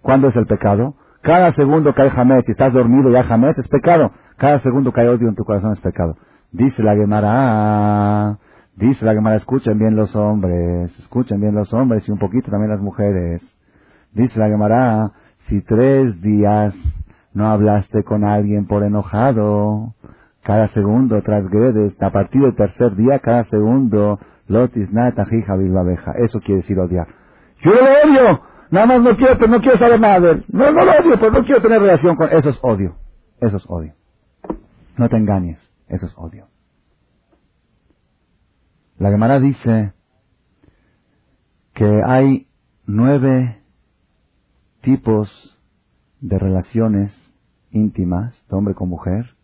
¿cuándo 0.00 0.28
es 0.28 0.36
el 0.36 0.46
pecado? 0.46 0.94
Cada 1.22 1.50
segundo 1.50 1.92
que 1.92 2.02
hay 2.02 2.10
jamés, 2.10 2.44
si 2.44 2.52
estás 2.52 2.72
dormido 2.72 3.10
y 3.10 3.16
hay 3.16 3.24
jamés, 3.24 3.58
es 3.58 3.68
pecado. 3.68 4.12
Cada 4.36 4.60
segundo 4.60 4.92
que 4.92 5.00
hay 5.00 5.08
odio 5.08 5.28
en 5.28 5.34
tu 5.34 5.44
corazón 5.44 5.72
es 5.72 5.80
pecado. 5.80 6.16
Dice 6.52 6.82
la 6.82 6.94
Gemara, 6.94 8.38
dice 8.76 9.04
la 9.04 9.12
Gemara, 9.12 9.36
escuchen 9.36 9.78
bien 9.78 9.96
los 9.96 10.14
hombres, 10.14 10.96
escuchen 11.00 11.40
bien 11.40 11.54
los 11.54 11.74
hombres 11.74 12.08
y 12.08 12.12
un 12.12 12.18
poquito 12.18 12.50
también 12.50 12.70
las 12.70 12.80
mujeres. 12.80 13.42
Dice 14.12 14.38
la 14.38 14.48
Gemara, 14.48 15.10
si 15.48 15.60
tres 15.62 16.20
días 16.22 16.74
no 17.34 17.48
hablaste 17.48 18.04
con 18.04 18.24
alguien 18.24 18.66
por 18.66 18.84
enojado, 18.84 19.94
cada 20.46 20.68
segundo 20.68 21.20
transgredes, 21.22 22.00
a 22.00 22.12
partir 22.12 22.40
del 22.40 22.54
tercer 22.54 22.94
día, 22.94 23.18
cada 23.18 23.44
segundo. 23.46 24.20
Eso 24.48 26.40
quiere 26.40 26.60
decir 26.60 26.78
odiar. 26.78 27.08
Yo 27.64 27.72
lo 27.72 27.80
odio, 27.80 28.42
nada 28.70 28.86
más 28.86 29.02
no 29.02 29.16
quiero, 29.16 29.44
no 29.48 29.60
quiero 29.60 29.76
saber 29.76 29.98
nada 29.98 30.20
de 30.20 30.30
él. 30.30 30.44
No, 30.46 30.70
no 30.70 30.84
lo 30.84 30.92
odio, 30.92 31.18
pero 31.18 31.32
no 31.32 31.44
quiero 31.44 31.60
tener 31.60 31.80
relación 31.80 32.14
con 32.14 32.28
eso 32.28 32.50
es 32.50 32.58
odio. 32.62 32.94
Eso 33.40 33.56
es 33.56 33.64
odio. 33.66 33.94
No 34.96 35.08
te 35.08 35.16
engañes, 35.16 35.58
eso 35.88 36.06
es 36.06 36.14
odio. 36.16 36.46
La 38.98 39.10
Gemara 39.10 39.40
dice 39.40 39.94
que 41.74 42.02
hay 42.06 42.46
nueve 42.86 43.62
tipos 44.80 45.60
de 46.20 46.38
relaciones 46.38 47.12
íntimas 47.72 48.40
de 48.48 48.56
hombre 48.56 48.74
con 48.74 48.88
mujer 48.88 49.35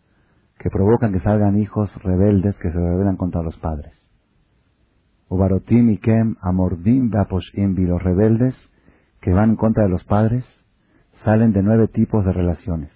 que 0.63 0.69
provocan 0.69 1.11
que 1.11 1.19
salgan 1.19 1.59
hijos 1.59 1.93
rebeldes 2.03 2.57
que 2.57 2.71
se 2.71 2.79
rebelan 2.79 3.17
contra 3.17 3.43
los 3.43 3.57
padres. 3.57 3.91
Ubarotim 5.27 5.89
y 5.89 5.97
Kem, 5.97 6.37
Amordim, 6.39 7.11
y 7.53 7.81
los 7.85 8.01
rebeldes 8.01 8.55
que 9.19 9.33
van 9.33 9.51
en 9.51 9.55
contra 9.57 9.83
de 9.83 9.89
los 9.89 10.05
padres, 10.05 10.45
salen 11.25 11.51
de 11.51 11.61
nueve 11.63 11.89
tipos 11.89 12.23
de 12.23 12.31
relaciones. 12.31 12.91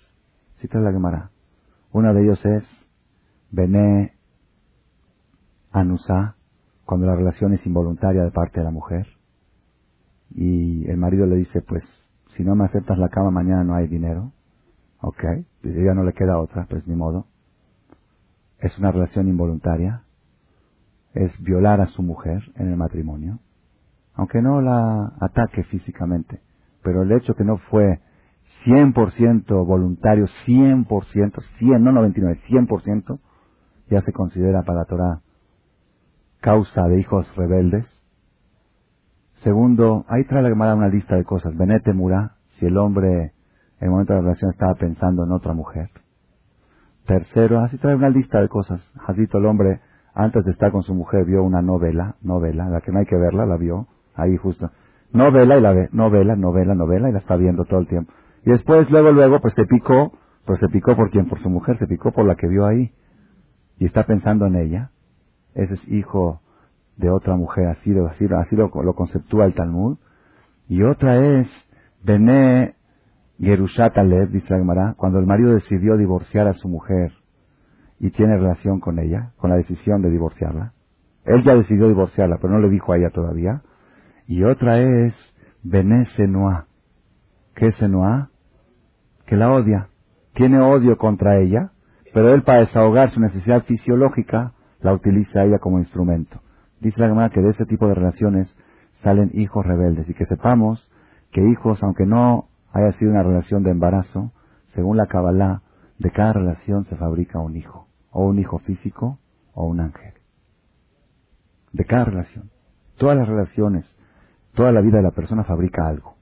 Cita 0.56 0.80
la 0.80 0.94
Gemara. 0.94 1.32
Uno 1.92 2.14
de 2.14 2.24
ellos 2.24 2.46
es 2.46 2.64
Bené 3.52 4.14
Anusa, 5.72 6.38
cuando 6.86 7.06
la 7.06 7.18
relación 7.18 7.52
es 7.52 7.66
involuntaria 7.66 8.24
de 8.24 8.32
parte 8.32 8.62
de 8.62 8.64
la 8.64 8.72
mujer. 8.72 9.08
Y 10.30 10.90
el 10.90 10.96
marido 10.96 11.26
le 11.26 11.36
dice, 11.36 11.62
pues, 11.62 11.84
si 12.38 12.46
no 12.46 12.56
me 12.56 12.64
aceptas 12.64 12.98
la 12.98 13.10
cama 13.10 13.30
mañana 13.30 13.66
no 13.66 13.76
hay 13.76 13.90
dinero. 13.90 14.32
Ok, 15.02 15.22
pues 15.62 15.76
ya 15.76 15.94
no 15.94 16.06
le 16.06 16.14
queda 16.14 16.40
otra, 16.40 16.66
pues 16.70 16.88
ni 16.88 16.96
modo 16.96 17.28
es 18.60 18.78
una 18.78 18.92
relación 18.92 19.28
involuntaria, 19.28 20.04
es 21.14 21.40
violar 21.42 21.82
a 21.82 21.88
su 21.88 22.04
mujer 22.04 22.44
en 22.56 22.70
el 22.70 22.78
matrimonio, 22.78 23.40
aunque 24.14 24.42
no 24.42 24.62
la 24.62 25.14
ataque 25.20 25.64
físicamente, 25.64 26.42
pero 26.84 27.04
el 27.04 27.12
hecho 27.12 27.36
que 27.36 27.44
no 27.44 27.58
fue 27.58 28.02
100% 28.66 29.66
voluntario, 29.66 30.26
100%, 30.46 31.44
100, 31.58 31.84
no 31.84 31.92
99, 31.92 32.42
100%, 32.48 33.20
ya 33.90 34.02
se 34.02 34.12
considera 34.12 34.64
para 34.64 34.86
Torah 34.86 35.22
causa 36.42 36.88
de 36.88 37.00
hijos 37.00 37.34
rebeldes. 37.36 37.86
Segundo, 39.44 40.06
ahí 40.08 40.24
trae 40.26 40.42
la 40.42 40.50
Gemara 40.50 40.76
una 40.76 40.90
lista 40.90 41.16
de 41.16 41.24
cosas. 41.24 41.56
Benete 41.56 41.94
Mura, 41.94 42.38
si 42.58 42.66
el 42.66 42.78
hombre 42.78 43.34
en 43.80 43.88
el 43.88 43.90
momento 43.90 44.14
de 44.14 44.20
la 44.20 44.26
relación 44.26 44.52
estaba 44.52 44.76
pensando 44.76 45.24
en 45.24 45.32
otra 45.32 45.54
mujer. 45.54 45.90
Tercero, 47.08 47.60
así 47.62 47.78
trae 47.78 47.96
una 47.96 48.10
lista 48.10 48.42
de 48.42 48.50
cosas. 48.50 48.86
Hasito 49.08 49.38
el 49.38 49.46
hombre, 49.46 49.80
antes 50.14 50.44
de 50.44 50.52
estar 50.52 50.74
con 50.74 50.84
su 50.84 50.94
mujer, 50.94 51.24
vio 51.24 51.42
una 51.42 51.62
novela, 51.62 52.18
novela, 52.22 52.68
la 52.68 52.82
que 52.82 52.92
no 52.92 53.00
hay 53.00 53.06
que 53.06 53.16
verla, 53.16 53.46
la 53.46 53.56
vio, 53.56 53.88
ahí 54.14 54.36
justo. 54.36 54.70
Novela 55.14 55.58
y 55.58 55.62
la 55.62 55.72
ve, 55.72 55.90
novela, 55.94 56.36
novela, 56.36 56.76
novela, 56.76 57.10
y 57.10 57.14
la 57.14 57.20
está 57.20 57.38
viendo 57.38 57.64
todo 57.64 57.80
el 57.80 57.88
tiempo. 57.88 58.12
Y 58.46 58.52
después, 58.52 58.92
luego, 58.92 59.12
luego, 59.14 59.40
pues 59.40 59.54
se 59.54 59.64
picó, 59.64 60.12
pues 60.46 60.60
se 60.60 60.68
picó 60.68 60.98
por 60.98 61.10
quién, 61.10 61.30
por 61.30 61.40
su 61.40 61.50
mujer, 61.50 61.80
se 61.80 61.88
picó 61.88 62.12
por 62.12 62.26
la 62.26 62.36
que 62.36 62.48
vio 62.48 62.66
ahí. 62.66 62.92
Y 63.80 63.86
está 63.86 64.04
pensando 64.04 64.46
en 64.46 64.58
ella. 64.58 64.92
Ese 65.56 65.76
es 65.76 65.88
hijo 65.88 66.42
de 66.98 67.10
otra 67.10 67.38
mujer, 67.38 67.68
así, 67.68 67.98
así, 67.98 68.28
así 68.38 68.56
lo, 68.58 68.70
lo 68.84 68.94
conceptúa 68.96 69.46
el 69.46 69.54
Talmud. 69.54 69.98
Y 70.68 70.84
otra 70.84 71.16
es, 71.16 71.48
Bené 72.04 72.77
Gerushat 73.40 73.98
Alev, 73.98 74.30
dice 74.32 74.56
cuando 74.98 75.20
el 75.20 75.28
marido 75.28 75.54
decidió 75.54 75.96
divorciar 75.96 76.48
a 76.48 76.54
su 76.54 76.68
mujer 76.68 77.12
y 78.00 78.10
tiene 78.12 78.38
relación 78.38 78.80
con 78.80 79.00
ella, 79.00 79.32
con 79.38 79.50
la 79.50 79.58
decisión 79.58 80.02
de 80.02 80.10
divorciarla. 80.10 80.74
Él 81.26 81.44
ya 81.44 81.56
decidió 81.56 81.88
divorciarla, 81.88 82.38
pero 82.42 82.54
no 82.54 82.60
le 82.60 82.70
dijo 82.70 82.94
a 82.94 82.98
ella 82.98 83.10
todavía. 83.10 83.62
Y 84.28 84.44
otra 84.44 84.80
es 84.80 85.14
Bené 85.64 86.06
Senoa. 86.16 86.68
¿Qué 87.56 87.68
es 87.68 87.76
Senoa? 87.76 88.30
Que 89.26 89.36
la 89.36 89.52
odia. 89.52 89.90
Tiene 90.34 90.60
odio 90.60 90.98
contra 90.98 91.38
ella, 91.38 91.72
pero 92.14 92.34
él 92.34 92.44
para 92.44 92.60
desahogar 92.60 93.12
su 93.12 93.20
necesidad 93.20 93.64
fisiológica 93.64 94.54
la 94.80 94.94
utiliza 94.94 95.42
a 95.42 95.46
ella 95.46 95.60
como 95.60 95.80
instrumento. 95.80 96.42
Dice 96.80 97.08
la 97.08 97.30
que 97.30 97.42
de 97.42 97.50
ese 97.50 97.66
tipo 97.66 97.88
de 97.88 97.96
relaciones 97.96 98.56
salen 99.02 99.32
hijos 99.34 99.66
rebeldes 99.66 100.08
y 100.10 100.14
que 100.14 100.26
sepamos 100.26 100.92
que 101.32 101.42
hijos, 101.42 101.84
aunque 101.84 102.06
no 102.06 102.47
haya 102.78 102.92
sido 102.94 103.12
una 103.12 103.24
relación 103.24 103.64
de 103.64 103.72
embarazo, 103.72 104.32
según 104.68 104.98
la 104.98 105.08
Kabbalah, 105.08 105.62
de 105.98 106.12
cada 106.12 106.34
relación 106.34 106.86
se 106.86 106.96
fabrica 106.96 107.40
un 107.40 107.56
hijo, 107.56 107.88
o 108.12 108.26
un 108.26 108.38
hijo 108.38 108.60
físico, 108.60 109.20
o 109.54 109.66
un 109.66 109.80
ángel. 109.80 110.14
De 111.74 111.86
cada 111.86 112.06
relación. 112.06 112.52
Todas 112.98 113.18
las 113.18 113.28
relaciones, 113.28 113.86
toda 114.54 114.72
la 114.72 114.82
vida 114.82 114.98
de 114.98 115.04
la 115.04 115.12
persona 115.12 115.44
fabrica 115.44 115.88
algo. 115.88 116.16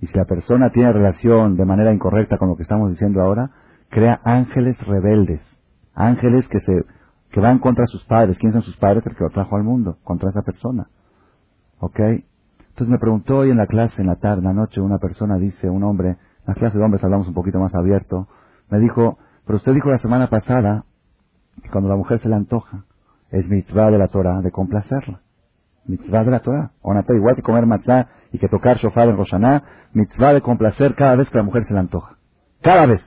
Y 0.00 0.06
si 0.06 0.16
la 0.16 0.24
persona 0.24 0.70
tiene 0.70 0.92
relación 0.92 1.56
de 1.56 1.64
manera 1.64 1.92
incorrecta 1.92 2.38
con 2.38 2.48
lo 2.48 2.56
que 2.56 2.62
estamos 2.62 2.90
diciendo 2.90 3.22
ahora, 3.22 3.50
crea 3.90 4.20
ángeles 4.24 4.78
rebeldes, 4.86 5.42
ángeles 5.94 6.48
que 6.48 6.60
se 6.60 6.84
que 7.30 7.40
van 7.40 7.58
contra 7.58 7.86
sus 7.86 8.04
padres. 8.04 8.38
¿Quién 8.38 8.52
son 8.52 8.62
sus 8.62 8.76
padres? 8.76 9.06
El 9.06 9.16
que 9.16 9.24
lo 9.24 9.30
trajo 9.30 9.56
al 9.56 9.64
mundo, 9.64 9.98
contra 10.04 10.30
esa 10.30 10.42
persona. 10.42 10.88
¿Ok? 11.80 11.98
Entonces 12.72 12.88
me 12.88 12.98
preguntó 12.98 13.38
hoy 13.38 13.50
en 13.50 13.58
la 13.58 13.66
clase, 13.66 14.00
en 14.00 14.06
la 14.06 14.16
tarde, 14.16 14.38
en 14.38 14.44
la 14.44 14.54
noche, 14.54 14.80
una 14.80 14.98
persona 14.98 15.36
dice, 15.36 15.68
un 15.68 15.84
hombre, 15.84 16.08
en 16.08 16.16
la 16.46 16.54
clase 16.54 16.78
de 16.78 16.84
hombres 16.84 17.04
hablamos 17.04 17.28
un 17.28 17.34
poquito 17.34 17.58
más 17.58 17.74
abierto, 17.74 18.28
me 18.70 18.78
dijo, 18.78 19.18
pero 19.44 19.58
usted 19.58 19.74
dijo 19.74 19.90
la 19.90 19.98
semana 19.98 20.30
pasada 20.30 20.86
que 21.62 21.68
cuando 21.68 21.90
la 21.90 21.96
mujer 21.96 22.18
se 22.20 22.30
le 22.30 22.34
antoja, 22.34 22.84
es 23.30 23.46
mitzvah 23.46 23.90
de 23.90 23.98
la 23.98 24.08
Torah 24.08 24.40
de 24.40 24.50
complacerla. 24.50 25.20
Mitzvah 25.84 26.24
de 26.24 26.30
la 26.30 26.40
Torah. 26.40 26.70
Onata, 26.80 27.12
igual 27.14 27.36
que 27.36 27.42
comer 27.42 27.66
matzah 27.66 28.08
y 28.32 28.38
que 28.38 28.48
tocar 28.48 28.78
shofar 28.78 29.08
en 29.08 29.18
Roshaná, 29.18 29.64
mitzvah 29.92 30.32
de 30.32 30.40
complacer 30.40 30.94
cada 30.94 31.16
vez 31.16 31.28
que 31.28 31.36
la 31.36 31.44
mujer 31.44 31.64
se 31.64 31.74
le 31.74 31.80
antoja. 31.80 32.16
Cada 32.62 32.86
vez. 32.86 33.02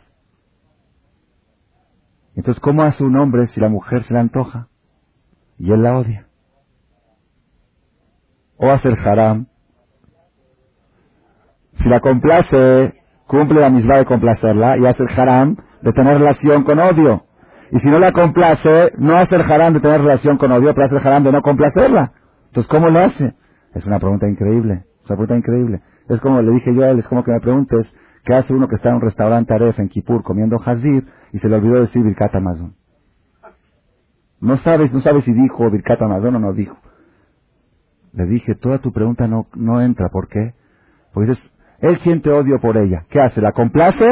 Entonces, 2.35 2.61
¿cómo 2.61 2.83
hace 2.83 3.03
un 3.03 3.17
hombre 3.17 3.47
si 3.47 3.59
la 3.59 3.69
mujer 3.69 4.03
se 4.03 4.13
le 4.13 4.19
antoja? 4.19 4.67
Y 5.57 5.71
él 5.71 5.81
la 5.81 5.97
odia. 5.97 6.27
O 8.57 8.69
hace 8.69 8.89
el 8.89 8.99
haram, 8.99 9.47
si 11.77 11.89
la 11.89 11.99
complace, 11.99 12.93
cumple 13.27 13.61
la 13.61 13.69
misma 13.69 13.97
de 13.97 14.05
complacerla 14.05 14.77
y 14.77 14.85
hace 14.85 15.03
el 15.03 15.19
haram 15.19 15.57
de 15.81 15.93
tener 15.93 16.17
relación 16.17 16.63
con 16.63 16.79
odio. 16.79 17.25
Y 17.71 17.79
si 17.79 17.87
no 17.87 17.99
la 17.99 18.11
complace, 18.11 18.91
no 18.97 19.17
hace 19.17 19.35
el 19.35 19.41
haram 19.41 19.73
de 19.73 19.79
tener 19.79 20.01
relación 20.01 20.37
con 20.37 20.51
odio, 20.51 20.73
pero 20.73 20.87
hace 20.87 20.97
el 20.97 21.07
haram 21.07 21.23
de 21.23 21.31
no 21.31 21.41
complacerla. 21.41 22.13
Entonces, 22.47 22.69
¿cómo 22.69 22.89
lo 22.89 22.99
hace? 22.99 23.33
Es 23.73 23.85
una 23.85 23.99
pregunta 23.99 24.27
increíble. 24.27 24.85
Es 25.03 25.09
una 25.09 25.17
pregunta 25.17 25.37
increíble. 25.37 25.81
Es 26.07 26.19
como 26.21 26.41
le 26.41 26.51
dije 26.51 26.73
yo 26.73 26.83
a 26.83 26.89
él, 26.91 26.99
es 26.99 27.07
como 27.07 27.23
que 27.23 27.31
me 27.31 27.39
preguntes, 27.39 27.93
¿qué 28.23 28.33
hace 28.33 28.53
uno 28.53 28.67
que 28.67 28.75
está 28.75 28.89
en 28.89 28.95
un 28.95 29.01
restaurante 29.01 29.53
Aref 29.53 29.79
en 29.79 29.89
Kipur 29.89 30.23
comiendo 30.23 30.57
hazir 30.63 31.05
y 31.33 31.39
se 31.39 31.49
le 31.49 31.55
olvidó 31.55 31.81
decir 31.81 32.03
Birkat 32.03 32.33
Amazon? 32.35 32.75
No 34.39 34.57
sabes, 34.57 34.93
no 34.93 35.01
sabes 35.01 35.25
si 35.25 35.33
dijo 35.33 35.69
Birkat 35.69 36.01
Amazon 36.01 36.35
o 36.35 36.39
no 36.39 36.53
dijo. 36.53 36.77
Le 38.13 38.25
dije, 38.25 38.55
toda 38.55 38.79
tu 38.79 38.93
pregunta 38.93 39.27
no, 39.27 39.47
no 39.55 39.81
entra. 39.81 40.09
¿Por 40.09 40.27
qué? 40.29 40.53
Porque 41.13 41.33
él 41.85 41.97
siente 41.99 42.31
odio 42.31 42.59
por 42.59 42.77
ella. 42.77 43.05
¿Qué 43.09 43.19
hace? 43.19 43.41
¿La 43.41 43.51
complace? 43.51 44.05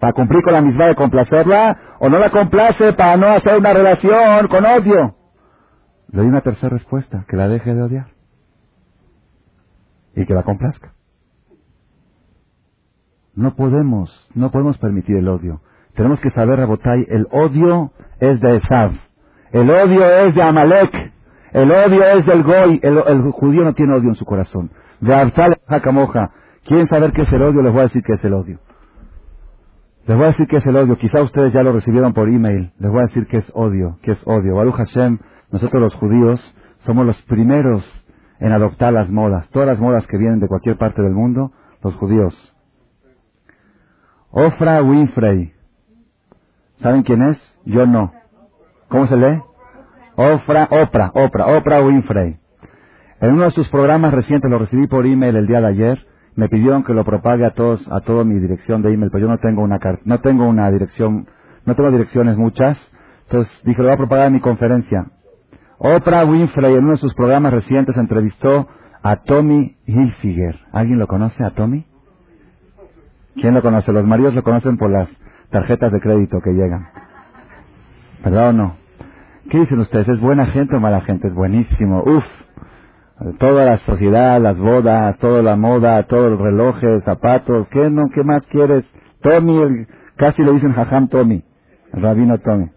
¿Para 0.00 0.12
cumplir 0.12 0.42
con 0.42 0.52
la 0.52 0.60
misma 0.60 0.86
de 0.86 0.94
complacerla? 0.94 1.96
¿O 1.98 2.08
no 2.08 2.18
la 2.18 2.30
complace 2.30 2.92
para 2.92 3.16
no 3.16 3.26
hacer 3.28 3.58
una 3.58 3.72
relación 3.72 4.48
con 4.48 4.64
odio? 4.64 5.14
Le 6.08 6.18
doy 6.18 6.28
una 6.28 6.42
tercera 6.42 6.70
respuesta, 6.70 7.24
que 7.28 7.36
la 7.36 7.48
deje 7.48 7.74
de 7.74 7.82
odiar. 7.82 8.06
Y 10.14 10.24
que 10.24 10.34
la 10.34 10.42
complazca. 10.42 10.92
No 13.34 13.54
podemos, 13.54 14.30
no 14.34 14.50
podemos 14.50 14.78
permitir 14.78 15.16
el 15.16 15.28
odio. 15.28 15.60
Tenemos 15.94 16.20
que 16.20 16.30
saber, 16.30 16.58
Rabotay, 16.58 17.06
el 17.08 17.26
odio 17.30 17.92
es 18.20 18.40
de 18.40 18.56
Esav. 18.56 18.92
El 19.52 19.70
odio 19.70 20.04
es 20.26 20.34
de 20.34 20.42
Amalek. 20.42 21.12
El 21.52 21.70
odio 21.70 22.04
es 22.04 22.26
del 22.26 22.42
Goy. 22.42 22.80
El, 22.82 23.30
judío 23.32 23.62
no 23.62 23.72
tiene 23.72 23.94
odio 23.94 24.10
en 24.10 24.14
su 24.14 24.24
corazón. 24.24 24.70
De 25.00 25.14
Absal 25.14 25.58
Hakamoja. 25.66 26.30
¿Quieren 26.66 26.88
saber 26.88 27.12
qué 27.12 27.22
es 27.22 27.32
el 27.32 27.42
odio? 27.42 27.62
Les 27.62 27.72
voy 27.72 27.80
a 27.80 27.84
decir 27.84 28.02
qué 28.02 28.14
es 28.14 28.24
el 28.24 28.34
odio. 28.34 28.58
Les 30.06 30.16
voy 30.16 30.24
a 30.24 30.28
decir 30.28 30.46
qué 30.48 30.56
es 30.56 30.66
el 30.66 30.76
odio. 30.76 30.96
Quizá 30.98 31.22
ustedes 31.22 31.52
ya 31.52 31.62
lo 31.62 31.72
recibieron 31.72 32.12
por 32.12 32.28
email. 32.28 32.72
Les 32.78 32.90
voy 32.90 33.00
a 33.00 33.06
decir 33.06 33.26
qué 33.26 33.38
es 33.38 33.52
odio. 33.54 33.98
¿Qué 34.02 34.12
es 34.12 34.22
odio? 34.26 34.56
Baruch 34.56 34.74
Hashem, 34.74 35.18
nosotros 35.50 35.80
los 35.80 35.94
judíos 35.94 36.56
somos 36.78 37.06
los 37.06 37.20
primeros 37.22 37.84
en 38.40 38.52
adoptar 38.52 38.92
las 38.92 39.10
modas. 39.10 39.48
Todas 39.50 39.68
las 39.68 39.80
modas 39.80 40.06
que 40.06 40.16
vienen 40.16 40.40
de 40.40 40.48
cualquier 40.48 40.76
parte 40.76 41.02
del 41.02 41.12
mundo, 41.12 41.52
los 41.82 41.94
judíos. 41.94 42.34
Ofra 44.30 44.82
Winfrey. 44.82 45.52
¿Saben 46.78 47.02
quién 47.02 47.22
es? 47.22 47.58
Yo 47.64 47.86
no. 47.86 48.12
¿Cómo 48.88 49.06
se 49.06 49.16
lee? 49.16 49.40
Ofra, 50.16 50.68
Oprah, 50.70 51.12
Oprah, 51.14 51.56
Oprah 51.56 51.82
Winfrey. 51.82 52.38
En 53.20 53.32
uno 53.32 53.44
de 53.44 53.50
sus 53.52 53.68
programas 53.68 54.12
recientes, 54.12 54.50
lo 54.50 54.58
recibí 54.58 54.86
por 54.86 55.06
email 55.06 55.36
el 55.36 55.46
día 55.46 55.60
de 55.60 55.66
ayer, 55.68 56.06
me 56.36 56.48
pidieron 56.48 56.84
que 56.84 56.94
lo 56.94 57.04
propague 57.04 57.44
a 57.46 57.52
todos, 57.52 57.86
a 57.90 58.00
toda 58.00 58.24
mi 58.24 58.38
dirección 58.40 58.82
de 58.82 58.92
email, 58.92 59.10
pero 59.10 59.26
yo 59.26 59.30
no 59.30 59.38
tengo 59.38 59.62
una 59.62 59.78
no 60.04 60.20
tengo 60.20 60.46
una 60.46 60.70
dirección, 60.70 61.26
no 61.64 61.74
tengo 61.74 61.90
direcciones 61.90 62.36
muchas, 62.36 62.78
entonces 63.24 63.52
dije 63.64 63.82
lo 63.82 63.88
voy 63.88 63.94
a 63.94 63.98
propagar 63.98 64.28
en 64.28 64.34
mi 64.34 64.40
conferencia. 64.40 65.06
Oprah 65.78 66.24
Winfrey 66.24 66.74
en 66.74 66.84
uno 66.84 66.92
de 66.92 66.98
sus 66.98 67.14
programas 67.14 67.52
recientes 67.52 67.96
entrevistó 67.96 68.68
a 69.02 69.16
Tommy 69.16 69.76
Hilfiger. 69.86 70.58
¿Alguien 70.72 70.98
lo 70.98 71.06
conoce 71.06 71.44
a 71.44 71.50
Tommy? 71.50 71.86
¿Quién 73.34 73.54
lo 73.54 73.62
conoce? 73.62 73.92
Los 73.92 74.06
maridos 74.06 74.34
lo 74.34 74.42
conocen 74.42 74.78
por 74.78 74.90
las 74.90 75.08
tarjetas 75.50 75.92
de 75.92 76.00
crédito 76.00 76.40
que 76.42 76.52
llegan. 76.52 76.88
¿Verdad 78.24 78.50
o 78.50 78.52
no? 78.52 78.76
¿Qué 79.50 79.60
dicen 79.60 79.78
ustedes? 79.80 80.08
¿Es 80.08 80.20
buena 80.20 80.46
gente 80.46 80.76
o 80.76 80.80
mala 80.80 81.02
gente? 81.02 81.28
Es 81.28 81.34
buenísimo. 81.34 82.02
Uf, 82.04 82.24
toda 83.38 83.64
la 83.64 83.78
sociedad, 83.78 84.40
las 84.40 84.58
bodas, 84.58 85.18
toda 85.18 85.42
la 85.42 85.56
moda, 85.56 86.02
todos 86.04 86.32
los 86.32 86.40
relojes, 86.40 87.04
zapatos, 87.04 87.68
¿qué 87.70 87.90
no? 87.90 88.04
¿Qué 88.14 88.22
más 88.24 88.46
quieres? 88.46 88.84
Tommy, 89.22 89.86
casi 90.16 90.42
le 90.42 90.52
dicen 90.52 90.72
Jajam 90.72 91.08
Tommy, 91.08 91.44
el 91.92 92.02
rabino 92.02 92.38
Tommy. 92.38 92.70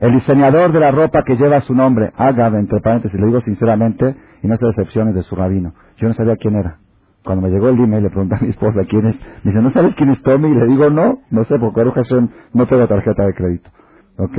El 0.00 0.12
diseñador 0.12 0.72
de 0.72 0.80
la 0.80 0.90
ropa 0.90 1.22
que 1.24 1.36
lleva 1.36 1.62
su 1.62 1.74
nombre, 1.74 2.12
Agab, 2.16 2.54
entre 2.56 2.80
paréntesis, 2.80 3.18
le 3.18 3.26
digo 3.26 3.40
sinceramente, 3.40 4.14
y 4.42 4.46
no 4.46 4.56
se 4.58 4.66
decepciones 4.66 5.14
de 5.14 5.22
su 5.22 5.34
rabino. 5.34 5.72
Yo 5.96 6.08
no 6.08 6.14
sabía 6.14 6.36
quién 6.36 6.56
era. 6.56 6.78
Cuando 7.24 7.42
me 7.42 7.50
llegó 7.50 7.70
el 7.70 7.80
email 7.80 8.04
le 8.04 8.10
pregunté 8.10 8.36
a 8.36 8.40
mi 8.40 8.50
esposa 8.50 8.80
quién 8.88 9.06
es. 9.06 9.16
Me 9.42 9.50
dice, 9.50 9.62
¿no 9.62 9.70
sabes 9.70 9.94
quién 9.96 10.10
es 10.10 10.22
Tommy? 10.22 10.48
Y 10.48 10.54
le 10.54 10.66
digo, 10.66 10.90
no, 10.90 11.20
no 11.30 11.44
sé, 11.44 11.58
porque 11.58 11.82
Hashem 11.82 12.28
no 12.52 12.66
tengo 12.66 12.86
tarjeta 12.86 13.24
de 13.24 13.34
crédito. 13.34 13.70
Ok. 14.18 14.38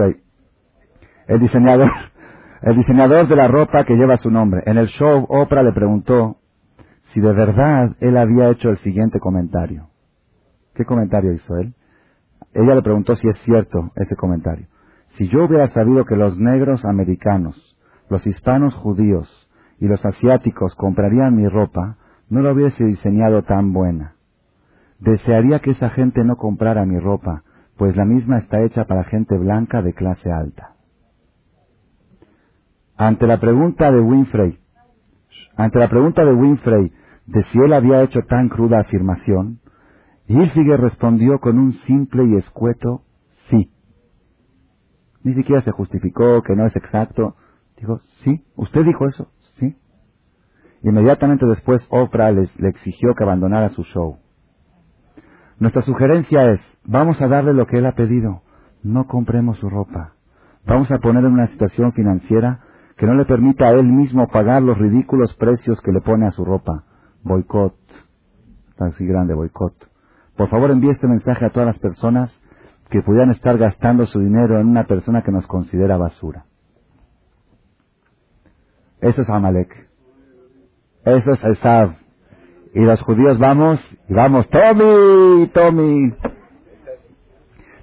El 1.27 1.39
diseñador, 1.39 1.89
el 2.61 2.75
diseñador 2.75 3.27
de 3.27 3.35
la 3.35 3.47
ropa 3.47 3.83
que 3.83 3.95
lleva 3.95 4.17
su 4.17 4.29
nombre. 4.29 4.63
En 4.65 4.77
el 4.77 4.87
show, 4.87 5.25
Oprah 5.29 5.63
le 5.63 5.73
preguntó 5.73 6.37
si 7.13 7.21
de 7.21 7.33
verdad 7.33 7.95
él 7.99 8.17
había 8.17 8.49
hecho 8.49 8.69
el 8.69 8.77
siguiente 8.77 9.19
comentario. 9.19 9.89
¿Qué 10.73 10.85
comentario 10.85 11.33
hizo 11.33 11.57
él? 11.57 11.73
Ella 12.53 12.75
le 12.75 12.81
preguntó 12.81 13.15
si 13.15 13.27
es 13.27 13.37
cierto 13.43 13.91
ese 13.95 14.15
comentario. 14.15 14.67
Si 15.09 15.27
yo 15.29 15.45
hubiera 15.45 15.67
sabido 15.67 16.05
que 16.05 16.15
los 16.15 16.37
negros 16.37 16.83
americanos, 16.85 17.77
los 18.09 18.25
hispanos 18.25 18.75
judíos 18.75 19.49
y 19.79 19.87
los 19.87 20.03
asiáticos 20.05 20.75
comprarían 20.75 21.35
mi 21.35 21.47
ropa, 21.47 21.97
no 22.29 22.41
la 22.41 22.51
hubiese 22.51 22.83
diseñado 22.83 23.43
tan 23.43 23.73
buena. 23.73 24.15
Desearía 24.99 25.59
que 25.59 25.71
esa 25.71 25.89
gente 25.89 26.23
no 26.23 26.35
comprara 26.35 26.85
mi 26.85 26.99
ropa, 26.99 27.43
pues 27.77 27.95
la 27.95 28.05
misma 28.05 28.39
está 28.39 28.61
hecha 28.61 28.85
para 28.85 29.03
gente 29.03 29.37
blanca 29.37 29.81
de 29.81 29.93
clase 29.93 30.31
alta. 30.31 30.76
Ante 32.97 33.27
la 33.27 33.39
pregunta 33.39 33.91
de 33.91 33.99
Winfrey, 33.99 34.59
ante 35.55 35.77
la 35.77 35.87
pregunta 35.87 36.25
de 36.25 36.33
Winfrey 36.33 36.91
de 37.27 37.43
si 37.43 37.59
él 37.59 37.73
había 37.73 38.01
hecho 38.01 38.21
tan 38.27 38.49
cruda 38.49 38.79
afirmación, 38.79 39.59
Hilfiger 40.27 40.79
respondió 40.79 41.39
con 41.39 41.59
un 41.59 41.73
simple 41.73 42.25
y 42.25 42.35
escueto 42.35 43.03
sí. 43.49 43.71
Ni 45.23 45.35
siquiera 45.35 45.61
se 45.61 45.71
justificó 45.71 46.41
que 46.41 46.55
no 46.55 46.65
es 46.65 46.75
exacto. 46.75 47.35
Dijo, 47.77 47.99
sí, 48.23 48.43
usted 48.55 48.83
dijo 48.83 49.07
eso, 49.07 49.29
sí. 49.59 49.77
Inmediatamente 50.81 51.45
después 51.45 51.85
Oprah 51.89 52.31
les, 52.31 52.59
le 52.59 52.69
exigió 52.69 53.13
que 53.13 53.23
abandonara 53.23 53.69
su 53.69 53.83
show. 53.83 54.17
Nuestra 55.59 55.83
sugerencia 55.83 56.51
es, 56.51 56.61
vamos 56.83 57.21
a 57.21 57.27
darle 57.27 57.53
lo 57.53 57.67
que 57.67 57.77
él 57.77 57.85
ha 57.85 57.95
pedido, 57.95 58.41
no 58.83 59.05
compremos 59.05 59.59
su 59.59 59.69
ropa. 59.69 60.13
Vamos 60.65 60.91
a 60.91 60.99
poner 60.99 61.23
en 61.23 61.33
una 61.33 61.47
situación 61.47 61.93
financiera 61.93 62.61
que 62.97 63.05
no 63.05 63.13
le 63.13 63.25
permita 63.25 63.67
a 63.67 63.71
él 63.71 63.85
mismo 63.85 64.27
pagar 64.27 64.63
los 64.63 64.77
ridículos 64.77 65.35
precios 65.35 65.79
que 65.81 65.91
le 65.91 66.01
pone 66.01 66.27
a 66.27 66.31
su 66.31 66.43
ropa. 66.43 66.83
Boicot. 67.23 67.75
Así 68.79 69.05
grande 69.05 69.33
boicot. 69.33 69.73
Por 70.35 70.49
favor 70.49 70.71
envíe 70.71 70.89
este 70.89 71.07
mensaje 71.07 71.45
a 71.45 71.49
todas 71.49 71.67
las 71.67 71.79
personas 71.79 72.41
que 72.89 73.01
pudieran 73.01 73.31
estar 73.31 73.57
gastando 73.57 74.05
su 74.05 74.19
dinero 74.19 74.59
en 74.59 74.67
una 74.67 74.85
persona 74.85 75.21
que 75.21 75.31
nos 75.31 75.45
considera 75.45 75.97
basura. 75.97 76.45
Eso 79.01 79.21
es 79.21 79.29
Amalek. 79.29 79.89
Eso 81.05 81.31
es 81.31 81.43
Esav. 81.43 81.95
Y 82.73 82.79
los 82.81 83.01
judíos 83.01 83.37
vamos, 83.39 83.79
y 84.07 84.13
vamos, 84.13 84.47
Tommy, 84.49 85.47
Tommy. 85.53 86.13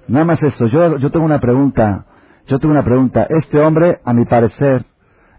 Nada 0.07 0.25
más 0.25 0.43
eso. 0.43 0.67
Yo, 0.67 0.97
yo 0.97 1.09
tengo 1.11 1.25
una 1.25 1.39
pregunta. 1.39 2.05
Yo 2.47 2.59
tengo 2.59 2.73
una 2.73 2.83
pregunta. 2.83 3.25
Este 3.29 3.59
hombre, 3.59 3.99
a 4.03 4.13
mi 4.13 4.25
parecer, 4.25 4.85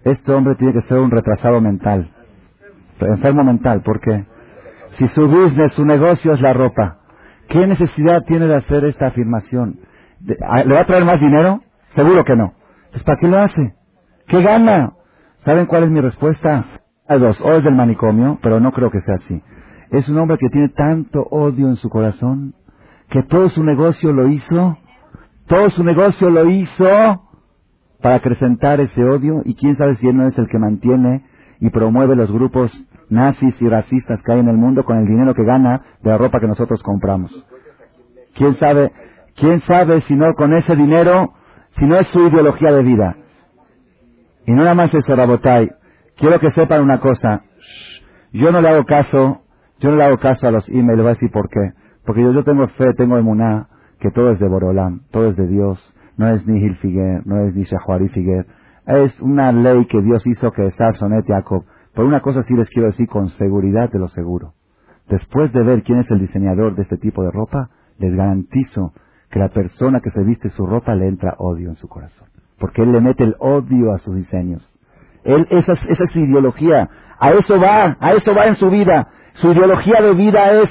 este 0.07 0.33
hombre 0.33 0.55
tiene 0.55 0.73
que 0.73 0.83
ser 0.83 0.99
un 0.99 1.11
retrasado 1.11 1.61
mental. 1.61 2.11
Enfermo 3.01 3.43
mental, 3.43 3.83
¿por 3.83 4.01
qué? 4.01 4.25
Si 4.93 5.07
su 5.09 5.29
business, 5.29 5.73
su 5.73 5.85
negocio 5.85 6.33
es 6.33 6.41
la 6.41 6.53
ropa, 6.53 6.99
¿qué 7.49 7.67
necesidad 7.67 8.23
tiene 8.25 8.47
de 8.47 8.55
hacer 8.55 8.85
esta 8.85 9.09
afirmación? 9.09 9.81
¿Le 10.25 10.73
va 10.73 10.81
a 10.81 10.87
traer 10.87 11.05
más 11.05 11.21
dinero? 11.21 11.61
Seguro 11.95 12.25
que 12.25 12.37
no. 12.37 12.55
Pues 12.93 13.03
¿para 13.03 13.19
qué 13.21 13.29
lo 13.29 13.39
hace? 13.39 13.75
¿Qué 14.29 14.43
gana? 14.43 14.93
¿Saben 15.45 15.67
cuál 15.67 15.83
es 15.83 15.91
mi 15.91 16.01
respuesta? 16.01 16.65
Hay 17.09 17.19
dos. 17.19 17.41
O 17.41 17.53
es 17.53 17.65
del 17.65 17.75
manicomio, 17.75 18.39
pero 18.43 18.61
no 18.61 18.73
creo 18.73 18.91
que 18.91 19.01
sea 19.01 19.17
así. 19.17 19.43
Es 19.91 20.09
un 20.09 20.19
hombre 20.19 20.39
que 20.39 20.49
tiene 20.49 20.69
tanto 20.69 21.23
odio 21.31 21.69
en 21.69 21.77
su 21.77 21.89
corazón 21.89 22.55
que 23.11 23.23
todo 23.25 23.49
su 23.49 23.63
negocio 23.63 24.13
lo 24.13 24.29
hizo, 24.29 24.79
todo 25.47 25.71
su 25.71 25.85
negocio 25.85 26.31
lo 26.31 26.49
hizo 26.49 27.26
para 28.07 28.19
acrecentar 28.19 28.79
ese 28.79 29.03
odio 29.03 29.43
y 29.45 29.57
quién 29.57 29.77
sabe 29.77 29.97
si 29.97 30.07
él 30.07 30.17
no 30.17 30.29
es 30.29 30.39
el 30.39 30.47
que 30.47 30.61
mantiene 30.61 31.25
y 31.59 31.71
promueve 31.71 32.15
los 32.15 32.31
grupos 32.31 32.71
nazis 33.11 33.61
y 33.61 33.69
racistas 33.69 34.23
que 34.23 34.31
hay 34.31 34.39
en 34.39 34.49
el 34.49 34.57
mundo 34.57 34.85
con 34.85 34.99
el 34.99 35.07
dinero 35.09 35.35
que 35.35 35.43
gana 35.43 35.83
de 36.05 36.11
la 36.11 36.17
ropa 36.17 36.39
que 36.39 36.47
nosotros 36.47 36.81
compramos. 36.85 37.33
¿Quién 38.37 38.55
sabe, 38.59 38.93
quién 39.35 39.61
sabe 39.63 40.03
si 40.03 40.15
no 40.15 40.35
con 40.37 40.55
ese 40.55 40.77
dinero, 40.77 41.33
si 41.81 41.85
no 41.85 41.99
es 41.99 42.07
su 42.07 42.21
ideología 42.21 42.71
de 42.71 42.83
vida? 42.85 43.17
Y 44.47 44.53
no 44.53 44.63
nada 44.63 44.77
más 44.77 44.95
eso, 44.95 45.17
Rabotai. 45.17 45.73
Quiero 46.17 46.39
que 46.39 46.51
sepan 46.51 46.83
una 46.83 47.01
cosa. 47.01 47.43
Yo 48.33 48.53
no 48.53 48.61
le 48.61 48.69
hago 48.69 48.85
caso, 48.85 49.41
yo 49.81 49.91
no 49.91 49.97
le 49.97 50.05
hago 50.05 50.19
caso 50.19 50.47
a 50.47 50.53
los 50.53 50.69
emails, 50.69 50.99
voy 50.99 51.07
a 51.07 51.15
decir 51.15 51.33
por 51.33 51.49
qué. 51.49 51.73
Porque 52.05 52.23
yo, 52.23 52.33
yo 52.33 52.45
tengo 52.45 52.69
fe, 52.69 52.95
tengo 52.97 53.19
emuná, 53.19 53.67
que 53.99 54.13
todo 54.13 54.31
es 54.31 54.39
de 54.39 54.47
Borolam, 54.47 55.01
todo 55.11 55.27
es 55.27 55.37
de 55.37 55.49
Dios 55.49 55.93
no 56.17 56.29
es 56.29 56.47
ni 56.47 56.59
Hilfiger, 56.61 57.27
no 57.27 57.41
es 57.41 57.55
ni 57.55 57.64
Shahuari 57.64 58.09
Figuer. 58.09 58.47
Es 58.87 59.21
una 59.21 59.53
ley 59.53 59.85
que 59.87 60.01
Dios 60.01 60.27
hizo 60.27 60.51
que 60.53 60.67
es 60.67 60.77
Sonet 60.99 61.27
Jacob. 61.27 61.64
Por 61.95 62.05
una 62.05 62.21
cosa 62.21 62.43
sí 62.43 62.55
les 62.55 62.69
quiero 62.71 62.89
decir 62.89 63.09
con 63.09 63.29
seguridad 63.31 63.91
de 63.91 63.99
lo 63.99 64.09
seguro. 64.09 64.55
Después 65.09 65.53
de 65.53 65.62
ver 65.62 65.83
quién 65.83 65.99
es 65.99 66.11
el 66.11 66.21
diseñador 66.21 66.75
de 66.75 66.83
este 66.83 66.97
tipo 66.97 67.23
de 67.23 67.31
ropa, 67.31 67.71
les 67.99 68.14
garantizo 68.14 68.93
que 69.31 69.39
la 69.39 69.49
persona 69.49 70.01
que 70.01 70.11
se 70.11 70.23
viste 70.23 70.49
su 70.51 70.67
ropa 70.67 70.95
le 70.95 71.09
entra 71.09 71.35
odio 71.39 71.69
en 71.69 71.77
su 71.77 71.89
corazón. 71.89 72.29
Porque 72.59 72.83
él 72.83 72.93
le 72.93 73.01
mete 73.01 73.25
el 73.25 73.35
odio 73.39 73.93
a 73.93 73.99
sus 73.99 74.17
diseños. 74.17 74.62
Él, 75.25 75.47
esa, 75.51 75.73
esa 75.73 76.05
es 76.05 76.12
su 76.12 76.21
ideología. 76.21 76.89
A 77.19 77.31
eso 77.31 77.59
va, 77.61 77.97
a 77.99 78.12
eso 78.12 78.35
va 78.35 78.47
en 78.47 78.57
su 78.57 78.69
vida. 78.69 79.09
Su 79.35 79.53
ideología 79.53 80.01
de 80.01 80.14
vida 80.14 80.62
es 80.62 80.71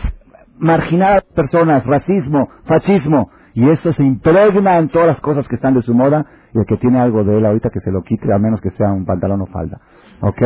marginar 0.58 1.18
a 1.18 1.36
personas, 1.36 1.86
racismo, 1.86 2.50
fascismo. 2.64 3.30
Y 3.56 3.70
eso 3.70 3.94
se 3.94 4.04
impregna 4.04 4.78
en 4.80 4.90
todas 4.90 5.08
las 5.08 5.22
cosas 5.22 5.48
que 5.48 5.56
están 5.56 5.74
de 5.74 5.82
su 5.82 5.96
moda 5.96 6.26
y 6.54 6.60
el 6.60 6.66
que 6.68 6.78
tiene 6.78 7.00
algo 7.00 7.24
de 7.24 7.38
él 7.38 7.46
ahorita 7.46 7.72
que 7.72 7.80
se 7.80 7.92
lo 7.92 8.04
quite, 8.04 8.32
a 8.34 8.38
menos 8.38 8.62
que 8.62 8.70
sea 8.72 8.92
un 8.92 9.06
pantalón 9.06 9.42
o 9.42 9.48
falda. 9.48 9.82
¿Ok? 10.22 10.42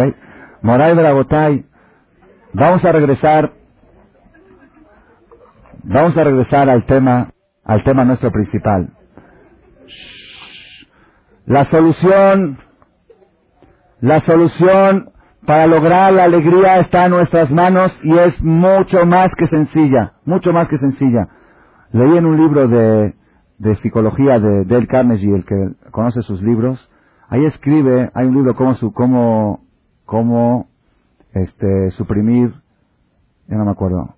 Moray 0.61 0.95
de 0.95 1.03
la 1.03 1.13
Botay, 1.13 1.65
vamos 2.53 2.85
a 2.85 2.91
regresar, 2.93 3.51
vamos 5.83 6.17
a 6.17 6.23
regresar 6.23 6.69
al 6.69 6.85
tema, 6.85 7.29
al 7.65 7.83
tema 7.83 8.05
nuestro 8.05 8.31
principal. 8.31 8.91
La 11.47 11.63
solución, 11.65 12.59
La 14.01 14.19
solución 14.19 15.11
para 15.45 15.67
lograr 15.67 16.13
la 16.13 16.25
alegría 16.25 16.79
está 16.79 17.05
en 17.05 17.11
nuestras 17.11 17.51
manos 17.51 17.99
y 18.03 18.17
es 18.17 18.41
mucho 18.43 19.05
más 19.05 19.31
que 19.37 19.47
sencilla, 19.47 20.13
mucho 20.25 20.53
más 20.53 20.69
que 20.69 20.77
sencilla. 20.77 21.27
Leí 21.91 22.17
en 22.17 22.25
un 22.27 22.37
libro 22.37 22.67
de, 22.67 23.15
de 23.57 23.75
psicología 23.77 24.39
de 24.39 24.63
Dale 24.65 24.85
Carnegie, 24.85 25.33
el 25.33 25.43
que 25.43 25.71
conoce 25.89 26.21
sus 26.21 26.39
libros, 26.39 26.79
ahí 27.29 27.43
escribe, 27.45 28.11
hay 28.13 28.27
un 28.27 28.35
libro 28.35 28.55
como 28.55 28.75
su, 28.75 28.93
cómo, 28.93 29.61
cómo, 30.05 30.67
este, 31.33 31.89
suprimir, 31.91 32.51
ya 33.47 33.57
no 33.57 33.65
me 33.65 33.71
acuerdo, 33.71 34.15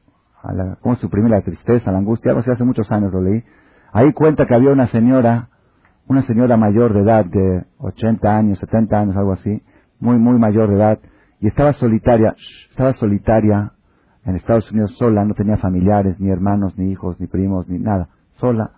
cómo 0.81 0.95
suprimir 0.95 1.31
la 1.31 1.41
tristeza, 1.43 1.93
la 1.93 1.99
angustia, 1.99 2.31
algo 2.31 2.43
hace 2.45 2.65
muchos 2.65 2.91
años 2.91 3.13
lo 3.13 3.21
leí. 3.21 3.41
Ahí 3.93 4.11
cuenta 4.11 4.45
que 4.45 4.53
había 4.53 4.71
una 4.71 4.87
señora, 4.87 5.47
una 6.07 6.23
señora 6.23 6.57
mayor 6.57 6.93
de 6.93 6.99
edad, 6.99 7.23
de 7.23 7.63
80 7.77 8.37
años, 8.37 8.59
70 8.59 8.99
años, 8.99 9.15
algo 9.15 9.31
así, 9.31 9.61
muy, 9.97 10.17
muy 10.17 10.37
mayor 10.37 10.67
de 10.67 10.75
edad, 10.75 10.99
y 11.39 11.47
estaba 11.47 11.71
solitaria, 11.71 12.35
estaba 12.69 12.91
solitaria 12.93 13.71
en 14.25 14.35
Estados 14.35 14.71
Unidos 14.71 14.95
sola, 14.97 15.25
no 15.25 15.33
tenía 15.33 15.57
familiares, 15.57 16.19
ni 16.19 16.29
hermanos, 16.29 16.77
ni 16.77 16.91
hijos, 16.91 17.19
ni 17.19 17.27
primos, 17.27 17.67
ni 17.67 17.79
nada, 17.79 18.09
sola, 18.35 18.71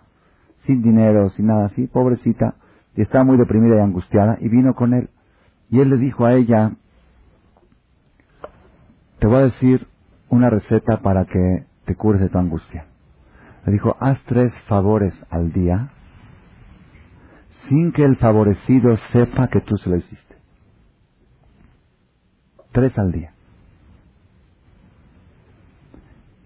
sin 0.64 0.82
dinero, 0.82 1.28
sin 1.30 1.46
nada 1.46 1.66
así, 1.66 1.86
pobrecita, 1.86 2.54
y 2.96 3.02
estaba 3.02 3.24
muy 3.24 3.36
deprimida 3.36 3.76
y 3.76 3.80
angustiada, 3.80 4.38
y 4.40 4.48
vino 4.48 4.74
con 4.74 4.94
él, 4.94 5.10
y 5.70 5.80
él 5.80 5.90
le 5.90 5.96
dijo 5.96 6.24
a 6.24 6.34
ella, 6.34 6.72
te 9.18 9.26
voy 9.26 9.36
a 9.36 9.44
decir 9.44 9.86
una 10.28 10.50
receta 10.50 10.98
para 11.02 11.24
que 11.24 11.66
te 11.84 11.94
cures 11.96 12.20
de 12.20 12.28
tu 12.28 12.38
angustia. 12.38 12.86
Le 13.66 13.72
dijo, 13.72 13.96
haz 13.98 14.22
tres 14.24 14.52
favores 14.66 15.14
al 15.30 15.52
día 15.52 15.88
sin 17.68 17.92
que 17.92 18.04
el 18.04 18.16
favorecido 18.16 18.96
sepa 19.12 19.48
que 19.48 19.60
tú 19.60 19.76
se 19.76 19.88
lo 19.88 19.96
hiciste. 19.96 20.36
Tres 22.72 22.98
al 22.98 23.12
día. 23.12 23.33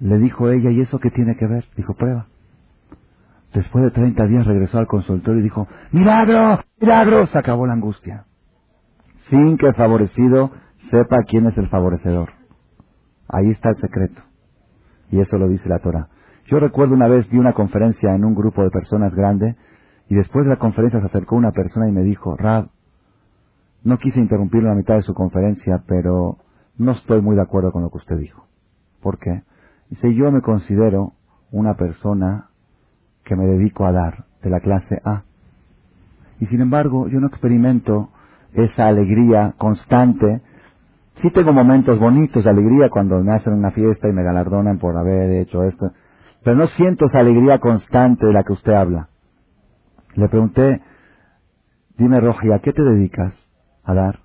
Le 0.01 0.19
dijo 0.19 0.49
ella, 0.51 0.71
¿y 0.71 0.81
eso 0.81 0.99
qué 0.99 1.11
tiene 1.11 1.37
que 1.37 1.47
ver? 1.47 1.65
Dijo, 1.77 1.95
prueba. 1.95 2.27
Después 3.53 3.85
de 3.85 3.91
30 3.91 4.27
días 4.27 4.47
regresó 4.47 4.79
al 4.79 4.87
consultorio 4.87 5.41
y 5.41 5.45
dijo, 5.45 5.67
¡Milagro! 5.91 6.61
¡Milagro! 6.81 7.27
Se 7.27 7.39
acabó 7.39 7.67
la 7.67 7.73
angustia. 7.73 8.27
Sin 9.31 9.57
que 9.57 9.67
el 9.67 9.75
favorecido 9.75 10.51
sepa 10.91 11.17
quién 11.27 11.47
es 11.47 11.57
el 11.59 11.69
favorecedor. 11.69 12.31
Ahí 13.29 13.51
está 13.51 13.71
el 13.71 13.77
secreto. 13.77 14.23
Y 15.11 15.21
eso 15.21 15.39
lo 15.39 15.49
dice 15.49 15.69
la 15.69 15.79
Torah. 15.79 16.09
Yo 16.47 16.61
recuerdo 16.61 16.95
una 16.95 17.09
vez 17.09 17.29
vi 17.29 17.39
una 17.39 17.53
conferencia 17.53 18.15
en 18.15 18.25
un 18.25 18.35
grupo 18.35 18.63
de 18.63 18.71
personas 18.71 19.15
grande 19.15 19.57
y 20.09 20.15
después 20.15 20.45
de 20.45 20.51
la 20.51 20.59
conferencia 20.59 21.01
se 21.01 21.07
acercó 21.07 21.37
una 21.37 21.53
persona 21.53 21.89
y 21.89 21.93
me 21.93 22.03
dijo, 22.03 22.37
Rab, 22.37 22.71
no 23.85 23.99
quise 23.99 24.19
interrumpirlo 24.19 24.69
a 24.69 24.73
la 24.73 24.79
mitad 24.79 24.95
de 24.95 25.03
su 25.03 25.15
conferencia, 25.15 25.83
pero 25.87 26.39
no 26.77 26.93
estoy 26.93 27.21
muy 27.21 27.37
de 27.37 27.43
acuerdo 27.43 27.71
con 27.71 27.83
lo 27.83 27.91
que 27.91 27.99
usted 27.99 28.17
dijo. 28.17 28.47
¿Por 29.03 29.19
qué? 29.19 29.43
Dice, 29.91 30.15
yo 30.15 30.31
me 30.31 30.43
considero 30.43 31.13
una 31.51 31.75
persona 31.75 32.49
que 33.25 33.37
me 33.37 33.47
dedico 33.47 33.87
a 33.87 33.93
dar 33.93 34.27
de 34.43 34.51
la 34.51 34.61
clase 34.61 35.01
A. 35.05 35.25
Y 36.41 36.47
sin 36.47 36.61
embargo, 36.61 37.09
yo 37.09 37.21
no 37.21 37.27
experimento 37.29 38.11
esa 38.53 38.87
alegría 38.87 39.55
constante 39.59 40.43
Sí 41.23 41.31
tengo 41.33 41.53
momentos 41.53 41.99
bonitos 41.99 42.45
de 42.45 42.51
alegría 42.51 42.91
cuando 42.91 43.23
me 43.23 43.33
hacen 43.33 43.53
una 43.53 43.73
fiesta 43.73 44.09
y 44.09 44.13
me 44.13 44.23
galardonan 44.23 44.79
por 44.79 44.97
haber 44.97 45.31
hecho 45.33 45.65
esto, 45.65 45.91
pero 46.45 46.57
no 46.57 46.69
siento 46.69 47.07
esa 47.07 47.19
alegría 47.19 47.59
constante 47.59 48.27
de 48.27 48.33
la 48.33 48.45
que 48.45 48.53
usted 48.53 48.73
habla. 48.73 49.09
Le 50.15 50.29
pregunté, 50.29 50.81
dime 51.97 52.21
Roji, 52.21 52.53
¿a 52.53 52.61
qué 52.61 52.73
te 52.73 52.83
dedicas 52.83 53.35
a 53.83 53.95
dar? 53.95 54.21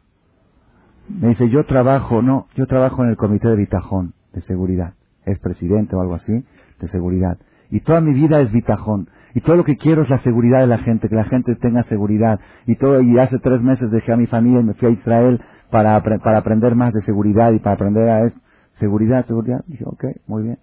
Me 1.10 1.30
dice, 1.30 1.50
yo 1.50 1.66
trabajo, 1.66 2.22
no, 2.22 2.48
yo 2.56 2.68
trabajo 2.68 3.04
en 3.04 3.10
el 3.10 3.18
comité 3.18 3.50
de 3.50 3.56
Vitajón, 3.56 4.14
de 4.32 4.42
seguridad. 4.42 4.94
Es 5.26 5.40
presidente 5.40 5.96
o 5.96 6.02
algo 6.02 6.16
así, 6.16 6.46
de 6.80 6.88
seguridad. 6.88 7.38
Y 7.70 7.82
toda 7.82 8.02
mi 8.02 8.14
vida 8.14 8.40
es 8.42 8.52
Vitajón. 8.52 9.10
Y 9.34 9.42
todo 9.42 9.56
lo 9.56 9.64
que 9.64 9.78
quiero 9.78 10.04
es 10.04 10.10
la 10.10 10.20
seguridad 10.20 10.60
de 10.60 10.68
la 10.68 10.78
gente, 10.78 11.10
que 11.10 11.16
la 11.16 11.24
gente 11.26 11.56
tenga 11.56 11.82
seguridad. 11.84 12.40
Y 12.68 12.76
todo, 12.76 13.02
y 13.02 13.18
hace 13.18 13.40
tres 13.40 13.62
meses 13.62 13.90
dejé 13.90 14.14
a 14.14 14.18
mi 14.18 14.28
familia 14.28 14.60
y 14.60 14.64
me 14.64 14.74
fui 14.76 14.90
a 14.90 14.92
Israel 14.92 15.42
para, 15.72 16.00
para 16.02 16.38
aprender 16.38 16.76
más 16.76 16.94
de 16.94 17.02
seguridad 17.02 17.52
y 17.52 17.60
para 17.60 17.76
aprender 17.76 18.10
a 18.10 18.26
eso. 18.26 18.40
Seguridad, 18.76 19.26
seguridad. 19.26 19.64
Dije, 19.66 19.86
ok, 19.88 20.06
muy 20.28 20.44
bien. 20.44 20.60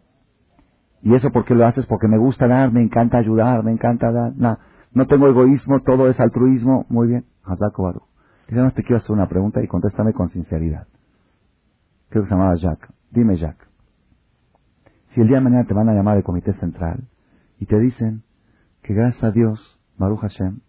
¿Y 1.02 1.14
eso 1.14 1.30
por 1.30 1.44
qué 1.44 1.54
lo 1.54 1.66
haces? 1.66 1.86
Porque 1.86 2.06
me 2.06 2.18
gusta 2.18 2.46
dar, 2.46 2.72
me 2.72 2.82
encanta 2.82 3.18
ayudar, 3.18 3.64
me 3.64 3.72
encanta 3.72 4.12
dar. 4.12 4.32
No, 4.36 4.58
no 4.92 5.06
tengo 5.06 5.26
egoísmo, 5.26 5.80
todo 5.80 6.08
es 6.08 6.20
altruismo. 6.20 6.86
Muy 6.88 7.08
bien. 7.08 7.24
Hazako 7.44 8.06
Dice, 8.48 8.60
no 8.60 8.70
te 8.72 8.82
quiero 8.82 8.98
hacer 8.98 9.12
una 9.12 9.28
pregunta 9.28 9.62
y 9.62 9.66
contéstame 9.66 10.12
con 10.12 10.28
sinceridad. 10.28 10.86
Creo 12.08 12.24
que 12.24 12.28
se 12.28 12.34
llamaba 12.34 12.54
Jack. 12.56 12.92
Dime, 13.10 13.36
Jack. 13.36 13.69
Si 15.10 15.20
el 15.20 15.28
día 15.28 15.38
de 15.38 15.44
mañana 15.44 15.64
te 15.64 15.74
van 15.74 15.88
a 15.88 15.94
llamar 15.94 16.14
del 16.14 16.24
Comité 16.24 16.52
Central 16.54 17.08
y 17.58 17.66
te 17.66 17.78
dicen 17.78 18.22
que 18.82 18.94
gracias 18.94 19.24
a 19.24 19.30
Dios, 19.30 19.80
Baruch 19.98 20.20
Hashem, 20.20 20.60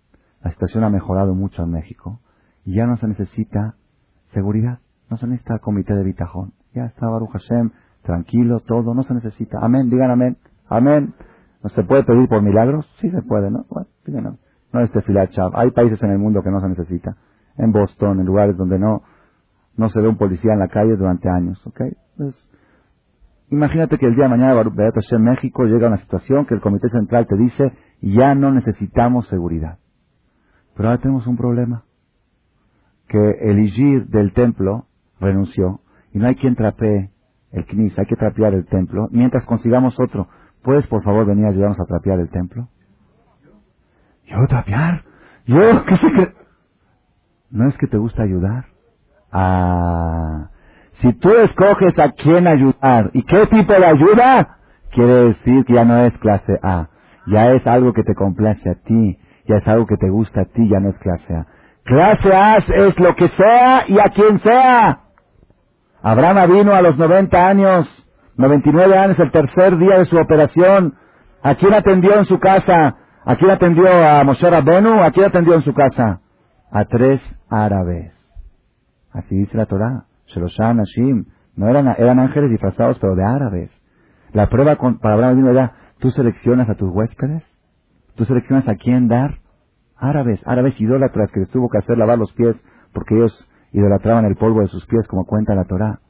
la 0.44 0.52
situación 0.52 0.84
ha 0.84 0.90
mejorado 0.90 1.34
mucho 1.36 1.64
en 1.64 1.72
México 1.72 2.20
y 2.66 2.76
ya 2.76 2.86
no 2.86 2.98
se 2.98 3.08
necesita 3.08 3.76
Seguridad. 4.34 4.80
No 5.10 5.18
se 5.18 5.28
necesita 5.28 5.60
comité 5.60 5.94
de 5.94 6.04
bitajón. 6.04 6.54
Ya 6.74 6.86
está 6.86 7.10
Baruch 7.10 7.32
Hashem, 7.32 7.72
tranquilo, 8.02 8.62
todo, 8.62 8.94
no 8.94 9.04
se 9.04 9.14
necesita. 9.14 9.60
Amén, 9.62 9.90
digan 9.90 10.10
amén. 10.10 10.38
Amén. 10.70 11.14
¿No 11.62 11.70
se 11.70 11.84
puede 11.84 12.04
pedir 12.04 12.30
por 12.30 12.42
milagros? 12.42 12.90
Sí 13.02 13.10
se 13.10 13.22
puede, 13.22 13.52
¿no? 13.52 13.66
Bueno, 13.70 13.90
digan 14.06 14.38
no. 14.72 14.80
es 14.80 14.92
tefilat 14.92 15.32
Hay 15.54 15.72
países 15.72 16.02
en 16.02 16.12
el 16.12 16.18
mundo 16.18 16.42
que 16.42 16.50
no 16.50 16.62
se 16.62 16.70
necesita. 16.70 17.18
En 17.58 17.74
Boston, 17.74 18.22
en 18.22 18.26
lugares 18.26 18.56
donde 18.56 18.80
no, 18.80 19.04
no 19.76 19.90
se 19.90 20.00
ve 20.00 20.08
un 20.08 20.18
policía 20.18 20.54
en 20.54 20.60
la 20.60 20.70
calle 20.70 20.96
durante 20.96 21.30
años, 21.30 21.62
¿ok? 21.68 21.82
Imagínate 23.52 24.00
que 24.00 24.08
el 24.08 24.16
día 24.16 24.26
de 24.26 24.32
mañana, 24.32 24.56
Baruch 24.56 24.76
Hashem, 24.76 25.22
México, 25.24 25.66
llega 25.66 25.88
a 25.88 25.90
una 25.90 26.00
situación 26.00 26.48
que 26.48 26.56
el 26.56 26.62
Comité 26.62 26.90
Central 26.90 27.28
te 27.28 27.38
dice, 27.38 27.74
ya 28.02 28.36
no 28.36 28.52
necesitamos 28.52 29.28
seguridad. 29.28 29.80
Pero 30.76 30.90
ahora 30.90 31.02
tenemos 31.02 31.28
un 31.28 31.38
problema 31.38 31.86
que 33.08 33.32
el 33.42 33.60
Igir 33.60 34.08
del 34.08 34.34
templo 34.34 34.88
renunció 35.20 35.82
y 36.14 36.20
no 36.20 36.28
hay 36.28 36.36
quien 36.36 36.56
trapee 36.56 37.12
el 37.52 37.66
Knis, 37.66 37.98
hay 38.00 38.06
que 38.06 38.16
trapear 38.16 38.54
el 38.54 38.66
templo, 38.66 39.10
mientras 39.12 39.46
consigamos 39.46 40.00
otro. 40.00 40.30
¿Puedes 40.64 40.88
por 40.88 41.04
favor 41.04 41.26
venir 41.26 41.46
a 41.46 41.50
ayudarnos 41.50 41.80
a 41.80 41.86
trapear 41.86 42.20
el 42.20 42.30
templo? 42.30 42.70
¿Yo 44.26 44.48
trapear? 44.48 45.04
¿Yo? 45.46 45.60
¿Qué? 45.86 46.34
¿No 47.52 47.68
es 47.68 47.78
que 47.78 47.88
te 47.88 47.98
gusta 47.98 48.24
ayudar? 48.24 48.66
Ah, 49.32 50.50
si 50.94 51.14
tú 51.14 51.32
escoges 51.32 51.98
a 52.00 52.12
quién 52.12 52.48
ayudar 52.48 53.12
y 53.14 53.24
qué 53.24 53.48
tipo 53.48 53.74
de 53.74 53.86
ayuda, 53.86 54.58
quiere 54.92 55.26
decir 55.26 55.66
que 55.66 55.74
ya 55.74 55.86
no 55.86 56.04
es 56.06 56.18
clase 56.20 56.60
A, 56.62 56.90
ya 57.28 57.52
es 57.54 57.66
algo 57.66 57.94
que 57.94 58.04
te 58.04 58.14
complace 58.14 58.70
a 58.70 58.76
ti, 58.76 59.18
ya 59.48 59.58
es 59.58 59.68
algo 59.68 59.86
que 59.86 59.98
te 59.98 60.10
gusta 60.10 60.42
a 60.42 60.46
ti, 60.46 60.68
ya 60.70 60.80
no 60.80 60.90
es 60.90 61.00
clase 61.00 61.34
A. 61.34 61.46
Clase 61.84 62.34
A 62.34 62.58
es 62.58 63.00
lo 63.00 63.16
que 63.16 63.28
sea 63.30 63.84
y 63.88 63.98
a 64.00 64.10
quien 64.14 64.40
sea. 64.40 65.00
Abraham 66.04 66.52
vino 66.52 66.74
a 66.74 66.82
los 66.82 66.98
90 66.98 67.48
años, 67.48 68.08
99 68.38 68.98
años, 68.98 69.20
el 69.20 69.32
tercer 69.32 69.78
día 69.78 69.98
de 70.00 70.06
su 70.06 70.18
operación. 70.18 70.96
¿A 71.44 71.56
quién 71.56 71.74
atendió 71.74 72.18
en 72.18 72.26
su 72.26 72.40
casa? 72.40 72.96
¿A 73.26 73.36
quién 73.36 73.52
atendió 73.52 73.88
a 73.88 74.24
Moshe 74.24 74.50
Rabbenu? 74.50 75.02
¿A 75.04 75.12
quién 75.12 75.28
atendió 75.28 75.56
en 75.56 75.62
su 75.62 75.74
casa? 75.74 76.22
A 76.72 76.86
tres 76.86 77.22
árabes. 77.50 78.14
Así 79.12 79.36
dice 79.36 79.58
la 79.58 79.66
Torah. 79.66 80.06
Sheloshan, 80.34 80.80
Hashim. 80.80 81.26
No 81.56 81.68
eran, 81.70 81.96
eran 81.98 82.20
ángeles 82.20 82.50
disfrazados, 82.50 82.98
pero 83.00 83.16
de 83.16 83.24
árabes. 83.24 83.72
La 84.34 84.48
prueba 84.48 84.76
para 84.76 85.16
Abraham 85.16 85.48
era, 85.48 85.76
¿tú 86.00 86.10
seleccionas 86.12 86.70
a 86.70 86.76
tus 86.76 86.90
huéspedes? 86.90 87.44
¿Tú 88.16 88.26
seleccionas 88.26 88.68
a 88.68 88.76
quién 88.76 89.08
dar? 89.08 89.42
árabes, 90.02 90.42
árabes 90.46 90.82
idólatras 90.82 91.32
que 91.32 91.42
les 91.42 91.50
tuvo 91.50 91.70
que 91.70 91.78
hacer 91.78 91.98
lavar 91.98 92.18
los 92.18 92.34
pies 92.34 92.56
porque 92.92 93.16
ellos 93.16 93.50
idolatraban 93.72 94.26
el 94.26 94.36
polvo 94.36 94.62
de 94.62 94.68
sus 94.68 94.86
pies 94.88 95.08
como 95.08 95.26
cuenta 95.26 95.56
la 95.56 95.66
Torá. 95.66 96.02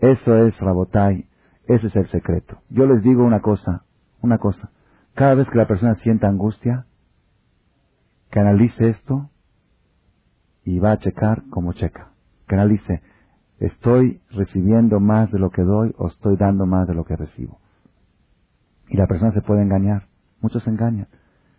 Eso 0.00 0.36
es 0.36 0.58
Rabotai, 0.58 1.28
ese 1.66 1.86
es 1.86 1.96
el 1.96 2.10
secreto. 2.10 2.58
Yo 2.68 2.86
les 2.86 3.02
digo 3.02 3.22
una 3.22 3.40
cosa, 3.40 3.84
una 4.20 4.38
cosa. 4.38 4.70
Cada 5.14 5.34
vez 5.34 5.48
que 5.48 5.58
la 5.58 5.68
persona 5.68 5.94
sienta 5.94 6.28
angustia, 6.28 6.86
que 8.30 8.40
analice 8.40 8.88
esto 8.88 9.30
y 10.64 10.78
va 10.78 10.92
a 10.92 10.98
checar 10.98 11.44
como 11.50 11.72
checa. 11.72 12.10
Que 12.48 12.56
¿estoy 13.60 14.20
recibiendo 14.30 14.98
más 14.98 15.30
de 15.30 15.38
lo 15.38 15.50
que 15.50 15.62
doy 15.62 15.94
o 15.98 16.08
estoy 16.08 16.36
dando 16.36 16.66
más 16.66 16.88
de 16.88 16.94
lo 16.94 17.04
que 17.04 17.14
recibo? 17.14 17.58
Y 18.88 18.96
la 18.96 19.06
persona 19.06 19.30
se 19.30 19.42
puede 19.42 19.62
engañar. 19.62 20.08
Muchos 20.40 20.64
se 20.64 20.70
engañan. 20.70 21.06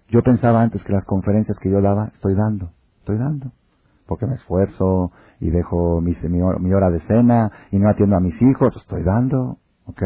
Yo 0.10 0.22
pensaba 0.24 0.62
antes 0.62 0.84
que 0.84 0.92
las 0.92 1.06
conferencias 1.06 1.58
que 1.60 1.72
yo 1.72 1.82
daba, 1.82 2.08
estoy 2.14 2.36
dando, 2.36 2.72
estoy 3.00 3.18
dando. 3.18 3.54
Porque 4.08 4.26
me 4.26 4.34
esfuerzo 4.34 5.12
y 5.40 5.50
dejo 5.50 6.02
mi, 6.02 6.14
mi, 6.28 6.74
hora 6.74 6.90
de 6.90 7.00
cena 7.02 7.50
y 7.72 7.80
no 7.80 7.90
atiendo 7.90 8.18
a 8.18 8.20
mis 8.20 8.40
hijos, 8.42 8.76
estoy 8.76 9.04
dando, 9.04 9.60
¿ok? 9.86 10.04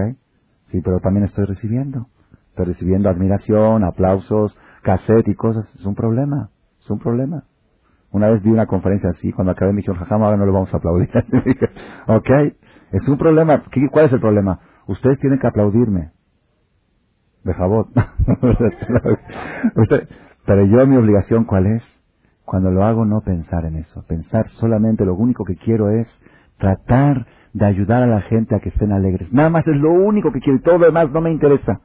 Sí, 0.67 0.81
pero 0.81 0.99
también 0.99 1.25
estoy 1.25 1.45
recibiendo. 1.45 2.07
Estoy 2.49 2.65
recibiendo 2.65 3.09
admiración, 3.09 3.83
aplausos, 3.83 4.55
cassette 4.83 5.27
y 5.27 5.33
cosas. 5.33 5.73
Es 5.73 5.85
un 5.85 5.95
problema, 5.95 6.51
es 6.79 6.89
un 6.91 6.99
problema. 6.99 7.45
Una 8.15 8.29
vez 8.29 8.41
di 8.43 8.49
una 8.49 8.65
conferencia 8.65 9.09
así, 9.09 9.33
cuando 9.33 9.51
acabé 9.51 9.73
me 9.73 9.81
dijeron, 9.81 10.01
ahora 10.09 10.37
no 10.37 10.45
lo 10.45 10.53
vamos 10.53 10.73
a 10.73 10.77
aplaudir. 10.77 11.09
ok, 12.07 12.29
es 12.93 13.05
un 13.09 13.17
problema. 13.17 13.61
¿Cuál 13.91 14.05
es 14.05 14.13
el 14.13 14.21
problema? 14.21 14.57
Ustedes 14.87 15.19
tienen 15.19 15.37
que 15.37 15.47
aplaudirme. 15.47 16.11
De 17.43 17.53
jabot. 17.53 17.89
Pero 20.45 20.65
yo 20.65 20.87
mi 20.87 20.95
obligación, 20.95 21.43
¿cuál 21.43 21.65
es? 21.65 21.83
Cuando 22.45 22.71
lo 22.71 22.85
hago, 22.85 23.03
no 23.03 23.19
pensar 23.19 23.65
en 23.65 23.75
eso. 23.75 24.05
Pensar 24.07 24.47
solamente 24.47 25.03
lo 25.03 25.15
único 25.15 25.43
que 25.43 25.57
quiero 25.57 25.89
es 25.89 26.07
tratar 26.57 27.27
de 27.51 27.65
ayudar 27.65 28.01
a 28.01 28.07
la 28.07 28.21
gente 28.21 28.55
a 28.55 28.61
que 28.61 28.69
estén 28.69 28.93
alegres. 28.93 29.29
Nada 29.33 29.49
más 29.49 29.67
es 29.67 29.75
lo 29.75 29.91
único 29.91 30.31
que 30.31 30.39
quiero 30.39 30.59
y 30.59 30.61
todo 30.61 30.77
lo 30.77 30.85
demás 30.85 31.11
no 31.11 31.19
me 31.19 31.31
interesa. 31.31 31.81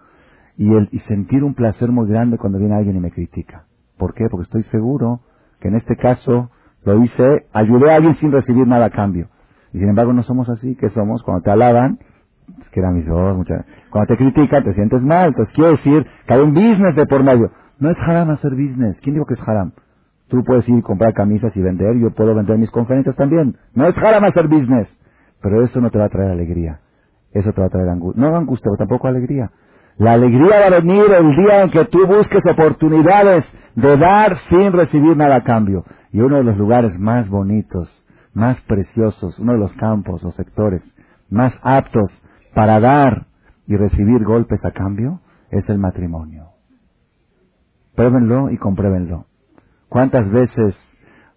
Y, 0.56 0.76
el, 0.76 0.88
y 0.92 1.00
sentir 1.00 1.42
un 1.42 1.54
placer 1.54 1.90
muy 1.90 2.08
grande 2.08 2.38
cuando 2.38 2.60
viene 2.60 2.76
alguien 2.76 2.94
y 2.94 3.00
me 3.00 3.10
critica. 3.10 3.64
¿Por 3.98 4.14
qué? 4.14 4.28
Porque 4.30 4.44
estoy 4.44 4.62
seguro 4.70 5.22
que 5.60 5.68
en 5.68 5.74
este 5.74 5.96
caso 5.96 6.50
lo 6.84 7.02
hice, 7.02 7.46
ayudé 7.52 7.92
a 7.92 7.96
alguien 7.96 8.16
sin 8.16 8.32
recibir 8.32 8.66
nada 8.66 8.86
a 8.86 8.90
cambio. 8.90 9.28
Y 9.72 9.78
sin 9.78 9.88
embargo 9.88 10.12
no 10.12 10.22
somos 10.22 10.48
así, 10.48 10.76
¿qué 10.76 10.88
somos? 10.88 11.22
Cuando 11.22 11.42
te 11.42 11.50
alaban, 11.50 11.98
es 12.60 12.68
que 12.70 12.80
era 12.80 12.90
mis 12.90 13.08
ojos, 13.08 13.36
muchas... 13.36 13.64
cuando 13.90 14.08
te 14.08 14.16
critican 14.16 14.64
te 14.64 14.72
sientes 14.72 15.02
mal, 15.02 15.28
entonces 15.28 15.54
quiere 15.54 15.70
decir 15.70 16.06
que 16.26 16.34
hay 16.34 16.40
un 16.40 16.52
business 16.52 16.96
de 16.96 17.06
por 17.06 17.22
medio. 17.22 17.50
No 17.78 17.90
es 17.90 17.98
haram 18.02 18.30
hacer 18.30 18.50
business. 18.50 19.00
¿Quién 19.00 19.14
dijo 19.14 19.26
que 19.26 19.34
es 19.34 19.48
haram? 19.48 19.72
Tú 20.28 20.42
puedes 20.44 20.68
ir 20.68 20.78
y 20.78 20.82
comprar 20.82 21.14
camisas 21.14 21.56
y 21.56 21.62
vender, 21.62 21.96
yo 21.96 22.10
puedo 22.10 22.34
vender 22.34 22.58
mis 22.58 22.70
conferencias 22.70 23.16
también. 23.16 23.56
No 23.74 23.86
es 23.86 23.96
haram 23.98 24.24
hacer 24.24 24.48
business. 24.48 24.96
Pero 25.40 25.62
eso 25.62 25.80
no 25.80 25.90
te 25.90 25.98
va 25.98 26.06
a 26.06 26.08
traer 26.08 26.30
alegría. 26.30 26.80
Eso 27.32 27.52
te 27.52 27.60
va 27.60 27.68
a 27.68 27.70
traer 27.70 27.88
angustia. 27.88 28.22
No 28.22 28.36
angustia, 28.36 28.70
pero 28.70 28.76
tampoco 28.76 29.08
alegría. 29.08 29.50
La 29.96 30.12
alegría 30.12 30.60
va 30.60 30.66
a 30.66 30.80
venir 30.80 31.04
el 31.12 31.36
día 31.36 31.62
en 31.62 31.70
que 31.70 31.84
tú 31.86 32.06
busques 32.06 32.42
oportunidades 32.50 33.44
de 33.74 33.96
dar 33.96 34.34
sin 34.48 34.72
recibir 34.72 35.16
nada 35.16 35.36
a 35.36 35.44
cambio. 35.44 35.84
Y 36.12 36.20
uno 36.20 36.36
de 36.36 36.44
los 36.44 36.56
lugares 36.56 36.98
más 36.98 37.28
bonitos, 37.28 38.06
más 38.32 38.60
preciosos, 38.62 39.38
uno 39.38 39.52
de 39.52 39.58
los 39.58 39.72
campos 39.74 40.24
o 40.24 40.30
sectores 40.32 40.82
más 41.30 41.58
aptos 41.62 42.10
para 42.54 42.80
dar 42.80 43.26
y 43.66 43.76
recibir 43.76 44.24
golpes 44.24 44.64
a 44.64 44.72
cambio 44.72 45.20
es 45.50 45.68
el 45.70 45.78
matrimonio. 45.78 46.48
Pruébenlo 47.94 48.50
y 48.50 48.58
compruébenlo. 48.58 49.26
¿Cuántas 49.88 50.30
veces, 50.30 50.76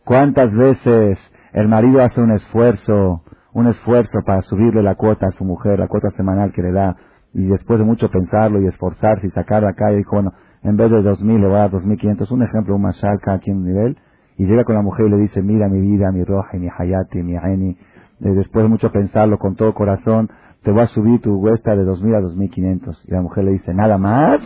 cuántas 0.03 0.55
veces 0.55 1.17
el 1.53 1.67
marido 1.67 2.01
hace 2.01 2.21
un 2.21 2.31
esfuerzo, 2.31 3.23
un 3.53 3.67
esfuerzo 3.67 4.19
para 4.25 4.41
subirle 4.41 4.81
la 4.81 4.95
cuota 4.95 5.27
a 5.27 5.31
su 5.31 5.45
mujer, 5.45 5.79
la 5.79 5.87
cuota 5.87 6.09
semanal 6.11 6.51
que 6.51 6.63
le 6.63 6.71
da, 6.71 6.95
y 7.33 7.45
después 7.45 7.79
de 7.79 7.85
mucho 7.85 8.09
pensarlo 8.09 8.61
y 8.61 8.67
esforzarse 8.67 9.27
y 9.27 9.29
sacar 9.31 9.65
acá, 9.65 9.91
y 9.91 9.97
dijo, 9.97 10.15
bueno, 10.15 10.33
en 10.63 10.77
vez 10.77 10.91
de 10.91 10.97
2.000 10.97 11.39
le 11.39 11.47
voy 11.47 11.55
a 11.55 11.67
dar 11.67 11.71
2.500, 11.71 12.31
un 12.31 12.43
ejemplo, 12.43 12.75
un 12.75 12.81
mashal 12.81 13.19
aquí 13.27 13.51
en 13.51 13.57
un 13.57 13.65
nivel, 13.65 13.97
y 14.37 14.45
llega 14.45 14.63
con 14.63 14.75
la 14.75 14.81
mujer 14.81 15.07
y 15.07 15.09
le 15.09 15.17
dice, 15.17 15.41
mira 15.41 15.67
mi 15.67 15.81
vida, 15.81 16.11
mi 16.11 16.23
roja, 16.23 16.57
mi 16.57 16.67
hayati, 16.69 17.21
mi 17.23 17.35
aini, 17.37 17.77
eh, 18.21 18.29
después 18.29 18.63
de 18.63 18.69
mucho 18.69 18.91
pensarlo 18.91 19.37
con 19.37 19.55
todo 19.55 19.73
corazón, 19.73 20.29
te 20.63 20.71
voy 20.71 20.81
a 20.81 20.87
subir 20.87 21.21
tu 21.21 21.35
huesta 21.35 21.75
de 21.75 21.83
2.000 21.83 22.15
a 22.15 22.21
2.500. 22.21 23.03
Y 23.05 23.11
la 23.11 23.21
mujer 23.21 23.43
le 23.43 23.51
dice, 23.51 23.73
¿nada 23.73 23.97
más? 23.97 24.39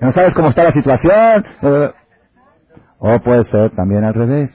¿No 0.00 0.12
sabes 0.12 0.32
cómo 0.34 0.48
está 0.50 0.64
la 0.64 0.72
situación? 0.72 1.44
Eh, 1.62 1.90
o 2.98 3.20
puede 3.20 3.44
ser 3.44 3.74
también 3.74 4.04
al 4.04 4.14
revés. 4.14 4.50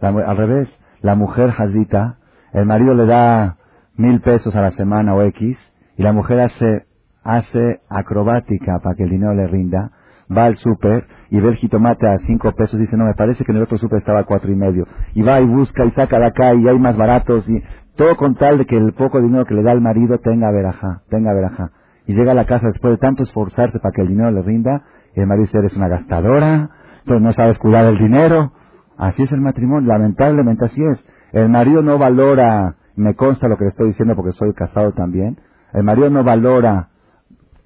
al 0.00 0.36
revés. 0.36 0.68
La 1.02 1.14
mujer 1.14 1.50
jazita, 1.50 2.16
el 2.52 2.64
marido 2.64 2.94
le 2.94 3.06
da 3.06 3.57
mil 3.98 4.20
pesos 4.22 4.56
a 4.56 4.62
la 4.62 4.70
semana 4.70 5.14
o 5.14 5.22
X, 5.22 5.58
y 5.96 6.02
la 6.02 6.12
mujer 6.12 6.40
hace, 6.40 6.86
hace 7.22 7.80
acrobática 7.90 8.78
para 8.82 8.94
que 8.94 9.02
el 9.02 9.10
dinero 9.10 9.34
le 9.34 9.46
rinda, 9.46 9.90
va 10.34 10.44
al 10.44 10.54
súper 10.54 11.06
y 11.30 11.40
ve 11.40 11.48
el 11.48 11.56
jitomate 11.56 12.06
a 12.06 12.18
cinco 12.18 12.52
pesos 12.52 12.74
y 12.78 12.84
dice, 12.84 12.96
no, 12.96 13.04
me 13.04 13.14
parece 13.14 13.44
que 13.44 13.52
en 13.52 13.58
el 13.58 13.64
otro 13.64 13.76
súper 13.78 13.98
estaba 13.98 14.20
a 14.20 14.24
cuatro 14.24 14.50
y 14.50 14.56
medio. 14.56 14.86
Y 15.14 15.22
va 15.22 15.40
y 15.40 15.46
busca 15.46 15.84
y 15.84 15.90
saca 15.90 16.18
de 16.18 16.26
acá 16.26 16.54
y 16.54 16.66
hay 16.66 16.78
más 16.78 16.96
baratos 16.96 17.48
y 17.48 17.62
todo 17.96 18.16
con 18.16 18.36
tal 18.36 18.58
de 18.58 18.64
que 18.64 18.76
el 18.76 18.92
poco 18.92 19.20
dinero 19.20 19.44
que 19.44 19.54
le 19.54 19.62
da 19.62 19.72
el 19.72 19.80
marido 19.80 20.18
tenga 20.18 20.50
verajá, 20.52 21.02
tenga 21.10 21.34
verajá. 21.34 21.72
Y 22.06 22.14
llega 22.14 22.32
a 22.32 22.34
la 22.34 22.46
casa 22.46 22.68
después 22.68 22.92
de 22.92 22.98
tanto 22.98 23.24
esforzarse 23.24 23.80
para 23.80 23.92
que 23.92 24.02
el 24.02 24.08
dinero 24.08 24.30
le 24.30 24.42
rinda, 24.42 24.84
y 25.14 25.20
el 25.20 25.26
marido 25.26 25.46
dice, 25.46 25.58
eres 25.58 25.76
una 25.76 25.88
gastadora, 25.88 26.70
entonces 27.00 27.22
no 27.22 27.32
sabes 27.32 27.58
cuidar 27.58 27.84
el 27.86 27.98
dinero. 27.98 28.52
Así 28.96 29.24
es 29.24 29.32
el 29.32 29.40
matrimonio, 29.40 29.88
lamentablemente 29.88 30.64
así 30.64 30.82
es. 30.82 31.04
El 31.32 31.48
marido 31.50 31.82
no 31.82 31.98
valora, 31.98 32.76
me 32.98 33.14
consta 33.14 33.48
lo 33.48 33.56
que 33.56 33.64
le 33.64 33.70
estoy 33.70 33.88
diciendo 33.88 34.14
porque 34.16 34.32
soy 34.32 34.52
casado 34.54 34.92
también, 34.92 35.38
el 35.72 35.84
marido 35.84 36.10
no 36.10 36.24
valora 36.24 36.88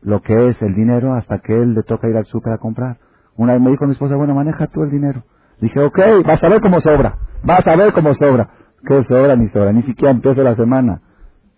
lo 0.02 0.20
que 0.20 0.48
es 0.48 0.60
el 0.62 0.74
dinero 0.74 1.14
hasta 1.14 1.38
que 1.38 1.54
él 1.54 1.74
le 1.74 1.82
toca 1.82 2.09
ir 2.09 2.16
al 2.16 2.24
súper 2.26 2.52
a 2.52 2.59
comprar. 2.59 2.98
Una 3.36 3.54
vez 3.54 3.62
me 3.62 3.70
dijo 3.70 3.86
mi 3.86 3.92
esposa, 3.92 4.16
bueno, 4.16 4.34
maneja 4.34 4.66
tú 4.66 4.82
el 4.82 4.90
dinero. 4.90 5.22
Dije, 5.60 5.80
ok, 5.80 5.98
vas 6.26 6.42
a 6.42 6.48
ver 6.48 6.60
cómo 6.60 6.80
sobra, 6.80 7.18
vas 7.44 7.66
a 7.66 7.76
ver 7.76 7.92
cómo 7.92 8.12
sobra. 8.14 8.50
¿Qué 8.84 9.04
sobra 9.04 9.36
ni 9.36 9.48
sobra? 9.48 9.72
Ni 9.72 9.82
siquiera 9.82 10.10
empiezo 10.12 10.42
la 10.42 10.56
semana 10.56 11.00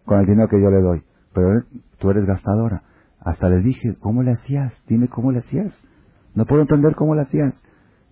con 0.05 0.21
el 0.21 0.27
dinero 0.27 0.49
que 0.49 0.61
yo 0.61 0.71
le 0.71 0.83
doy. 0.83 1.03
Pero 1.33 1.63
tú 1.99 2.11
eres 2.11 2.27
gastadora. 2.27 2.83
Hasta 3.21 3.49
le 3.49 3.61
dije, 3.61 3.97
¿cómo 3.99 4.23
le 4.23 4.33
hacías? 4.33 4.79
Dime 4.87 5.09
cómo 5.09 5.33
le 5.33 5.39
hacías. 5.39 5.73
No 6.35 6.45
puedo 6.45 6.61
entender 6.61 6.95
cómo 6.95 7.15
le 7.15 7.23
hacías. 7.23 7.63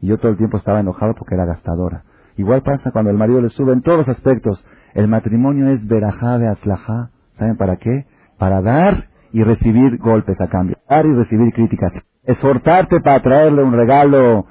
Y 0.00 0.06
yo 0.08 0.18
todo 0.18 0.32
el 0.32 0.38
tiempo 0.38 0.56
estaba 0.56 0.80
enojado 0.80 1.14
porque 1.14 1.34
era 1.34 1.44
gastadora. 1.44 2.04
Igual 2.36 2.62
pasa 2.62 2.90
cuando 2.90 3.10
el 3.10 3.18
marido 3.18 3.40
le 3.40 3.50
sube 3.50 3.74
en 3.74 3.82
todos 3.82 3.98
los 3.98 4.08
aspectos. 4.08 4.64
El 4.94 5.08
matrimonio 5.08 5.68
es 5.68 5.86
verajá 5.86 6.38
de 6.38 6.48
aslajá. 6.48 7.10
¿Saben 7.38 7.56
para 7.56 7.76
qué? 7.76 8.06
Para 8.38 8.60
dar 8.60 9.08
y 9.32 9.42
recibir 9.42 9.98
golpes 9.98 10.40
a 10.40 10.48
cambio. 10.48 10.76
Dar 10.88 11.06
y 11.06 11.14
recibir 11.14 11.52
críticas. 11.52 11.92
Exhortarte 12.24 13.00
para 13.00 13.22
traerle 13.22 13.62
un 13.62 13.72
regalo. 13.72 14.46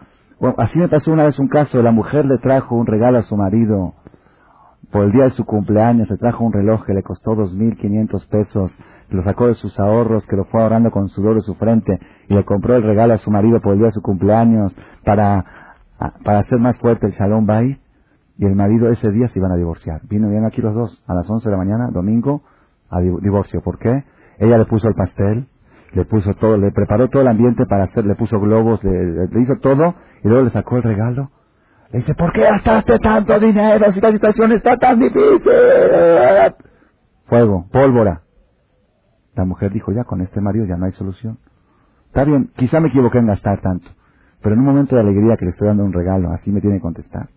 así 0.57 0.79
me 0.79 0.87
pasó 0.87 1.11
una 1.11 1.25
vez 1.25 1.37
un 1.39 1.47
caso. 1.47 1.81
La 1.81 1.91
mujer 1.91 2.25
le 2.25 2.37
trajo 2.39 2.75
un 2.75 2.87
regalo 2.87 3.19
a 3.19 3.21
su 3.21 3.37
marido. 3.37 3.93
Por 4.91 5.05
el 5.05 5.11
día 5.11 5.25
de 5.25 5.29
su 5.29 5.45
cumpleaños 5.45 6.07
se 6.07 6.17
trajo 6.17 6.43
un 6.43 6.51
reloj 6.51 6.85
que 6.85 6.93
le 6.93 7.03
costó 7.03 7.35
dos 7.35 7.53
mil 7.53 7.77
quinientos 7.77 8.25
pesos. 8.25 8.75
Lo 9.09 9.21
sacó 9.23 9.47
de 9.47 9.53
sus 9.53 9.79
ahorros, 9.79 10.25
que 10.25 10.35
lo 10.35 10.45
fue 10.45 10.61
ahorrando 10.61 10.89
con 10.89 11.07
sudor 11.09 11.35
de 11.35 11.41
su 11.41 11.55
frente. 11.55 11.99
Y 12.27 12.33
le 12.33 12.43
compró 12.43 12.75
el 12.75 12.83
regalo 12.83 13.13
a 13.13 13.17
su 13.17 13.29
marido 13.29 13.61
por 13.61 13.73
el 13.73 13.79
día 13.79 13.87
de 13.87 13.93
su 13.93 14.01
cumpleaños 14.01 14.75
para, 15.05 15.45
para 16.23 16.39
hacer 16.39 16.59
más 16.59 16.77
fuerte 16.77 17.05
el 17.05 17.13
Shalom 17.13 17.45
Bay. 17.45 17.77
Y 18.41 18.45
el 18.47 18.55
marido 18.55 18.89
ese 18.89 19.11
día 19.11 19.27
se 19.27 19.37
iban 19.37 19.51
a 19.51 19.55
divorciar. 19.55 20.01
Vino 20.09 20.27
bien 20.27 20.45
aquí 20.45 20.63
los 20.63 20.73
dos, 20.73 21.03
a 21.05 21.13
las 21.13 21.29
once 21.29 21.47
de 21.47 21.51
la 21.51 21.59
mañana, 21.59 21.91
domingo, 21.91 22.41
a 22.89 22.99
divorcio. 22.99 23.61
¿Por 23.61 23.77
qué? 23.77 24.03
Ella 24.39 24.57
le 24.57 24.65
puso 24.65 24.87
el 24.87 24.95
pastel, 24.95 25.45
le 25.93 26.05
puso 26.05 26.33
todo, 26.33 26.57
le 26.57 26.71
preparó 26.71 27.07
todo 27.07 27.21
el 27.21 27.27
ambiente 27.27 27.67
para 27.67 27.83
hacer, 27.83 28.03
le 28.03 28.15
puso 28.15 28.39
globos, 28.39 28.83
le, 28.83 29.29
hizo 29.39 29.57
todo 29.59 29.93
y 30.23 30.27
luego 30.27 30.45
le 30.45 30.49
sacó 30.49 30.77
el 30.77 30.81
regalo. 30.81 31.29
Le 31.91 31.99
dice, 31.99 32.15
¿por 32.15 32.33
qué 32.33 32.41
gastaste 32.41 32.97
tanto 32.97 33.39
dinero 33.39 33.91
si 33.91 34.01
la 34.01 34.11
situación 34.11 34.53
está 34.53 34.75
tan 34.75 34.97
difícil? 34.97 35.51
Fuego, 37.27 37.67
pólvora. 37.71 38.23
La 39.35 39.45
mujer 39.45 39.71
dijo, 39.71 39.91
ya 39.91 40.03
con 40.03 40.19
este 40.21 40.41
marido 40.41 40.65
ya 40.65 40.77
no 40.77 40.87
hay 40.87 40.93
solución. 40.93 41.37
Está 42.07 42.23
bien, 42.23 42.49
quizá 42.55 42.79
me 42.79 42.87
equivoqué 42.87 43.19
en 43.19 43.27
gastar 43.27 43.61
tanto, 43.61 43.87
pero 44.41 44.55
en 44.55 44.61
un 44.61 44.65
momento 44.65 44.95
de 44.95 45.01
alegría 45.01 45.37
que 45.37 45.45
le 45.45 45.51
estoy 45.51 45.67
dando 45.67 45.83
un 45.83 45.93
regalo, 45.93 46.31
así 46.31 46.51
me 46.51 46.59
tiene 46.59 46.77
que 46.77 46.81
contestar. 46.81 47.29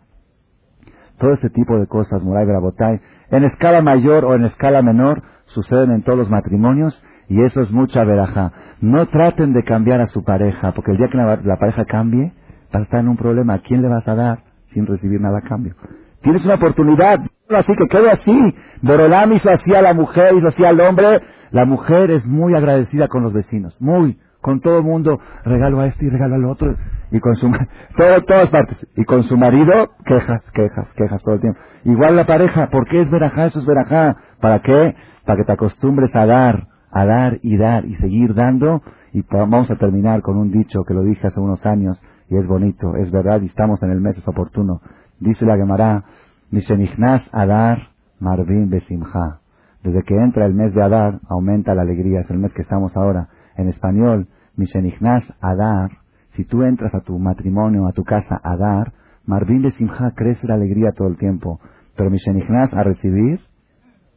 Todo 1.18 1.32
ese 1.32 1.50
tipo 1.50 1.78
de 1.78 1.86
cosas, 1.86 2.22
Muray 2.22 2.46
Brabotay, 2.46 3.00
en 3.30 3.44
escala 3.44 3.82
mayor 3.82 4.24
o 4.24 4.34
en 4.34 4.44
escala 4.44 4.82
menor, 4.82 5.22
suceden 5.46 5.90
en 5.90 6.02
todos 6.02 6.18
los 6.18 6.30
matrimonios 6.30 7.02
y 7.28 7.42
eso 7.42 7.60
es 7.60 7.70
mucha 7.70 8.04
veraja. 8.04 8.52
No 8.80 9.06
traten 9.06 9.52
de 9.52 9.64
cambiar 9.64 10.00
a 10.00 10.06
su 10.06 10.24
pareja, 10.24 10.72
porque 10.72 10.92
el 10.92 10.98
día 10.98 11.08
que 11.10 11.16
la, 11.16 11.56
pareja 11.56 11.84
cambie, 11.84 12.32
vas 12.72 12.82
a 12.82 12.84
estar 12.84 13.00
en 13.00 13.08
un 13.08 13.16
problema. 13.16 13.54
¿A 13.54 13.58
quién 13.60 13.82
le 13.82 13.88
vas 13.88 14.06
a 14.08 14.14
dar 14.14 14.38
sin 14.72 14.86
recibir 14.86 15.20
nada 15.20 15.38
a 15.38 15.48
cambio? 15.48 15.74
Tienes 16.22 16.44
una 16.44 16.54
oportunidad, 16.54 17.20
así 17.50 17.72
que 17.76 17.86
quede 17.88 18.10
así. 18.10 18.56
Borolam 18.82 19.32
hizo 19.32 19.50
así 19.50 19.74
a 19.74 19.82
la 19.82 19.94
mujer, 19.94 20.34
hizo 20.34 20.48
así 20.48 20.64
al 20.64 20.80
hombre. 20.80 21.20
La 21.50 21.64
mujer 21.64 22.10
es 22.10 22.26
muy 22.26 22.54
agradecida 22.54 23.08
con 23.08 23.22
los 23.22 23.32
vecinos, 23.32 23.76
muy, 23.80 24.18
con 24.40 24.60
todo 24.60 24.78
el 24.78 24.84
mundo, 24.84 25.20
regalo 25.44 25.80
a 25.80 25.86
este 25.86 26.06
y 26.06 26.10
regalo 26.10 26.34
al 26.34 26.44
otro, 26.46 26.74
y 27.14 27.20
con 27.20 27.36
su, 27.36 27.50
todo, 27.96 28.22
todas 28.26 28.50
partes, 28.50 28.86
y 28.96 29.04
con 29.04 29.22
su 29.22 29.38
marido, 29.38 29.90
quejas, 30.04 30.42
quejas, 30.52 30.92
quejas 30.94 31.22
todo 31.22 31.36
el 31.36 31.40
tiempo. 31.40 31.58
Igual 31.84 32.16
la 32.16 32.26
pareja, 32.26 32.68
¿por 32.68 32.86
qué 32.86 32.98
es 32.98 33.10
verajá? 33.10 33.46
Eso 33.46 33.60
es 33.60 33.66
verajá. 33.66 34.16
¿Para 34.40 34.60
qué? 34.60 34.94
para 35.24 35.38
que 35.38 35.44
te 35.44 35.52
acostumbres 35.52 36.14
a 36.14 36.26
dar, 36.26 36.68
a 36.90 37.04
dar 37.04 37.38
y 37.42 37.56
dar 37.56 37.84
y 37.86 37.94
seguir 37.96 38.34
dando. 38.34 38.82
Y 39.12 39.22
vamos 39.22 39.70
a 39.70 39.76
terminar 39.76 40.22
con 40.22 40.36
un 40.36 40.50
dicho 40.50 40.84
que 40.84 40.94
lo 40.94 41.02
dije 41.02 41.26
hace 41.26 41.40
unos 41.40 41.64
años 41.66 42.00
y 42.28 42.36
es 42.36 42.46
bonito, 42.46 42.96
es 42.96 43.10
verdad 43.10 43.40
y 43.42 43.46
estamos 43.46 43.82
en 43.82 43.90
el 43.90 44.00
mes, 44.00 44.18
es 44.18 44.26
oportuno. 44.26 44.80
Dice 45.20 45.44
la 45.46 45.56
Gemara, 45.56 46.04
Mishenichnas 46.50 47.28
Adar 47.32 47.90
Marvin 48.18 48.70
Besimha. 48.70 49.40
Desde 49.82 50.02
que 50.02 50.16
entra 50.16 50.46
el 50.46 50.54
mes 50.54 50.74
de 50.74 50.82
Adar, 50.82 51.20
aumenta 51.28 51.74
la 51.74 51.82
alegría, 51.82 52.20
es 52.20 52.30
el 52.30 52.38
mes 52.38 52.52
que 52.54 52.62
estamos 52.62 52.96
ahora. 52.96 53.28
En 53.56 53.68
español, 53.68 54.28
Mishenichnas 54.56 55.32
Adar, 55.40 55.90
si 56.34 56.44
tú 56.44 56.62
entras 56.62 56.94
a 56.94 57.00
tu 57.00 57.18
matrimonio, 57.18 57.86
a 57.86 57.92
tu 57.92 58.02
casa 58.04 58.40
Adar, 58.42 58.92
Marvin 59.24 59.62
Besimha 59.62 60.12
crece 60.14 60.46
la 60.46 60.54
alegría 60.54 60.92
todo 60.92 61.08
el 61.08 61.16
tiempo. 61.16 61.60
Pero 61.96 62.10
Mishenichnas 62.10 62.74
a 62.74 62.82
recibir, 62.82 63.40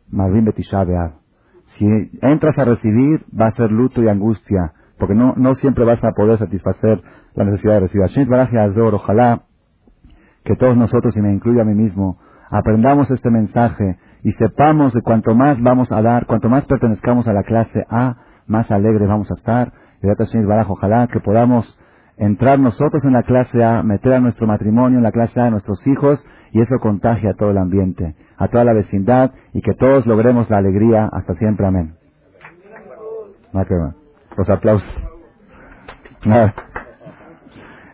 Marvin 0.10 0.46
Betisha 0.46 0.84
Si 1.78 1.86
entras 2.22 2.58
a 2.58 2.66
recibir, 2.66 3.24
va 3.40 3.48
a 3.48 3.56
ser 3.56 3.72
luto 3.72 4.02
y 4.02 4.10
angustia. 4.10 4.74
porque 4.98 5.14
no, 5.14 5.36
no 5.38 5.54
siempre 5.54 5.86
vas 5.86 6.04
a 6.04 6.12
poder 6.14 6.40
satisfacer 6.40 7.02
la 7.36 7.44
necesidad 7.46 7.76
de 7.76 7.80
recibir. 7.82 8.06
Azor, 8.34 8.96
ojalá 8.96 9.44
que 10.44 10.56
todos 10.56 10.76
nosotros, 10.76 11.16
y 11.16 11.22
me 11.22 11.32
incluyo 11.32 11.62
a 11.62 11.66
mí 11.66 11.76
mismo, 11.76 12.18
aprendamos 12.50 13.12
este 13.12 13.30
mensaje 13.30 14.00
y 14.24 14.32
sepamos 14.32 14.94
de 14.94 15.02
cuanto 15.02 15.36
más 15.36 15.62
vamos 15.62 15.92
a 15.92 16.02
dar, 16.02 16.26
cuanto 16.26 16.50
más 16.50 16.66
pertenezcamos 16.66 17.28
a 17.28 17.34
la 17.34 17.44
clase 17.44 17.86
A, 17.90 18.16
más 18.48 18.72
alegres 18.72 19.08
vamos 19.08 19.30
a 19.30 19.36
estar. 19.36 19.72
Y 20.02 20.08
ojalá 20.08 21.08
que 21.08 21.20
podamos 21.20 21.80
entrar 22.18 22.60
nosotros 22.60 23.04
en 23.06 23.14
la 23.14 23.24
clase 23.24 23.64
A, 23.64 23.84
meter 23.84 24.14
a 24.14 24.20
nuestro 24.20 24.48
matrimonio 24.48 24.98
en 24.98 25.04
la 25.04 25.12
clase 25.12 25.40
A, 25.40 25.46
a 25.46 25.50
nuestros 25.50 25.86
hijos, 25.88 26.26
y 26.52 26.62
eso 26.62 26.76
contagia 26.80 27.32
a 27.32 27.34
todo 27.36 27.52
el 27.52 27.58
ambiente, 27.58 28.16
a 28.38 28.48
toda 28.48 28.64
la 28.64 28.74
vecindad, 28.74 29.32
y 29.54 29.62
que 29.62 29.74
todos 29.74 30.06
logremos 30.06 30.50
la 30.50 30.58
alegría 30.58 31.10
hasta 31.12 31.34
siempre. 31.34 31.66
Amén. 31.68 31.96
Los 34.36 34.50
aplausos. 34.50 35.08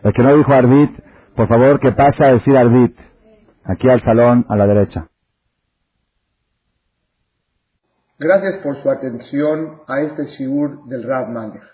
El 0.02 0.12
que 0.12 0.22
no 0.22 0.36
dijo 0.36 0.52
Arbit, 0.52 0.90
por 1.36 1.48
favor, 1.48 1.80
que 1.80 1.92
pase 1.92 2.24
a 2.24 2.32
decir 2.32 2.56
Arbit. 2.56 2.96
Aquí 3.64 3.88
al 3.88 4.02
salón, 4.02 4.44
a 4.48 4.56
la 4.56 4.66
derecha. 4.66 5.08
Gracias 8.18 8.58
por 8.62 8.80
su 8.82 8.90
atención 8.90 9.80
a 9.88 10.00
este 10.02 10.24
shiur 10.36 10.84
del 10.86 11.02
Rav 11.02 11.30
Malech. 11.30 11.73